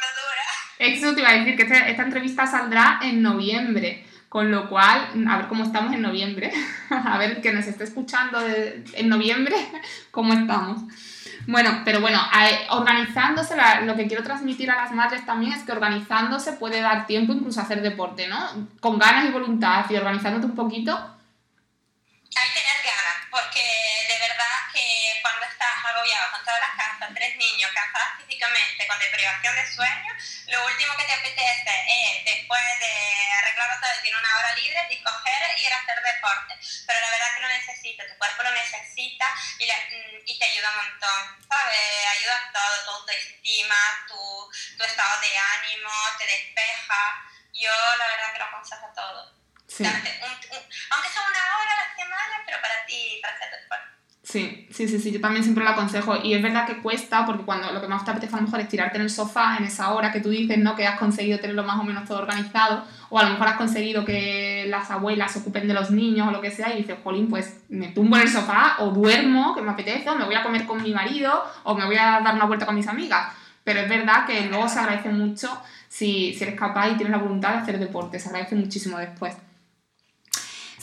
Eso 0.80 1.14
te 1.14 1.22
iba 1.22 1.30
a 1.30 1.34
decir, 1.34 1.56
que 1.56 1.64
esta 1.64 2.04
entrevista 2.04 2.46
saldrá 2.46 3.00
en 3.02 3.22
noviembre, 3.22 4.06
con 4.30 4.52
lo 4.52 4.70
cual, 4.70 5.08
a 5.28 5.38
ver 5.38 5.48
cómo 5.48 5.64
estamos 5.64 5.94
en 5.94 6.02
noviembre, 6.02 6.52
a 6.90 7.18
ver 7.18 7.42
que 7.42 7.54
nos 7.54 7.66
esté 7.68 7.86
escuchando 7.86 8.40
en 8.46 9.10
noviembre, 9.10 9.56
cómo 10.12 10.34
estamos. 10.34 10.82
Bueno, 11.48 11.82
pero 11.86 12.02
bueno, 12.02 12.20
organizándose, 12.70 13.56
lo 13.84 13.96
que 13.96 14.08
quiero 14.08 14.24
transmitir 14.24 14.72
a 14.72 14.76
las 14.76 14.92
madres 14.92 15.26
también 15.26 15.54
es 15.54 15.64
que 15.64 15.72
organizándose 15.72 16.54
puede 16.54 16.82
dar 16.82 17.06
tiempo 17.06 17.34
incluso 17.34 17.60
a 17.60 17.64
hacer 17.64 17.82
deporte, 17.82 18.28
¿no? 18.28 18.68
Con 18.80 18.98
ganas 18.98 19.26
y 19.26 19.32
voluntad 19.32 19.86
y 19.90 19.96
organizándote 19.96 20.48
un 20.48 20.56
poquito. 20.56 20.92
Hay 20.96 22.50
que 22.50 22.60
tener 22.60 22.82
ganas, 22.84 23.28
porque 23.30 23.62
de 23.62 24.20
verdad 24.20 24.55
estás 25.66 25.86
agobiado 25.86 26.32
con 26.32 26.44
todas 26.46 26.60
las 26.62 26.76
casas, 26.78 27.10
tres 27.16 27.36
niños, 27.38 27.72
cansadas 27.74 28.18
físicamente, 28.18 28.88
con 28.88 29.00
deprivación 29.00 29.56
de 29.56 29.74
sueño, 29.74 30.14
lo 30.48 30.66
último 30.66 30.96
que 30.98 31.04
te 31.06 31.14
apetece 31.14 31.74
es, 31.90 32.26
después 32.26 32.62
de 32.80 32.94
arreglarlo 33.42 33.76
todo 33.82 33.92
y 33.98 34.02
tiene 34.04 34.18
una 34.20 34.38
hora 34.38 34.54
libre, 34.54 34.80
de 34.90 35.02
coger 35.04 35.58
y 35.58 35.66
ir 35.66 35.74
a 35.74 35.78
hacer 35.78 35.98
deporte. 36.02 36.54
Pero 36.86 37.00
la 37.02 37.10
verdad 37.10 37.36
que 37.36 37.42
lo 37.42 37.48
necesita, 37.50 38.08
tu 38.08 38.18
cuerpo 38.18 38.44
lo 38.44 38.52
necesita 38.52 39.26
y, 39.58 39.66
la- 39.66 39.76
mm, 39.90 40.22
y 40.26 40.40
te 40.40 40.46
ayuda 40.46 40.70
un 40.70 40.76
montón, 40.78 41.48
¿sabes? 41.50 41.80
Ayuda 42.12 42.36
a 42.38 42.52
todo, 42.54 42.84
tu 42.86 42.92
autoestima, 43.02 43.76
tu, 44.08 44.52
tu 44.78 44.84
estado 44.84 45.20
de 45.22 45.32
ánimo, 45.38 45.90
te 46.20 46.26
despeja. 46.28 47.02
Yo 47.54 47.72
la 47.98 48.08
verdad 48.08 48.34
que 48.34 48.40
lo 48.40 48.46
aconsejo 48.46 48.92
todo. 48.94 49.34
Sí, 49.68 49.84
un- 49.84 50.58
un- 50.58 50.70
aunque 50.92 51.10
sea 51.10 51.22
una 51.24 51.58
hora 51.58 51.74
a 51.74 51.86
la 51.90 51.96
semana, 51.96 52.44
pero 52.46 52.62
para 52.62 52.86
ti, 52.86 53.20
para 53.22 53.36
hacer 53.36 53.50
deporte. 53.50 53.95
Sí, 54.26 54.68
sí, 54.72 54.88
sí, 54.88 55.00
sí, 55.00 55.12
yo 55.12 55.22
también 55.22 55.44
siempre 55.44 55.64
lo 55.64 55.70
aconsejo 55.70 56.18
y 56.24 56.34
es 56.34 56.42
verdad 56.42 56.66
que 56.66 56.82
cuesta 56.82 57.26
porque 57.26 57.44
cuando 57.44 57.72
lo 57.72 57.80
que 57.80 57.88
más 57.88 58.04
te 58.04 58.12
apetece 58.12 58.34
a 58.34 58.40
lo 58.40 58.46
mejor 58.46 58.60
es 58.60 58.68
tirarte 58.68 58.98
en 58.98 59.04
el 59.04 59.10
sofá 59.10 59.58
en 59.58 59.66
esa 59.66 59.94
hora 59.94 60.12
que 60.12 60.20
tú 60.20 60.30
dices, 60.30 60.58
¿no? 60.58 60.76
Que 60.76 60.88
has 60.88 60.98
conseguido 60.98 61.40
tenerlo 61.40 61.64
más 61.64 61.80
o 61.80 61.84
menos 61.84 62.06
todo 62.06 62.18
organizado 62.18 62.84
o 63.10 63.20
a 63.20 63.24
lo 63.24 63.30
mejor 63.30 63.48
has 63.48 63.56
conseguido 63.56 64.04
que 64.04 64.66
las 64.68 64.90
abuelas 64.90 65.32
se 65.32 65.40
ocupen 65.40 65.68
de 65.68 65.76
los 65.76 65.92
niños 65.92 66.28
o 66.28 66.32
lo 66.32 66.42
que 66.42 66.50
sea 66.50 66.74
y 66.74 66.78
dices, 66.78 66.98
jolín, 67.04 67.30
pues 67.30 67.62
me 67.70 67.90
tumbo 67.90 68.16
en 68.16 68.24
el 68.24 68.30
sofá 68.30 68.78
o 68.80 68.90
duermo, 68.90 69.54
que 69.54 69.62
me 69.62 69.72
apetece, 69.72 70.10
o 70.10 70.16
me 70.16 70.26
voy 70.26 70.36
a 70.36 70.44
comer 70.44 70.66
con 70.66 70.82
mi 70.82 70.92
marido 70.92 71.44
o 71.64 71.76
me 71.76 71.86
voy 71.86 71.98
a 71.98 72.20
dar 72.22 72.34
una 72.34 72.46
vuelta 72.46 72.66
con 72.66 72.76
mis 72.76 72.88
amigas. 72.88 73.32
Pero 73.64 73.82
es 73.82 73.90
verdad 73.90 74.26
que 74.26 74.48
luego 74.48 74.68
se 74.68 74.80
agradece 74.80 75.10
mucho 75.10 75.56
si, 75.88 76.34
si 76.34 76.44
eres 76.44 76.60
capaz 76.60 76.90
y 76.90 76.96
tienes 76.96 77.12
la 77.12 77.20
voluntad 77.20 77.52
de 77.52 77.58
hacer 77.60 77.80
deporte, 77.80 78.20
se 78.20 78.30
agradece 78.30 78.56
muchísimo 78.56 78.98
después. 78.98 79.36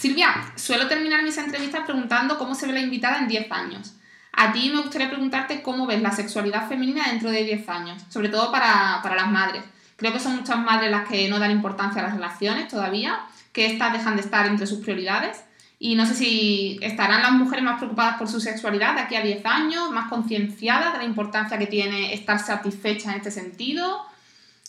Silvia, 0.03 0.35
suelo 0.57 0.89
terminar 0.89 1.23
mis 1.23 1.39
entrevistas 1.39 1.85
preguntando 1.85 2.37
cómo 2.37 2.57
se 2.57 2.67
ve 2.67 2.73
la 2.73 2.81
invitada 2.81 3.19
en 3.19 3.29
10 3.29 3.53
años. 3.53 3.95
A 4.33 4.53
ti 4.53 4.69
me 4.75 4.81
gustaría 4.81 5.09
preguntarte 5.09 5.63
cómo 5.63 5.87
ves 5.87 6.03
la 6.03 6.11
sexualidad 6.11 6.69
femenina 6.69 7.07
dentro 7.07 7.31
de 7.31 7.45
10 7.45 7.69
años, 7.69 8.03
sobre 8.09 8.29
todo 8.29 8.51
para, 8.51 8.99
para 9.01 9.15
las 9.15 9.31
madres. 9.31 9.63
Creo 9.95 10.13
que 10.13 10.19
son 10.19 10.35
muchas 10.35 10.59
madres 10.59 10.91
las 10.91 11.09
que 11.09 11.29
no 11.29 11.39
dan 11.39 11.53
importancia 11.53 12.03
a 12.03 12.07
las 12.07 12.15
relaciones 12.15 12.67
todavía, 12.67 13.21
que 13.53 13.67
éstas 13.67 13.93
dejan 13.93 14.17
de 14.17 14.23
estar 14.23 14.45
entre 14.47 14.67
sus 14.67 14.81
prioridades. 14.81 15.45
Y 15.79 15.95
no 15.95 16.05
sé 16.05 16.17
si 16.17 16.81
estarán 16.83 17.23
las 17.23 17.31
mujeres 17.31 17.65
más 17.65 17.79
preocupadas 17.79 18.19
por 18.19 18.27
su 18.27 18.41
sexualidad 18.41 18.97
de 18.97 19.03
aquí 19.03 19.15
a 19.15 19.23
10 19.23 19.47
años, 19.47 19.93
más 19.93 20.09
concienciadas 20.09 20.95
de 20.95 20.99
la 20.99 21.05
importancia 21.05 21.59
que 21.59 21.69
tiene 21.69 22.13
estar 22.13 22.41
satisfechas 22.41 23.13
en 23.13 23.19
este 23.19 23.31
sentido. 23.31 24.05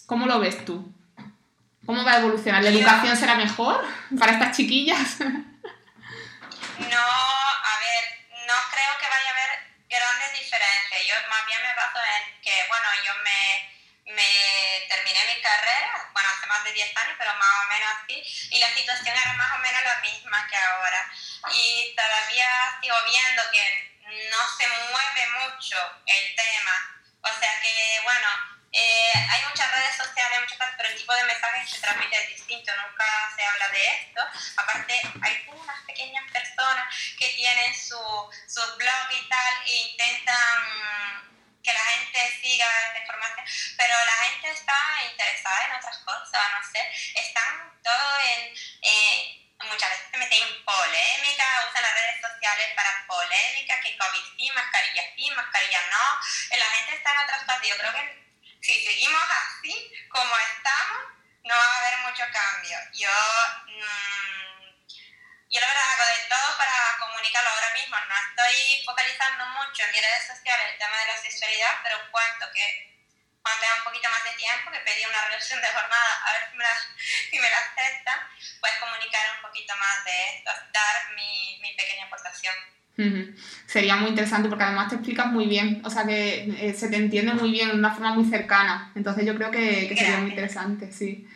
¿Cómo 0.06 0.28
lo 0.28 0.40
ves 0.40 0.64
tú? 0.64 0.94
¿Cómo 1.86 2.04
va 2.06 2.14
a 2.14 2.18
evolucionar? 2.20 2.64
¿La 2.64 2.70
educación 2.70 3.18
será 3.18 3.36
mejor 3.36 3.86
para 4.18 4.34
estas 4.34 4.56
chiquillas? 4.56 5.20
No, 5.20 7.06
a 7.06 7.74
ver, 7.80 8.04
no 8.48 8.56
creo 8.72 8.94
que 9.00 9.08
vaya 9.08 9.30
a 9.30 9.36
haber 9.36 9.52
grandes 9.90 10.40
diferencias. 10.40 11.02
Yo 11.06 11.16
más 11.30 11.46
bien 11.46 11.62
me 11.62 11.76
baso 11.76 12.00
en 12.00 12.42
que, 12.42 12.56
bueno, 12.70 12.88
yo 13.06 13.14
me, 13.22 14.16
me 14.16 14.88
terminé 14.88 15.20
mi 15.36 15.42
carrera, 15.42 16.10
bueno, 16.14 16.30
hace 16.30 16.48
más 16.48 16.64
de 16.64 16.74
10 16.74 16.98
años, 16.98 17.16
pero 17.18 17.34
más 17.36 17.54
o 17.64 17.68
menos 17.68 17.90
así, 18.00 18.24
y 18.56 18.60
la 18.60 18.70
situación 18.74 19.16
era 19.16 19.34
más 19.34 19.52
o 19.54 19.60
menos 19.60 19.84
la 19.84 20.02
misma 20.02 20.48
que 20.48 20.56
ahora. 20.56 21.12
Y 21.52 21.94
todavía 21.96 22.48
sigo 22.82 22.96
viendo 23.06 23.42
que 23.52 23.94
no 24.32 24.42
se 24.58 24.68
mueve 24.68 25.24
mucho 25.46 25.78
el 26.06 26.36
tema. 26.36 26.76
O 27.22 27.40
sea 27.40 27.62
que, 27.62 28.00
bueno, 28.04 28.53
eh, 28.74 29.14
hay 29.30 29.46
muchas 29.46 29.72
redes 29.72 29.96
sociales, 29.96 30.42
muchas 30.42 30.58
cosas, 30.58 30.74
pero 30.78 30.90
el 30.90 30.98
tipo 30.98 31.14
de 31.14 31.24
mensaje 31.26 31.62
que 31.62 31.76
se 31.76 31.82
transmite 31.82 32.24
es 32.24 32.30
distinto, 32.30 32.72
nunca 32.76 33.06
se 33.36 33.44
habla 33.46 33.70
de 33.70 33.88
esto. 33.88 34.22
Aparte, 34.58 35.02
hay 35.22 35.46
unas 35.48 35.82
pequeñas 35.86 36.32
personas 36.32 36.96
que 37.20 37.30
tienen 37.30 37.76
su, 37.76 38.02
su 38.48 38.62
blog 38.78 39.08
y 39.12 39.30
tal 39.30 39.54
e 39.68 39.76
intentan 39.76 41.30
que 41.64 41.72
la 41.72 41.86
gente 41.86 42.42
siga 42.42 42.66
esta 42.88 43.00
información, 43.00 43.46
pero 43.78 43.94
la 44.06 44.26
gente 44.26 44.50
está 44.50 44.80
interesada 45.10 45.66
en 45.66 45.72
otras 45.76 45.98
cosas, 46.00 46.42
no 46.52 46.72
sé, 46.72 46.92
están 47.16 47.80
todo 47.84 48.20
en... 48.26 48.54
Eh, 48.82 49.40
muchas 49.60 49.90
veces 49.92 50.08
se 50.12 50.18
meten 50.18 50.44
en 50.44 50.66
polémica, 50.66 51.46
usan 51.70 51.82
las 51.84 51.94
redes 51.94 52.20
sociales 52.20 52.68
para 52.76 53.06
polémica, 53.08 53.80
que 53.80 53.98
COVID 53.98 54.24
sí, 54.36 54.52
mascarilla 54.52 55.04
sí, 55.16 55.32
mascarilla 55.32 55.80
no. 55.90 56.58
La 56.58 56.66
gente 56.66 56.96
está 56.96 57.12
en 57.14 57.20
otras 57.20 57.44
cosas. 57.44 57.62
Yo 57.64 57.78
creo 57.78 57.94
que 57.94 58.23
si 58.64 58.74
seguimos 58.74 59.22
así 59.44 59.92
como 60.08 60.32
estamos, 60.38 61.04
no 61.44 61.54
va 61.54 61.66
a 61.66 61.78
haber 61.80 61.98
mucho 62.08 62.24
cambio. 62.32 62.78
Yo, 62.94 63.12
mmm, 63.68 64.72
yo 65.52 65.60
la 65.60 65.68
verdad 65.68 65.90
hago 65.92 66.06
de 66.06 66.30
todo 66.30 66.58
para 66.58 66.98
comunicarlo 67.00 67.50
ahora 67.50 67.74
mismo. 67.74 67.98
No 68.08 68.16
estoy 68.16 68.84
focalizando 68.86 69.46
mucho 69.48 69.84
en 69.84 69.92
mis 69.92 70.02
redes 70.02 70.28
sociales 70.28 70.66
el 70.72 70.78
tema 70.78 70.98
de 70.98 71.06
la 71.12 71.18
sexualidad, 71.22 71.76
pero 71.84 72.10
cuento 72.10 72.48
que 72.54 72.96
cuando 73.42 73.60
tenga 73.60 73.76
un 73.76 73.84
poquito 73.84 74.10
más 74.10 74.24
de 74.24 74.32
tiempo, 74.32 74.72
que 74.72 74.80
pedí 74.80 75.06
una 75.06 75.26
relación 75.26 75.62
de 75.62 75.68
jornada, 75.68 76.24
a 76.24 76.32
ver 76.32 76.50
si 76.50 76.56
me 76.56 76.64
la, 76.64 76.76
si 77.32 77.40
me 77.40 77.50
la 77.50 77.58
aceptan, 77.58 78.20
pues 78.62 78.74
comunicar 78.80 79.36
un 79.36 79.42
poquito 79.42 79.76
más 79.76 80.06
de 80.06 80.38
esto, 80.38 80.52
dar 80.72 81.12
mi, 81.16 81.60
mi 81.62 81.76
pequeña 81.76 82.06
aportación. 82.06 82.56
Sería 83.74 83.96
muy 83.96 84.10
interesante 84.10 84.50
porque 84.50 84.66
además 84.66 84.90
te 84.90 84.96
explicas 84.98 85.26
muy 85.32 85.48
bien, 85.48 85.82
o 85.84 85.90
sea 85.90 86.06
que 86.06 86.44
eh, 86.60 86.76
se 86.76 86.90
te 86.90 86.96
entiende 86.96 87.34
muy 87.34 87.50
bien, 87.50 87.70
de 87.70 87.74
una 87.74 87.92
forma 87.92 88.14
muy 88.14 88.24
cercana. 88.24 88.92
Entonces 88.94 89.26
yo 89.26 89.34
creo 89.34 89.50
que, 89.50 89.92
sería 89.98 90.20
muy 90.20 90.30
interesante, 90.30 90.92
sí. 90.92 91.28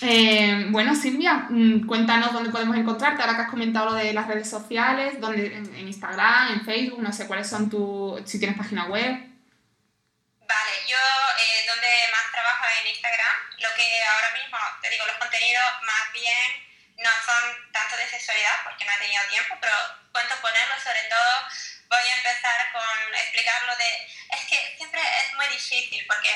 Eh, 0.00 0.66
bueno, 0.70 0.94
Silvia, 0.94 1.48
mm, 1.50 1.88
cuéntanos 1.88 2.32
dónde 2.32 2.50
podemos 2.50 2.76
encontrarte, 2.76 3.20
ahora 3.20 3.34
que 3.34 3.42
has 3.42 3.50
comentado 3.50 3.86
lo 3.86 3.94
de 3.94 4.12
las 4.12 4.28
redes 4.28 4.48
sociales, 4.48 5.20
dónde, 5.20 5.56
en, 5.56 5.88
Instagram, 5.88 6.52
en 6.52 6.64
Facebook, 6.64 7.02
no 7.02 7.12
sé 7.12 7.26
cuáles 7.26 7.48
son 7.48 7.68
tus, 7.68 8.20
si 8.30 8.38
tienes 8.38 8.56
página 8.56 8.86
web. 8.86 9.10
Vale, 9.10 10.74
yo 10.86 10.96
eh, 10.96 11.66
donde 11.66 11.90
más 12.14 12.30
trabajo 12.30 12.64
en 12.80 12.90
Instagram, 12.90 13.36
lo 13.58 13.68
que 13.74 13.86
ahora 14.14 14.30
mismo, 14.40 14.56
te 14.80 14.88
digo, 14.88 15.04
los 15.04 15.16
contenidos 15.16 15.66
más 15.82 16.12
bien 16.12 16.73
no 16.96 17.10
son 17.24 17.72
tanto 17.72 17.96
de 17.96 18.08
sexualidad 18.08 18.62
porque 18.64 18.84
no 18.84 18.92
he 18.92 18.98
tenido 18.98 19.24
tiempo, 19.28 19.58
pero 19.60 19.74
cuento 20.12 20.40
ponerlo, 20.40 20.74
sobre 20.80 21.02
todo 21.04 21.48
voy 21.88 22.08
a 22.08 22.16
empezar 22.16 22.72
con 22.72 23.14
explicarlo 23.14 23.76
de... 23.76 24.06
Es 24.32 24.44
que 24.48 24.74
siempre 24.76 25.00
es 25.00 25.34
muy 25.34 25.46
difícil 25.48 26.06
porque 26.06 26.30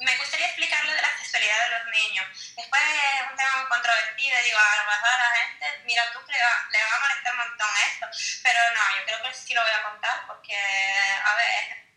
me 0.00 0.16
gustaría 0.16 0.46
explicarlo 0.46 0.92
de 0.92 1.02
la 1.02 1.16
sexualidad 1.18 1.64
de 1.64 1.78
los 1.78 1.86
niños. 1.88 2.26
Después 2.56 2.82
es 2.82 3.30
un 3.30 3.36
tema 3.36 3.56
muy 3.56 3.68
controvertido, 3.68 4.42
digo, 4.42 4.58
a 4.58 4.76
lo 4.76 4.90
la 4.90 5.36
gente, 5.36 5.82
mira 5.84 6.12
tú 6.12 6.24
que 6.26 6.32
le 6.32 6.42
va 6.42 6.96
a 6.96 7.00
molestar 7.00 7.32
un 7.32 7.38
montón 7.38 7.68
esto, 7.86 8.06
pero 8.42 8.60
no, 8.74 8.98
yo 8.98 9.04
creo 9.04 9.22
que 9.22 9.34
sí 9.34 9.54
lo 9.54 9.62
voy 9.62 9.72
a 9.72 9.82
contar 9.82 10.26
porque, 10.26 10.56
a 10.56 11.34
ver, 11.36 11.89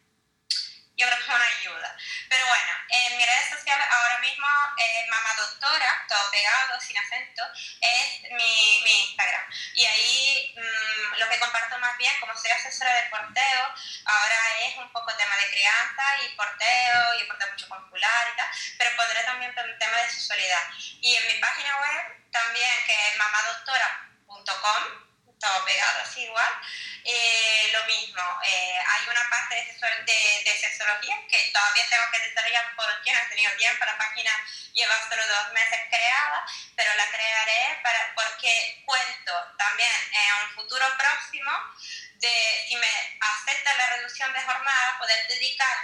yo 0.95 1.07
creo 1.07 1.19
que 1.19 1.31
una 1.31 1.47
ayuda. 1.59 1.97
Pero 2.29 2.45
bueno, 2.47 2.71
en 2.89 3.17
mis 3.17 3.25
redes 3.25 3.49
sociales 3.49 3.85
ahora 3.89 4.19
mismo, 4.19 4.47
eh, 4.77 5.05
Mamá 5.09 5.33
Doctora, 5.37 6.05
todo 6.07 6.31
pegado, 6.31 6.79
sin 6.79 6.97
acento, 6.97 7.43
es 7.81 8.21
mi, 8.31 8.81
mi 8.83 9.05
Instagram. 9.07 9.43
Y 9.73 9.85
ahí 9.85 10.55
mmm, 10.55 11.17
lo 11.17 11.29
que 11.29 11.39
comparto 11.39 11.77
más 11.79 11.97
bien, 11.97 12.13
como 12.19 12.35
soy 12.37 12.51
asesora 12.51 12.93
de 12.93 13.09
porteo, 13.09 13.73
ahora 14.05 14.39
es 14.65 14.77
un 14.77 14.91
poco 14.91 15.15
tema 15.15 15.35
de 15.37 15.49
crianza 15.49 16.03
y 16.23 16.35
porteo, 16.35 17.13
y 17.19 17.23
porteo 17.25 17.51
mucho 17.51 17.67
popular 17.67 18.27
y 18.33 18.37
tal, 18.37 18.47
pero 18.77 18.95
pondré 18.95 19.23
también 19.23 19.53
tema 19.79 19.97
de 19.97 20.09
sexualidad. 20.09 20.63
Y 21.01 21.15
en 21.15 21.27
mi 21.27 21.33
página 21.39 21.77
web 21.77 22.31
también, 22.31 22.85
que 22.85 23.09
es 23.09 23.17
mamadoctora.com, 23.17 24.83
todo 25.39 25.65
pegado 25.65 26.01
así 26.01 26.23
igual. 26.23 26.51
Eh, 27.05 27.69
lo 27.73 27.83
mismo, 27.85 28.21
eh, 28.45 28.79
hay 28.79 29.09
una 29.09 29.29
parte 29.29 29.55
de, 29.55 29.63
de, 29.63 30.43
de, 30.45 30.57
sexología 30.57 31.15
que 31.27 31.51
todavía 31.51 31.83
tengo 31.89 32.09
que 32.11 32.19
desarrollar 32.19 32.75
porque 32.77 33.11
no 33.11 33.19
he 33.19 33.25
tenido 33.25 33.51
tiempo, 33.57 33.83
la 33.83 33.97
página 33.97 34.31
lleva 34.71 35.09
solo 35.09 35.27
dos 35.27 35.51
meses 35.51 35.79
creada, 35.89 36.45
pero 36.77 36.95
la 36.95 37.05
crearé 37.09 37.79
para, 37.83 38.15
porque 38.15 38.83
cuento 38.85 39.33
también 39.57 39.91
en 40.11 40.47
un 40.47 40.55
futuro 40.55 40.85
próximo 40.97 41.51
de 42.15 42.65
si 42.69 42.75
me 42.77 43.19
acepta 43.19 43.75
la 43.75 43.89
reducción 43.97 44.31
de 44.31 44.41
jornada, 44.41 44.97
poder 44.97 45.27
dedicar 45.27 45.77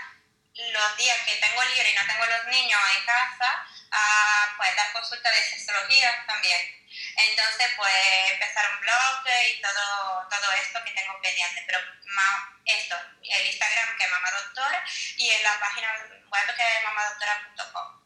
los 0.55 0.97
días 0.97 1.17
que 1.25 1.35
tengo 1.35 1.63
libre 1.63 1.91
y 1.91 1.95
no 1.95 2.07
tengo 2.07 2.25
los 2.25 2.45
niños 2.45 2.79
en 2.97 3.05
casa 3.05 3.67
a 3.91 4.53
pues, 4.57 4.75
dar 4.75 4.93
consulta 4.93 5.29
de 5.31 5.43
sexología 5.43 6.25
también. 6.27 6.59
Entonces, 7.17 7.67
pues 7.77 7.93
empezar 8.33 8.65
un 8.73 8.81
blog 8.81 9.23
y 9.27 9.61
todo, 9.61 10.27
todo 10.29 10.51
esto 10.53 10.79
que 10.85 10.91
tengo 10.91 11.19
pendiente, 11.21 11.63
pero 11.65 11.79
más 12.15 12.49
esto, 12.65 12.95
el 13.21 13.45
Instagram 13.45 13.97
que 13.97 14.05
es 14.05 14.11
Mamá 14.11 14.29
Doctora 14.31 14.83
y 15.17 15.29
en 15.29 15.43
la 15.43 15.59
página 15.59 15.87
web 16.31 16.55
que 16.55 16.63
es 16.63 16.83
mamadoctora.com. 16.83 17.99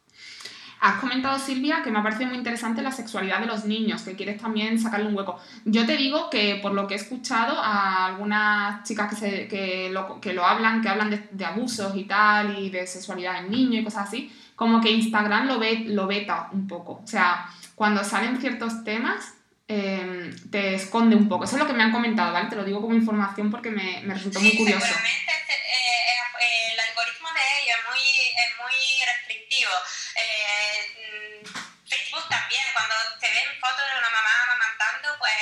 Has 0.86 0.99
comentado, 0.99 1.39
Silvia, 1.39 1.81
que 1.81 1.91
me 1.91 1.99
ha 1.99 2.03
parecido 2.03 2.27
muy 2.27 2.38
interesante 2.38 2.81
la 2.81 2.91
sexualidad 2.91 3.39
de 3.39 3.45
los 3.45 3.63
niños, 3.63 4.01
que 4.01 4.17
quieres 4.17 4.41
también 4.41 4.77
sacarle 4.77 5.07
un 5.07 5.15
hueco. 5.15 5.39
Yo 5.63 5.86
te 5.86 5.95
digo 5.95 6.29
que, 6.29 6.59
por 6.61 6.73
lo 6.73 6.88
que 6.88 6.95
he 6.95 6.97
escuchado, 6.97 7.57
a 7.57 8.07
algunas 8.07 8.84
chicas 8.84 9.09
que, 9.09 9.15
se, 9.15 9.47
que, 9.47 9.89
lo, 9.91 10.19
que 10.19 10.34
lo 10.34 10.45
hablan, 10.45 10.81
que 10.81 10.89
hablan 10.89 11.09
de, 11.09 11.29
de, 11.31 11.45
abusos 11.45 11.95
y 11.95 12.03
tal, 12.03 12.59
y 12.59 12.69
de 12.69 12.86
sexualidad 12.86 13.38
en 13.38 13.51
niños 13.51 13.81
y 13.81 13.84
cosas 13.86 14.09
así, 14.09 14.29
como 14.55 14.81
que 14.81 14.91
Instagram 14.91 15.47
lo, 15.47 15.59
ve, 15.59 15.83
lo 15.85 16.07
veta 16.07 16.49
un 16.51 16.67
poco. 16.67 17.01
O 17.03 17.07
sea, 17.07 17.49
cuando 17.75 18.03
salen 18.03 18.39
ciertos 18.39 18.83
temas, 18.83 19.33
eh, 19.67 20.33
te 20.51 20.75
esconde 20.75 21.15
un 21.15 21.27
poco. 21.27 21.45
Eso 21.45 21.55
es 21.55 21.61
lo 21.61 21.67
que 21.67 21.73
me 21.73 21.83
han 21.83 21.91
comentado, 21.91 22.33
¿vale? 22.33 22.49
Te 22.49 22.55
lo 22.55 22.63
digo 22.63 22.81
como 22.81 22.93
información 22.93 23.49
porque 23.49 23.71
me, 23.71 24.01
me 24.03 24.13
resultó 24.13 24.39
muy 24.39 24.55
curioso. 24.55 24.85
Seguramente 24.85 25.31
eh, 25.31 26.71
el 26.73 26.79
algoritmo 26.79 27.29
de 27.33 27.41
ellos 27.63 27.77
es 27.79 27.85
muy, 27.89 28.03
es 28.03 28.49
muy 28.59 28.77
restrictivo. 29.05 29.71
Eh, 30.15 31.43
Facebook 31.87 32.27
también, 32.29 32.63
cuando 32.73 32.95
se 33.19 33.27
ven 33.31 33.49
fotos 33.59 33.85
de 33.87 33.97
una 33.97 34.09
mamá 34.09 34.33
amamantando, 34.43 35.15
pues 35.17 35.33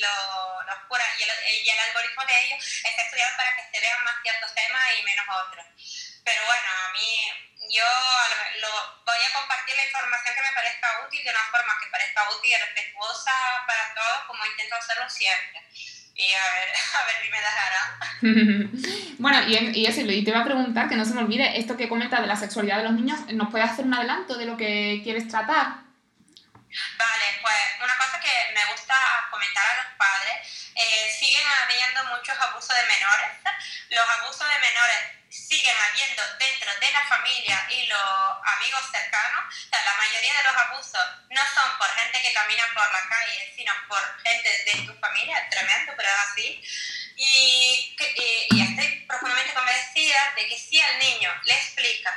lo, 0.00 0.14
lo 0.66 0.72
oscura. 0.80 1.04
Y 1.18 1.22
el, 1.22 1.30
y 1.62 1.68
el 1.68 1.78
algoritmo 1.78 2.24
de 2.26 2.34
ellos 2.46 2.58
está 2.64 3.02
estudiado 3.04 3.36
para 3.36 3.54
que 3.54 3.62
se 3.70 3.80
vean 3.80 4.02
más 4.02 4.16
ciertos 4.22 4.50
temas 4.54 4.82
y 4.98 5.04
menos 5.04 5.26
otros. 5.28 6.09
Pero 6.24 6.40
bueno, 6.46 6.68
a 6.86 6.92
mí 6.92 7.40
yo 7.70 7.86
lo, 8.60 8.70
voy 9.06 9.18
a 9.18 9.38
compartir 9.38 9.76
la 9.76 9.86
información 9.86 10.34
que 10.34 10.42
me 10.42 10.54
parezca 10.54 10.88
útil 11.06 11.24
de 11.24 11.30
una 11.30 11.44
forma 11.50 11.78
que 11.80 11.90
parezca 11.90 12.30
útil 12.30 12.50
y 12.50 12.56
respetuosa 12.56 13.32
para 13.66 13.94
todos, 13.94 14.26
como 14.26 14.46
intento 14.46 14.74
hacerlo 14.74 15.08
siempre. 15.08 15.62
Y 16.14 16.32
a 16.32 16.50
ver, 16.52 16.68
a 16.94 17.04
ver 17.04 17.16
si 17.22 17.30
me 17.30 17.40
dejará. 17.40 17.98
bueno, 19.18 19.42
y, 19.48 19.80
y 19.80 19.86
eso, 19.86 20.00
y 20.00 20.24
te 20.24 20.30
iba 20.30 20.40
a 20.40 20.44
preguntar, 20.44 20.88
que 20.88 20.96
no 20.96 21.04
se 21.04 21.14
me 21.14 21.22
olvide, 21.22 21.58
esto 21.58 21.76
que 21.76 21.88
comenta 21.88 22.20
de 22.20 22.26
la 22.26 22.36
sexualidad 22.36 22.78
de 22.78 22.84
los 22.84 22.92
niños, 22.92 23.20
¿nos 23.32 23.50
puede 23.50 23.64
hacer 23.64 23.84
un 23.84 23.94
adelanto 23.94 24.36
de 24.36 24.46
lo 24.46 24.56
que 24.56 25.00
quieres 25.04 25.28
tratar? 25.28 25.90
Vale, 26.98 27.26
pues 27.42 27.56
una 27.82 27.96
cosa 27.96 28.20
que 28.20 28.30
me 28.54 28.64
gusta 28.72 28.94
comentar 29.30 29.64
a 29.66 29.82
los 29.82 29.94
padres, 29.96 30.70
eh, 30.74 31.10
siguen 31.18 31.46
habiendo 31.62 32.16
muchos 32.16 32.36
abusos 32.38 32.74
de 32.74 32.82
menores. 32.86 33.30
Los 33.90 34.08
abusos 34.20 34.46
de 34.48 34.58
menores 34.58 35.19
siguen 35.30 35.76
habiendo 35.88 36.22
dentro 36.38 36.74
de 36.80 36.90
la 36.90 37.06
familia 37.06 37.66
y 37.70 37.86
los 37.86 38.00
amigos 38.56 38.82
cercanos. 38.90 39.54
O 39.54 39.68
sea, 39.70 39.84
la 39.84 39.94
mayoría 39.94 40.34
de 40.34 40.42
los 40.42 40.56
abusos 40.56 41.06
no 41.30 41.40
son 41.54 41.78
por 41.78 41.88
gente 41.94 42.20
que 42.20 42.32
camina 42.32 42.64
por 42.74 42.92
la 42.92 43.08
calle, 43.08 43.52
sino 43.54 43.72
por 43.88 44.02
gente 44.22 44.64
de 44.64 44.86
tu 44.86 44.94
familia, 44.98 45.48
tremendo, 45.48 45.92
pero 45.96 46.08
es 46.08 46.18
así. 46.30 46.62
Y, 47.16 47.96
y 48.50 48.62
estoy 48.62 49.04
profundamente 49.06 49.54
convencida 49.54 50.32
de 50.34 50.48
que 50.48 50.58
si 50.58 50.80
al 50.80 50.98
niño 50.98 51.32
le 51.44 51.54
explica 51.54 52.12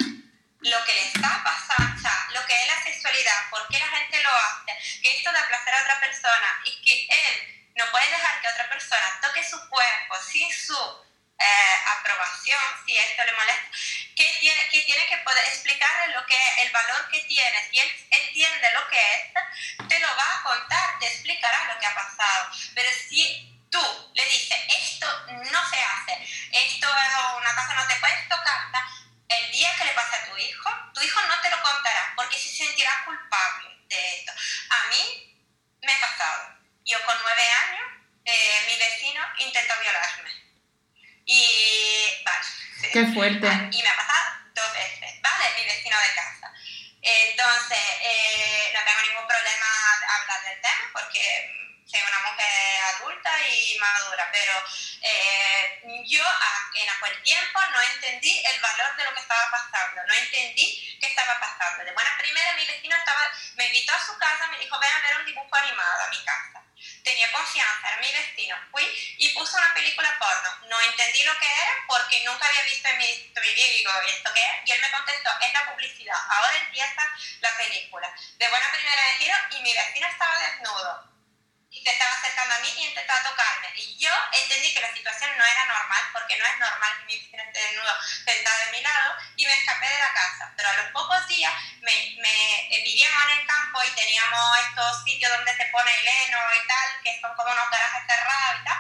lo 0.62 0.84
que 0.86 0.94
le 0.94 1.08
está 1.08 1.42
pasando, 1.44 1.96
o 1.98 2.02
sea, 2.02 2.28
lo 2.32 2.46
que 2.46 2.56
es 2.56 2.68
la 2.68 2.84
sexualidad, 2.84 3.50
por 3.50 3.68
qué 3.68 3.80
la 3.80 3.88
gente 3.90 4.24
lo 4.24 4.30
hace, 4.30 5.02
que 5.02 5.18
esto 5.18 5.32
da 5.32 5.48
placer 5.48 5.74
a 5.74 5.82
otra 5.82 6.00
persona 6.00 6.62
y 6.64 6.82
que 6.82 7.08
él 7.14 7.72
no 7.76 7.86
puede 7.92 8.10
dejar 8.10 8.42
que 8.42 8.48
otra 8.48 8.70
persona 8.70 9.20
toque 9.22 9.44
su 9.44 9.60
cuerpo 9.70 10.16
sin 10.32 10.52
su 10.54 11.03
eh, 11.40 11.78
aprobación, 11.98 12.60
si 12.86 12.98
esto 12.98 13.24
le 13.26 13.34
molesta, 13.34 13.70
que 14.16 14.38
tiene, 14.40 14.70
que 14.70 14.82
tiene 14.82 15.08
que 15.08 15.18
poder 15.18 15.46
explicarle 15.46 16.14
lo 16.14 16.26
que 16.26 16.38
el 16.60 16.72
valor 16.72 17.10
que 17.10 17.20
tiene. 17.22 17.70
Si 17.70 17.80
él 17.80 18.08
entiende 18.12 18.72
lo 18.74 18.88
que 18.90 19.00
es, 19.00 19.88
te 19.88 20.00
lo 20.00 20.16
va 20.16 20.40
a 20.40 20.44
contar, 20.44 21.00
te 21.00 21.08
explicará 21.08 21.74
lo 21.74 21.80
que 21.80 21.88
ha 21.88 21.96
pasado. 21.96 22.52
Pero 22.76 22.90
si 23.10 23.60
tú 23.70 24.12
le 24.14 24.26
dices, 24.26 24.58
esto 24.70 25.08
no 25.28 25.70
se 25.70 25.82
hace, 25.82 26.14
esto 26.52 26.88
es 26.88 27.14
una 27.38 27.56
cosa, 27.56 27.74
no 27.74 27.88
te 27.88 27.96
puedes 27.96 28.30
tocar, 28.30 28.54
el 29.30 29.52
día 29.52 29.76
que 29.78 29.86
le 29.86 29.94
pase 29.94 30.16
a 30.16 30.26
tu 30.26 30.38
hijo, 30.38 30.70
tu 30.94 31.02
hijo 31.02 31.22
no 31.24 31.42
te 31.42 31.50
lo 31.50 31.62
contará 31.62 32.14
porque 32.16 32.38
se 32.38 32.50
sentirá 32.50 33.04
culpable 33.06 33.70
de 33.88 34.18
esto. 34.18 34.32
A 34.70 34.90
mí 34.90 35.44
me 35.82 35.92
ha 35.92 36.00
pasado. 36.00 36.58
Yo 36.86 37.04
con 37.06 37.18
nueve 37.24 37.44
años, 37.44 37.88
eh, 38.26 38.64
mi 38.68 38.78
vecino 38.78 39.22
intentó 39.40 39.74
violarme 39.80 40.43
y 41.26 42.24
vale. 42.24 42.46
Qué 42.92 43.06
fuerte. 43.14 43.48
Y 43.48 43.82
me 43.82 43.90
ha 43.90 43.96
pasado 43.96 44.30
dos 44.54 44.74
veces, 44.74 45.22
¿vale? 45.22 45.46
Mi 45.58 45.66
vecino 45.66 45.98
de 45.98 46.16
casa. 46.16 46.54
Entonces, 47.02 47.80
eh, 48.02 48.72
no 48.74 48.80
tengo 48.84 49.02
ningún 49.02 49.28
problema 49.28 49.68
hablar 50.20 50.44
del 50.44 50.62
tema 50.62 50.90
porque 50.94 51.80
soy 51.86 52.02
una 52.02 52.32
mujer 52.32 52.84
adulta 52.96 53.32
y 53.48 53.78
madura, 53.80 54.30
pero 54.32 54.54
eh, 55.02 55.82
yo 56.06 56.24
en 56.76 56.90
aquel 56.90 57.24
tiempo 57.24 57.60
no 57.72 57.82
entendí 57.82 58.44
el 58.46 58.60
valor 58.62 58.96
de 58.96 59.04
lo 59.04 59.14
que 59.14 59.20
estaba 59.20 59.52
pasando, 59.52 60.02
no 60.08 60.14
entendí 60.14 60.98
qué 61.00 61.08
estaba 61.08 61.40
pasando. 61.40 61.84
De 61.84 61.92
buena 61.92 62.18
primera, 62.18 62.54
mi 62.54 62.66
vecino 62.66 62.96
estaba, 62.96 63.32
me 63.56 63.68
invitó 63.68 63.94
a 63.94 64.06
su 64.06 64.18
casa, 64.18 64.48
me 64.48 64.60
dijo, 64.60 64.80
ven 64.80 64.92
a 64.92 65.02
ver 65.02 65.18
un 65.20 65.26
dibujo 65.26 65.56
animado 65.56 66.04
a 66.04 66.10
mi 66.10 66.24
casa 66.24 66.63
tenía 67.04 67.32
confianza, 67.32 67.88
era 67.88 67.98
mi 67.98 68.12
destino. 68.12 68.56
Fui 68.72 68.84
y 69.18 69.30
puse 69.30 69.56
una 69.58 69.74
película 69.74 70.18
porno. 70.20 70.68
No 70.70 70.82
entendí 70.82 71.24
lo 71.24 71.38
que 71.40 71.46
era 71.46 71.84
porque 71.88 72.24
nunca 72.26 72.48
había 72.48 72.64
visto 72.64 72.88
en 72.90 72.98
mi, 72.98 73.06
mi 73.08 73.54
vida 73.54 73.68
y 73.68 74.10
¿esto 74.10 74.34
qué 74.34 74.42
es? 74.42 74.70
Y 74.70 74.72
él 74.72 74.82
me 74.82 74.92
contestó, 74.92 75.30
es 75.42 75.54
la 75.54 75.72
publicidad. 75.72 76.18
Ahora 76.30 76.58
empieza 76.58 77.02
la 77.42 77.58
película. 77.58 78.14
De 78.38 78.50
buena 78.50 78.72
primera 78.72 79.02
giro 79.18 79.36
y 79.52 79.62
mi 79.62 79.74
vecino 79.74 80.08
estaba 80.08 80.40
desnudo 80.40 81.13
se 81.84 81.92
estaba 81.92 82.12
acercando 82.12 82.56
a 82.56 82.60
mí 82.60 82.74
y 82.78 82.86
intentaba 82.86 83.22
tocarme. 83.22 83.68
Y 83.76 83.98
yo 83.98 84.12
entendí 84.32 84.74
que 84.74 84.82
la 84.82 84.94
situación 84.94 85.32
no 85.38 85.46
era 85.46 85.66
normal, 85.66 86.02
porque 86.14 86.38
no 86.38 86.46
es 86.46 86.58
normal 86.60 86.98
que 86.98 87.06
mi 87.06 87.20
vecino 87.20 87.44
esté 87.44 87.60
desnudo 87.60 87.94
sentado 88.26 88.66
de 88.66 88.72
mi 88.72 88.82
lado, 88.82 89.16
y 89.36 89.46
me 89.46 89.54
escapé 89.54 89.88
de 89.88 90.00
la 90.00 90.14
casa. 90.14 90.54
Pero 90.56 90.70
a 90.70 90.74
los 90.74 90.92
pocos 90.92 91.28
días 91.28 91.54
me, 91.82 92.16
me 92.22 92.76
eh, 92.76 92.84
vivíamos 92.84 93.24
en 93.24 93.40
el 93.40 93.48
campo 93.48 93.84
y 93.84 93.92
teníamos 93.92 94.60
estos 94.70 95.04
sitios 95.04 95.32
donde 95.32 95.56
se 95.58 95.66
pone 95.66 95.92
el 96.00 96.08
heno 96.08 96.40
y 96.64 96.68
tal, 96.68 97.04
que 97.04 97.20
son 97.22 97.36
como 97.36 97.52
unos 97.52 97.70
garajes 97.70 98.04
cerrados 98.08 98.62
y 98.62 98.64
tal. 98.64 98.80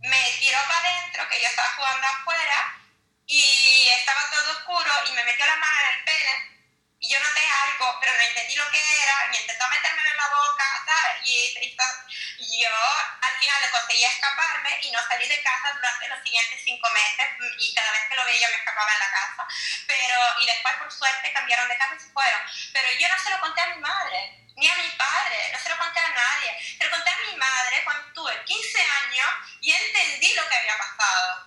Me 0.00 0.30
tiró 0.38 0.58
para 0.66 0.78
adentro, 0.78 1.28
que 1.28 1.40
yo 1.40 1.48
estaba 1.48 1.68
jugando 1.76 2.06
afuera, 2.06 2.74
y 3.26 3.88
estaba 3.88 4.30
todo 4.30 4.52
oscuro, 4.52 4.92
y 5.08 5.12
me 5.12 5.24
metió 5.24 5.44
la 5.46 5.56
mano 5.56 5.80
en 5.80 5.98
el 5.98 6.04
pene 6.04 6.55
y 7.00 7.08
yo 7.08 7.20
noté 7.20 7.40
algo, 7.64 7.98
pero 8.00 8.12
no 8.14 8.20
entendí 8.20 8.54
lo 8.54 8.70
que 8.70 9.02
era, 9.02 9.30
y 9.32 9.36
intentó 9.36 9.68
meterme 9.68 10.02
en 10.08 10.16
la 10.16 10.28
boca, 10.28 10.64
Y, 11.24 11.76
yo 12.62 12.70
al 12.70 13.38
final 13.38 13.70
conseguí 13.70 14.04
escaparme 14.04 14.78
y 14.82 14.90
no 14.90 15.00
salí 15.08 15.28
de 15.28 15.42
casa 15.42 15.72
durante 15.74 16.08
los 16.08 16.22
siguientes 16.22 16.62
cinco 16.64 16.88
meses, 16.90 17.28
y 17.58 17.74
cada 17.74 17.92
vez 17.92 18.02
que 18.08 18.16
lo 18.16 18.24
veía 18.24 18.48
me 18.48 18.56
escapaba 18.56 18.92
en 18.92 18.98
la 18.98 19.10
casa, 19.10 19.48
pero, 19.86 20.40
y 20.40 20.46
después 20.46 20.74
por 20.76 20.92
suerte 20.92 21.32
cambiaron 21.32 21.68
de 21.68 21.76
casa 21.76 21.94
y 21.96 22.00
se 22.00 22.10
fueron. 22.10 22.40
Pero 22.72 22.88
yo 22.98 23.08
no 23.08 23.18
se 23.22 23.30
lo 23.30 23.40
conté 23.40 23.60
a 23.60 23.74
mi 23.74 23.80
madre, 23.80 24.46
ni 24.56 24.68
a 24.68 24.74
mi 24.76 24.88
padre, 24.90 25.50
no 25.52 25.58
se 25.58 25.68
lo 25.68 25.76
conté 25.76 26.00
a 26.00 26.08
nadie, 26.08 26.76
se 26.78 26.84
lo 26.84 26.90
conté 26.90 27.10
a 27.10 27.30
mi 27.30 27.36
madre 27.36 27.84
cuando 27.84 28.12
tuve 28.14 28.44
15 28.44 28.80
años 28.80 29.28
y 29.60 29.72
entendí 29.72 30.32
lo 30.34 30.48
que 30.48 30.56
había 30.56 30.78
pasado. 30.78 31.45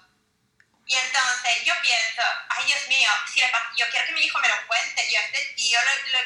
Y 0.89 0.95
entonces 0.97 1.63
yo 1.65 1.73
pienso, 1.83 2.23
ay 2.49 2.65
Dios 2.65 2.87
mío, 2.87 3.11
si 3.31 3.41
yo 3.77 3.85
quiero 3.91 4.07
que 4.07 4.11
mi 4.11 4.21
hijo 4.21 4.39
me 4.39 4.47
lo 4.47 4.65
cuente, 4.65 5.07
yo 5.07 5.19
este 5.19 5.53
tío 5.53 5.79
lo, 5.83 6.19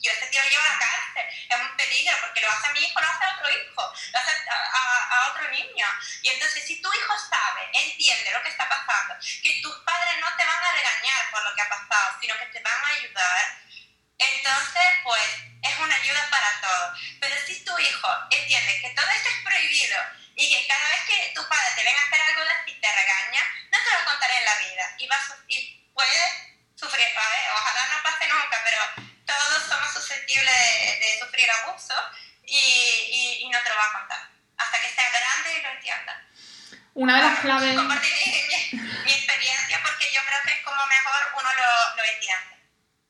yo 0.00 0.10
este 0.10 0.26
tío 0.28 0.42
lo 0.42 0.48
llevo 0.48 0.64
a 0.64 0.72
la 0.72 0.78
cárcel, 0.78 1.26
es 1.50 1.60
un 1.60 1.76
peligro, 1.76 2.16
porque 2.22 2.40
lo 2.40 2.50
hace 2.50 2.66
a 2.66 2.72
mi 2.72 2.80
hijo, 2.80 2.98
lo 2.98 3.06
hace 3.06 3.24
a 3.24 3.34
otro 3.36 3.50
hijo, 3.50 3.92
lo 4.12 4.18
hace 4.18 4.30
a, 4.48 5.16
a, 5.16 5.30
otro 5.30 5.50
niño. 5.50 5.86
Y 6.22 6.30
entonces 6.30 6.64
si 6.64 6.80
tu 6.80 6.90
hijo 6.94 7.14
sabe, 7.28 7.68
entiende 7.74 8.32
lo 8.32 8.42
que 8.42 8.48
está 8.48 8.66
pasando, 8.66 9.16
que 9.42 9.60
tus 9.60 9.76
padres 9.84 10.14
no 10.18 10.34
te 10.34 10.46
van 10.46 10.64
a 10.64 10.72
regañar 10.72 11.30
por 11.30 11.44
lo 11.44 11.54
que 11.54 11.60
ha 11.60 11.68
pasado, 11.68 12.16
sino 12.18 12.38
que 12.38 12.46
te 12.46 12.60
van 12.60 12.84
a 12.84 12.88
ayudar, 12.88 13.60
entonces 14.16 14.88
pues 15.04 15.28
es 15.60 15.78
una 15.78 15.94
ayuda 15.94 16.26
para 16.30 16.60
todos. 16.62 17.00
Pero 17.20 17.36
si 17.44 17.62
tu 17.66 17.78
hijo 17.78 18.08
entiende 18.30 18.80
que 18.80 18.94
todo 18.96 19.10
esto 19.10 19.28
es 19.28 19.44
prohibido 19.44 20.25
y 20.36 20.48
que 20.50 20.68
cada 20.68 20.88
vez 20.88 21.00
que 21.08 21.32
tu 21.34 21.40
padre 21.48 21.72
te 21.74 21.82
venga 21.82 21.98
a 21.98 22.06
hacer 22.06 22.20
algo 22.20 22.44
de 22.44 22.52
así 22.52 22.72
te 22.76 22.88
regaña, 22.92 23.42
no 23.72 23.78
te 23.80 23.90
lo 23.96 24.04
contaré 24.04 24.36
en 24.36 24.44
la 24.44 24.56
vida 24.68 24.84
y, 24.98 25.08
vas, 25.08 25.24
y 25.48 25.56
puede 25.96 26.20
sufrir, 26.76 27.08
ojalá 27.16 27.82
no 27.88 28.02
pase 28.04 28.28
nunca, 28.28 28.60
pero 28.62 28.80
todos 29.24 29.64
somos 29.64 29.92
susceptibles 29.94 31.00
de, 31.00 31.18
sufrir 31.18 31.48
abuso 31.50 31.94
y, 32.44 33.40
y, 33.40 33.48
no 33.48 33.58
te 33.64 33.70
lo 33.70 33.76
va 33.76 33.86
a 33.86 33.98
contar 33.98 34.28
hasta 34.58 34.80
que 34.80 34.88
sea 34.92 35.08
grande 35.08 35.58
y 35.58 35.62
lo 35.62 35.70
entienda. 35.70 36.22
Una 36.94 37.16
de 37.16 37.22
las 37.22 37.38
claves... 37.40 37.74
Compartir 37.74 38.12
mi, 38.12 38.78
mi, 38.78 39.12
experiencia 39.12 39.80
porque 39.82 40.06
yo 40.12 40.20
creo 40.20 40.40
que 40.44 40.52
es 40.52 40.64
como 40.64 40.86
mejor 40.86 41.40
uno 41.40 41.48
lo, 41.52 41.96
lo 41.96 42.04
entiende. 42.04 42.56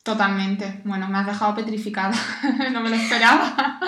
Totalmente. 0.02 0.80
Bueno, 0.84 1.08
me 1.08 1.18
has 1.18 1.26
dejado 1.26 1.54
petrificada. 1.54 2.14
no 2.70 2.80
me 2.80 2.90
lo 2.90 2.96
esperaba. 2.96 3.80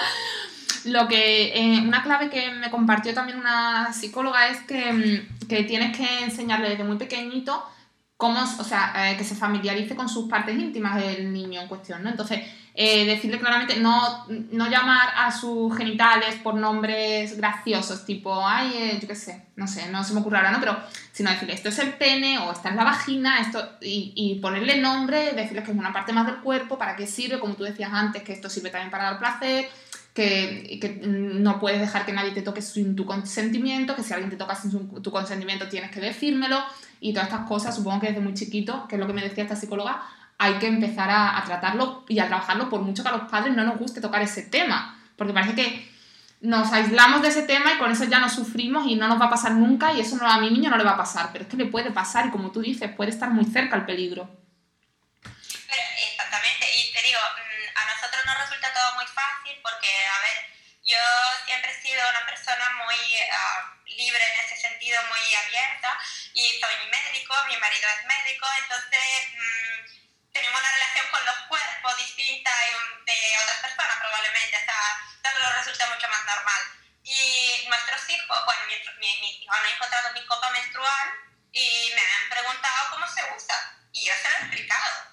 Lo 0.85 1.09
que, 1.09 1.53
eh, 1.55 1.81
una 1.81 2.03
clave 2.03 2.31
que 2.31 2.51
me 2.51 2.71
compartió 2.71 3.15
también 3.15 3.39
una 3.39 3.93
psicóloga 3.93 4.49
es 4.49 4.61
que, 4.63 4.93
mm, 4.93 5.47
que 5.49 5.65
tienes 5.65 5.97
que 5.97 6.25
enseñarle 6.25 6.71
desde 6.71 6.85
muy 6.85 6.97
pequeñito 6.97 7.65
cómo, 8.19 8.43
o 8.43 8.65
sea, 8.65 9.13
eh, 9.13 9.17
que 9.17 9.23
se 9.23 9.37
familiarice 9.37 9.95
con 9.95 10.09
sus 10.09 10.29
partes 10.29 10.59
íntimas 10.59 10.97
del 10.97 11.33
niño 11.33 11.61
en 11.61 11.69
cuestión, 11.69 12.03
¿no? 12.03 12.11
Entonces, 12.11 12.41
eh, 12.75 13.07
decirle 13.07 13.39
claramente, 13.39 13.77
no, 13.79 14.27
no 14.29 14.69
llamar 14.69 15.09
a 15.17 15.31
sus 15.31 15.77
genitales 15.77 16.35
por 16.43 16.55
nombres 16.55 17.37
graciosos, 17.37 18.05
tipo, 18.05 18.45
ay, 18.45 18.99
yo 19.01 19.07
qué 19.07 19.15
sé, 19.15 19.47
no 19.55 19.69
sé, 19.69 19.89
no 19.91 20.03
se 20.03 20.15
me 20.15 20.21
ocurre 20.21 20.39
ahora, 20.39 20.51
¿no? 20.51 20.59
Pero, 20.59 20.77
sino 21.13 21.31
decirle, 21.31 21.55
esto 21.55 21.69
es 21.69 21.79
el 21.79 21.95
pene 21.95 22.39
o 22.41 22.51
esta 22.51 22.71
es 22.71 22.77
la 22.77 22.85
vagina, 22.85 23.41
esto, 23.41 23.77
y, 23.81 24.13
y 24.17 24.41
ponerle 24.41 24.81
nombre, 24.81 25.33
decirles 25.33 25.65
que 25.65 25.71
es 25.71 25.79
una 25.79 25.93
parte 25.93 26.13
más 26.13 26.27
del 26.27 26.39
cuerpo, 26.39 26.77
para 26.77 26.97
qué 26.97 27.07
sirve, 27.07 27.39
como 27.39 27.55
tú 27.55 27.63
decías 27.63 27.93
antes, 27.93 28.25
que 28.25 28.33
esto 28.33 28.51
sirve 28.51 28.71
también 28.71 28.91
para 28.91 29.05
dar 29.05 29.19
placer, 29.21 29.69
que, 30.19 31.01
no 31.05 31.61
puedes 31.61 31.81
dejar 31.81 32.05
que 32.05 32.13
nadie 32.13 32.33
te 32.33 32.43
toque 32.43 32.61
sin 32.61 32.97
tu 32.97 33.07
consentimiento, 33.07 33.95
que 33.95 34.03
si 34.03 34.13
alguien 34.13 34.31
te 34.31 34.37
toca 34.37 34.55
sin 34.57 35.01
tu 35.01 35.13
consentimiento 35.13 35.69
tienes 35.69 35.93
que 35.93 36.01
decírmelo 36.01 36.61
y 37.01 37.13
todas 37.13 37.29
estas 37.29 37.47
cosas, 37.47 37.77
supongo 37.77 38.01
que 38.01 38.09
desde 38.09 38.21
muy 38.21 38.35
chiquito, 38.35 38.87
que 38.89 38.97
es 38.97 39.01
lo 39.01 39.07
que 39.07 39.13
me 39.13 39.23
decía 39.23 39.45
esta 39.45 39.55
psicóloga, 39.55 40.03
hay 40.39 40.55
que 40.55 40.67
empezar 40.67 41.09
a, 41.11 41.41
tratarlo 41.45 42.05
y 42.09 42.19
a 42.19 42.27
trabajarlo 42.27 42.69
por 42.69 42.81
mucho 42.81 43.03
que 43.03 43.09
a 43.11 43.13
los 43.13 43.31
padres 43.31 43.55
no 43.55 43.65
nos 43.65 43.79
guste 43.79 44.01
tocar 44.01 44.21
ese 44.23 44.43
tema, 44.43 45.01
porque 45.17 45.33
parece 45.33 45.55
que 45.55 45.89
nos 46.41 46.73
aislamos 46.73 47.23
de 47.23 47.29
ese 47.29 47.43
tema 47.43 47.73
y 47.75 47.79
con 47.79 47.91
eso 47.91 48.05
ya 48.05 48.19
no 48.19 48.29
sufrimos 48.29 48.87
y 48.87 48.97
no 48.97 49.07
nos 49.09 49.21
va 49.21 49.27
a 49.27 49.31
pasar 49.31 49.53
nunca 49.53 49.93
y 49.93 50.01
eso 50.01 50.17
no, 50.17 50.29
a 50.29 50.41
mi 50.41 50.51
niño 50.51 50.71
no 50.71 50.77
le 50.77 50.85
va 50.85 50.93
a 50.93 50.97
pasar, 50.97 51.31
pero 51.33 51.45
es 51.45 51.51
que 51.51 51.57
le 51.57 51.67
puede 51.67 51.91
pasar 51.93 52.27
y 52.27 52.31
como 52.31 52.51
tú 52.51 52.61
dices, 52.61 52.91
puede 52.93 53.11
estar 53.11 53.31
muy 53.31 53.45
cerca 53.45 53.77
el 53.77 53.85
peligro. 53.85 54.29
Exactamente, 55.23 56.67
y 56.77 56.93
te 56.93 57.07
digo, 57.07 57.19
nos 58.29 58.39
resulta 58.39 58.73
todo 58.73 58.95
muy 58.95 59.07
fácil 59.07 59.59
porque, 59.63 59.89
a 60.07 60.19
ver, 60.21 60.47
yo 60.85 60.99
siempre 61.45 61.71
he 61.71 61.83
sido 61.83 62.09
una 62.09 62.27
persona 62.27 62.71
muy 62.85 62.97
uh, 62.97 63.87
libre 63.87 64.23
en 64.23 64.45
ese 64.45 64.57
sentido, 64.57 65.01
muy 65.09 65.35
abierta, 65.35 65.99
y 66.35 66.61
soy 66.61 66.75
médico, 66.91 67.35
mi 67.47 67.57
marido 67.57 67.89
es 67.89 68.05
médico, 68.05 68.47
entonces 68.63 69.33
mmm, 69.33 70.33
tenemos 70.33 70.61
una 70.61 70.73
relación 70.73 71.09
con 71.11 71.25
los 71.25 71.37
cuerpos 71.49 71.97
distinta 71.97 72.51
de 73.07 73.39
otras 73.43 73.59
personas 73.61 73.97
probablemente, 73.99 74.57
o 74.57 74.65
sea, 74.65 74.83
todo 75.23 75.39
nos 75.41 75.57
resulta 75.57 75.87
mucho 75.89 76.09
más 76.09 76.25
normal. 76.25 76.63
Y 77.05 77.65
nuestros 77.69 78.09
hijos, 78.11 78.45
bueno, 78.45 78.61
mi, 78.67 78.77
mi, 79.01 79.21
mis 79.21 79.43
hijos 79.43 79.57
han 79.57 79.67
encontrado 79.67 80.13
mi 80.13 80.27
copa 80.27 80.51
menstrual 80.51 81.09
y 81.53 81.93
me 81.95 82.03
han 82.03 82.29
preguntado 82.29 82.91
cómo 82.91 83.09
se 83.09 83.25
usa, 83.35 83.79
y 83.93 84.05
yo 84.05 84.13
se 84.15 84.31
lo 84.31 84.37
he 84.37 84.41
explicado 84.41 85.08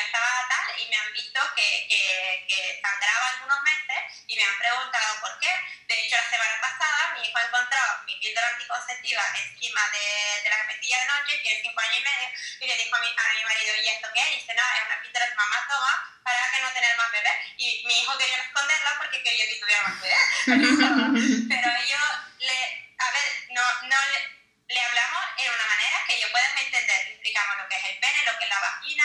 estaba 0.00 0.48
tal 0.48 0.80
y 0.80 0.86
me 0.88 0.96
han 0.96 1.12
visto 1.12 1.40
que, 1.54 1.86
que, 1.88 2.46
que 2.48 2.80
sangraba 2.82 3.28
algunos 3.28 3.62
meses 3.62 4.24
y 4.26 4.36
me 4.36 4.44
han 4.44 4.58
preguntado 4.58 5.20
por 5.20 5.38
qué. 5.40 5.50
De 5.88 5.94
hecho, 5.94 6.16
la 6.16 6.30
semana 6.30 6.60
pasada 6.60 7.14
mi 7.14 7.28
hijo 7.28 7.38
encontrado 7.38 8.04
mi 8.06 8.16
píldora 8.20 8.48
anticonceptiva 8.48 9.22
encima 9.44 9.80
de, 9.90 10.42
de 10.42 10.50
la 10.50 10.58
capetilla 10.58 10.98
de 11.00 11.06
noche, 11.06 11.38
tiene 11.42 11.62
cinco 11.62 11.80
años 11.80 11.98
y 11.98 12.02
medio, 12.02 12.28
y 12.60 12.66
le 12.66 12.76
dijo 12.76 12.96
a 12.96 13.00
mi, 13.00 13.08
a 13.08 13.34
mi 13.34 13.44
marido, 13.44 13.74
¿y 13.76 13.88
esto 13.88 14.08
qué? 14.14 14.22
Y 14.32 14.40
dice, 14.40 14.54
no, 14.54 14.62
es 14.62 14.86
una 14.86 15.02
píldora 15.02 15.28
que 15.28 15.34
mamá 15.34 15.66
toma 15.68 16.20
para 16.22 16.50
que 16.52 16.60
no 16.60 16.72
tener 16.72 16.96
más 16.96 17.10
bebés. 17.10 17.36
Y 17.56 17.84
mi 17.86 17.94
hijo 18.00 18.18
quería 18.18 18.42
esconderla 18.42 18.98
porque 18.98 19.22
quería 19.22 19.48
que 19.48 19.60
tuviera 19.60 19.82
más 19.82 20.00
bebés. 20.00 20.24
Pero 21.48 21.68
yo 21.88 22.00
le, 22.38 22.58
a 22.98 23.10
ver, 23.10 23.26
no, 23.50 23.62
no 23.88 23.96
le, 24.12 24.38
le 24.74 24.80
hablamos 24.80 25.22
en 25.38 25.48
una 25.48 25.66
manera 25.66 26.04
que 26.06 26.16
ellos 26.16 26.30
puedan 26.30 26.58
entender, 26.58 27.06
le 27.06 27.12
explicamos 27.14 27.56
lo 27.56 27.68
que 27.68 27.76
es 27.76 27.84
el 27.84 27.98
pene, 27.98 28.24
lo 28.26 28.38
que 28.38 28.44
es 28.44 28.50
la 28.50 28.60
vagina, 28.60 29.04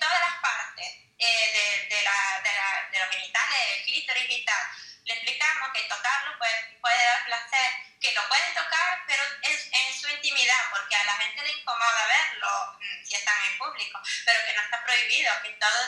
todas 0.00 0.20
las 0.20 0.36
partes 0.40 0.86
eh, 1.18 1.46
de, 1.52 1.96
de, 1.96 2.02
la, 2.02 2.40
de, 2.42 2.52
la, 2.52 2.88
de 2.92 2.98
los 2.98 3.10
genitales, 3.10 3.56
el 3.76 3.84
clítoris 3.84 4.30
y 4.30 4.44
tal. 4.44 4.64
Le 5.04 5.14
explicamos 5.14 5.68
que 5.72 5.82
tocarlo 5.88 6.38
puede, 6.38 6.78
puede 6.80 7.04
dar 7.04 7.24
placer, 7.24 7.70
que 8.00 8.12
lo 8.12 8.28
pueden 8.28 8.54
tocar, 8.54 9.02
pero 9.06 9.22
es 9.42 9.70
en 9.72 9.94
su 9.94 10.08
intimidad, 10.08 10.58
porque 10.70 10.96
a 10.96 11.04
la 11.04 11.16
gente 11.16 11.42
le 11.42 11.52
incomoda 11.52 12.06
verlo 12.06 12.78
mm, 12.80 13.04
si 13.04 13.14
están 13.14 13.36
en 13.50 13.58
público, 13.58 14.00
pero 14.24 14.38
que 14.44 14.54
no 14.54 14.62
está 14.62 14.84
prohibido, 14.84 15.32
que 15.42 15.50
todo 15.50 15.80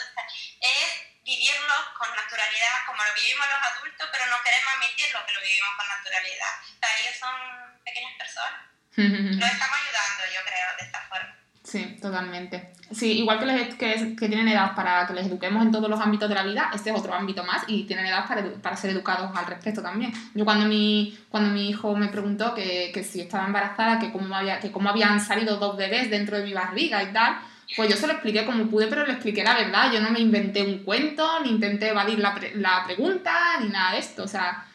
es 0.61 1.09
vivirlo 1.24 1.74
con 1.99 2.09
naturalidad, 2.14 2.86
como 2.86 3.05
lo 3.05 3.12
vivimos 3.14 3.47
los 3.49 3.62
adultos, 3.72 4.09
pero 4.11 4.26
no 4.26 4.43
queremos 4.43 4.72
admitirlo 4.74 5.26
que 5.26 5.32
lo 5.32 5.41
vivimos 5.41 5.76
con 5.76 5.89
naturalidad. 5.89 6.55
O 6.62 6.78
sea, 6.80 6.99
ellos 7.01 7.16
son 7.18 7.84
pequeñas 7.84 8.14
personas. 8.16 8.62
Nos 8.97 9.53
estamos 9.53 9.78
ayudando, 9.78 10.24
yo 10.34 10.43
creo, 10.43 10.76
de 10.78 10.84
esta 10.84 11.01
forma. 11.09 11.39
Sí, 11.62 11.99
totalmente. 12.01 12.72
Sí, 12.99 13.12
igual 13.12 13.38
que, 13.38 13.46
les, 13.46 13.74
que, 13.76 14.28
tienen 14.28 14.49
edad 14.49 14.74
para 14.74 15.07
que 15.07 15.14
les 15.14 15.28
eduquemos 15.28 15.62
en 15.62 15.70
todos 15.70 15.88
los 15.88 16.01
ámbitos 16.01 16.28
de 16.28 16.34
la 16.34 16.42
vida, 16.42 16.68
este 16.74 16.90
es 16.90 16.99
otro 16.99 17.14
ámbito 17.14 17.44
más 17.44 17.62
y 17.68 17.84
tienen 17.84 18.07
edad 18.07 18.26
para, 18.26 18.42
para 18.55 18.76
ser 18.76 18.90
educados 18.90 19.30
al 19.36 19.46
respecto 19.46 19.80
también. 19.80 20.12
Yo 20.34 20.44
cuando 20.44 20.66
mi, 20.66 21.16
cuando 21.28 21.51
mi 21.51 21.68
hijo 21.70 21.94
me 21.94 22.09
preguntó 22.09 22.57
que, 22.57 22.90
que 22.92 23.05
si 23.05 23.20
estaba 23.20 23.46
embarazada, 23.46 24.01
que 24.01 24.11
cómo, 24.11 24.34
había, 24.34 24.59
que 24.59 24.72
cómo 24.72 24.88
habían 24.88 25.20
salido 25.20 25.59
dos 25.59 25.76
bebés 25.76 26.11
dentro 26.11 26.38
de 26.38 26.42
mi 26.42 26.53
barriga 26.53 27.01
y 27.05 27.12
tal, 27.12 27.36
pues 27.76 27.88
yo 27.88 27.96
se 27.96 28.09
lo 28.09 28.14
expliqué 28.14 28.44
como 28.44 28.66
pude, 28.66 28.88
pero 28.88 29.07
le 29.07 29.12
expliqué 29.12 29.44
la 29.44 29.55
verdad. 29.55 29.92
Yo 29.92 30.01
no 30.01 30.11
me 30.11 30.18
inventé 30.18 30.62
un 30.62 30.78
cuento, 30.78 31.40
ni 31.44 31.51
intenté 31.51 31.90
evadir 31.90 32.18
la, 32.18 32.34
pre 32.34 32.57
la 32.57 32.82
pregunta, 32.84 33.61
ni 33.61 33.68
nada 33.68 33.92
de 33.92 33.99
esto. 33.99 34.24
O 34.24 34.28
sea, 34.28 34.66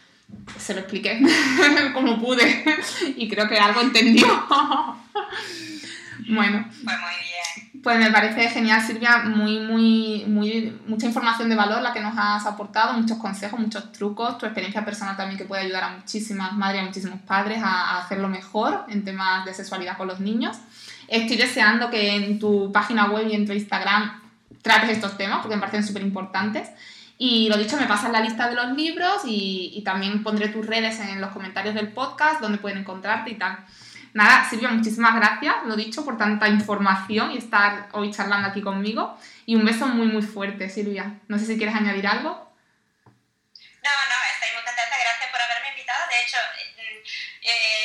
se 0.57 0.74
lo 0.74 0.80
expliqué 0.80 1.19
como 1.93 2.21
pude 2.21 2.63
y 3.17 3.28
creo 3.28 3.49
que 3.49 3.57
algo 3.57 3.82
entendió. 3.82 4.28
bueno. 6.30 6.69
Pues 6.71 6.99
muy. 6.99 7.33
Pues 7.84 8.00
me 8.00 8.12
parece 8.12 8.48
genial, 8.48 8.82
Silvia, 8.82 9.24
muy, 9.26 9.60
muy, 9.60 10.24
muy, 10.26 10.80
mucha 10.88 11.06
información 11.06 11.50
de 11.50 11.56
valor 11.56 11.82
la 11.82 11.92
que 11.92 12.00
nos 12.00 12.14
has 12.18 12.46
aportado, 12.46 12.94
muchos 12.94 13.18
consejos, 13.18 13.60
muchos 13.60 13.92
trucos, 13.92 14.38
tu 14.38 14.46
experiencia 14.46 14.86
personal 14.86 15.18
también 15.18 15.38
que 15.38 15.44
puede 15.44 15.64
ayudar 15.64 15.84
a 15.84 15.90
muchísimas 15.90 16.54
madres 16.54 16.82
a 16.82 16.86
muchísimos 16.86 17.20
padres 17.28 17.62
a, 17.62 17.68
a 17.68 18.00
hacerlo 18.00 18.30
mejor 18.30 18.86
en 18.88 19.04
temas 19.04 19.44
de 19.44 19.54
sexualidad 19.54 19.98
con 19.98 20.08
los 20.08 20.22
niños. 20.22 20.56
Estoy 21.10 21.36
deseando 21.36 21.90
que 21.90 22.16
en 22.16 22.40
tu 22.40 22.72
página 22.72 23.12
web 23.12 23.28
y 23.28 23.36
en 23.36 23.46
tu 23.46 23.52
Instagram 23.52 24.22
trates 24.62 24.92
estos 24.92 25.18
temas 25.18 25.40
porque 25.40 25.56
me 25.56 25.62
parecen 25.62 25.86
súper 25.86 26.04
importantes. 26.04 26.70
Y 27.18 27.50
lo 27.50 27.58
dicho, 27.58 27.76
me 27.76 27.86
pasas 27.86 28.14
la 28.14 28.22
lista 28.22 28.48
de 28.48 28.56
los 28.56 28.78
libros 28.78 29.24
y, 29.26 29.74
y, 29.76 29.84
también 29.84 30.24
pondré 30.24 30.48
tus 30.48 30.66
redes 30.66 31.00
en 31.02 31.20
los 31.20 31.32
comentarios 31.32 31.76
del 31.76 31.90
podcast 31.90 32.40
donde 32.40 32.60
pueden 32.60 32.80
encontrarte 32.80 33.32
y 33.32 33.36
tal. 33.36 33.58
Nada, 34.14 34.47
Silvia, 34.47 34.70
muchísimas 34.70 35.16
gracias, 35.16 35.55
lo 35.66 35.76
dicho, 35.76 36.05
por 36.05 36.18
tanta 36.18 36.47
información 36.47 37.32
y 37.32 37.38
estar 37.38 37.89
hoy 37.93 38.11
charlando 38.11 38.47
aquí 38.47 38.61
conmigo. 38.61 39.18
Y 39.47 39.55
un 39.55 39.66
beso 39.66 39.88
muy, 39.88 40.05
muy 40.05 40.22
fuerte, 40.22 40.70
Silvia. 40.70 41.20
No 41.28 41.39
sé 41.39 41.45
si 41.45 41.57
quieres 41.57 41.76
añadir 41.76 42.05
algo. 42.05 42.30
No, 42.30 43.91
no, 43.91 44.18
estoy 44.34 44.53
muy 44.53 44.64
contenta, 44.64 44.95
gracias 45.01 45.32
por 45.32 45.41
haberme 45.41 45.70
invitado. 45.70 45.99
De 46.09 46.22
hecho, 46.22 46.38
eh, 47.41 47.83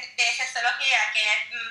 de, 0.00 0.24
sexología 0.32 0.98
que 1.12 1.24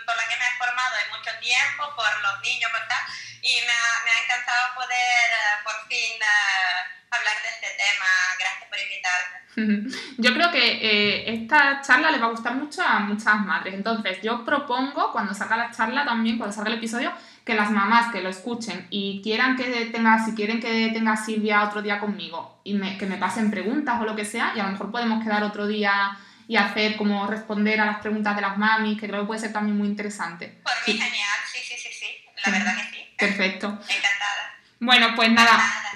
por 0.06 0.16
la 0.16 0.28
que 0.30 0.38
me 0.38 0.46
he 0.46 0.58
formado 0.58 0.94
en 1.02 1.10
mucho 1.18 1.32
tiempo, 1.40 1.96
por 1.96 2.12
los 2.22 2.42
niños, 2.42 2.70
por 2.72 2.86
tal, 2.88 3.04
y 3.42 3.54
me 3.66 3.74
ha, 3.74 3.90
me 4.06 4.12
ha 4.12 4.20
encantado 4.24 4.76
poder 4.76 5.26
uh, 5.32 5.64
por 5.64 5.78
fin 5.90 6.20
uh, 6.22 7.16
hablar 7.16 7.36
de 7.42 7.50
este 7.50 7.70
tema. 7.78 8.10
Gracias 8.38 8.68
por 8.70 8.78
invitarme. 8.80 9.42
Yo 10.18 10.34
creo 10.34 10.52
que 10.52 10.66
eh, 10.82 11.34
esta 11.34 11.82
charla 11.82 12.12
le 12.12 12.20
va 12.20 12.28
a 12.28 12.32
gustar 12.32 12.54
mucho 12.54 12.82
a 12.82 13.00
muchas 13.00 13.40
madres. 13.42 13.74
Entonces, 13.74 14.20
yo 14.22 14.46
propongo, 14.46 15.12
cuando 15.12 15.34
salga 15.34 15.58
la 15.58 15.72
charla 15.72 16.06
también, 16.06 16.38
cuando 16.38 16.56
salga 16.56 16.72
el 16.72 16.78
episodio, 16.78 17.12
que 17.44 17.54
las 17.54 17.72
mamás 17.72 18.12
que 18.12 18.22
lo 18.22 18.30
escuchen 18.30 18.88
y 18.90 19.22
quieran 19.24 19.58
que 19.58 19.88
tenga, 19.88 20.24
si 20.24 20.36
quieren 20.36 20.62
que 20.62 20.92
tenga 20.94 21.18
Silvia 21.18 21.64
otro 21.64 21.82
día 21.82 22.00
conmigo 22.00 22.62
y 22.64 22.76
me, 22.76 22.98
que 22.98 23.06
me 23.06 23.18
pasen 23.18 23.52
preguntas 23.52 24.00
o 24.00 24.06
lo 24.06 24.16
que 24.16 24.26
sea, 24.26 24.54
y 24.56 24.60
a 24.60 24.64
lo 24.64 24.72
mejor 24.72 24.92
podemos 24.92 25.24
quedar 25.24 25.44
otro 25.44 25.68
día 25.68 26.18
y 26.52 26.58
hacer 26.58 26.98
como 26.98 27.26
responder 27.28 27.80
a 27.80 27.86
las 27.86 28.00
preguntas 28.00 28.36
de 28.36 28.42
las 28.42 28.58
mamis, 28.58 29.00
que 29.00 29.08
creo 29.08 29.22
que 29.22 29.28
puede 29.28 29.40
ser 29.40 29.54
también 29.54 29.78
muy 29.78 29.88
interesante. 29.88 30.60
Por 30.62 30.74
mí, 30.86 31.00
sí. 31.00 31.00
genial, 31.00 31.38
sí, 31.50 31.60
sí, 31.64 31.76
sí, 31.78 31.88
sí, 31.98 32.08
la 32.46 32.52
verdad 32.52 32.76
que 32.76 32.94
sí. 32.94 33.06
Perfecto. 33.18 33.68
Encantada. 33.68 34.60
Bueno, 34.82 35.16
pues 35.16 35.32
nada, 35.32 35.64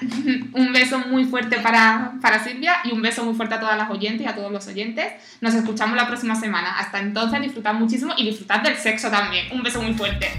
un 0.54 0.72
beso 0.72 0.98
muy 1.00 1.26
fuerte 1.26 1.60
para, 1.60 2.14
para 2.22 2.42
Silvia 2.42 2.78
y 2.84 2.92
un 2.92 3.02
beso 3.02 3.22
muy 3.22 3.34
fuerte 3.34 3.56
a 3.56 3.60
todas 3.60 3.76
las 3.76 3.90
oyentes 3.90 4.26
y 4.26 4.30
a 4.30 4.34
todos 4.34 4.50
los 4.50 4.66
oyentes. 4.66 5.12
Nos 5.42 5.52
escuchamos 5.52 5.94
la 5.94 6.06
próxima 6.06 6.34
semana. 6.34 6.78
Hasta 6.78 7.00
entonces, 7.00 7.42
disfrutad 7.42 7.74
muchísimo 7.74 8.14
y 8.16 8.24
disfrutad 8.24 8.60
del 8.62 8.78
sexo 8.78 9.10
también. 9.10 9.52
Un 9.52 9.62
beso 9.62 9.82
muy 9.82 9.92
fuerte. 9.92 10.30